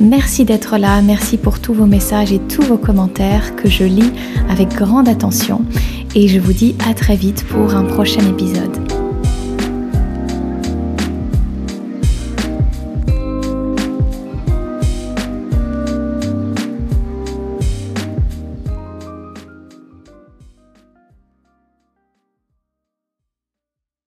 Merci 0.00 0.44
d'être 0.44 0.78
là, 0.78 1.02
merci 1.02 1.36
pour 1.36 1.58
tous 1.58 1.74
vos 1.74 1.86
messages 1.86 2.32
et 2.32 2.38
tous 2.38 2.62
vos 2.62 2.78
commentaires 2.78 3.56
que 3.56 3.68
je 3.68 3.82
lis 3.82 4.12
avec 4.48 4.68
grande 4.68 5.08
attention 5.08 5.62
et 6.14 6.28
je 6.28 6.38
vous 6.38 6.52
dis 6.52 6.76
à 6.88 6.94
très 6.94 7.16
vite 7.16 7.44
pour 7.48 7.74
un 7.74 7.82
prochain 7.82 8.22
épisode. 8.30 8.97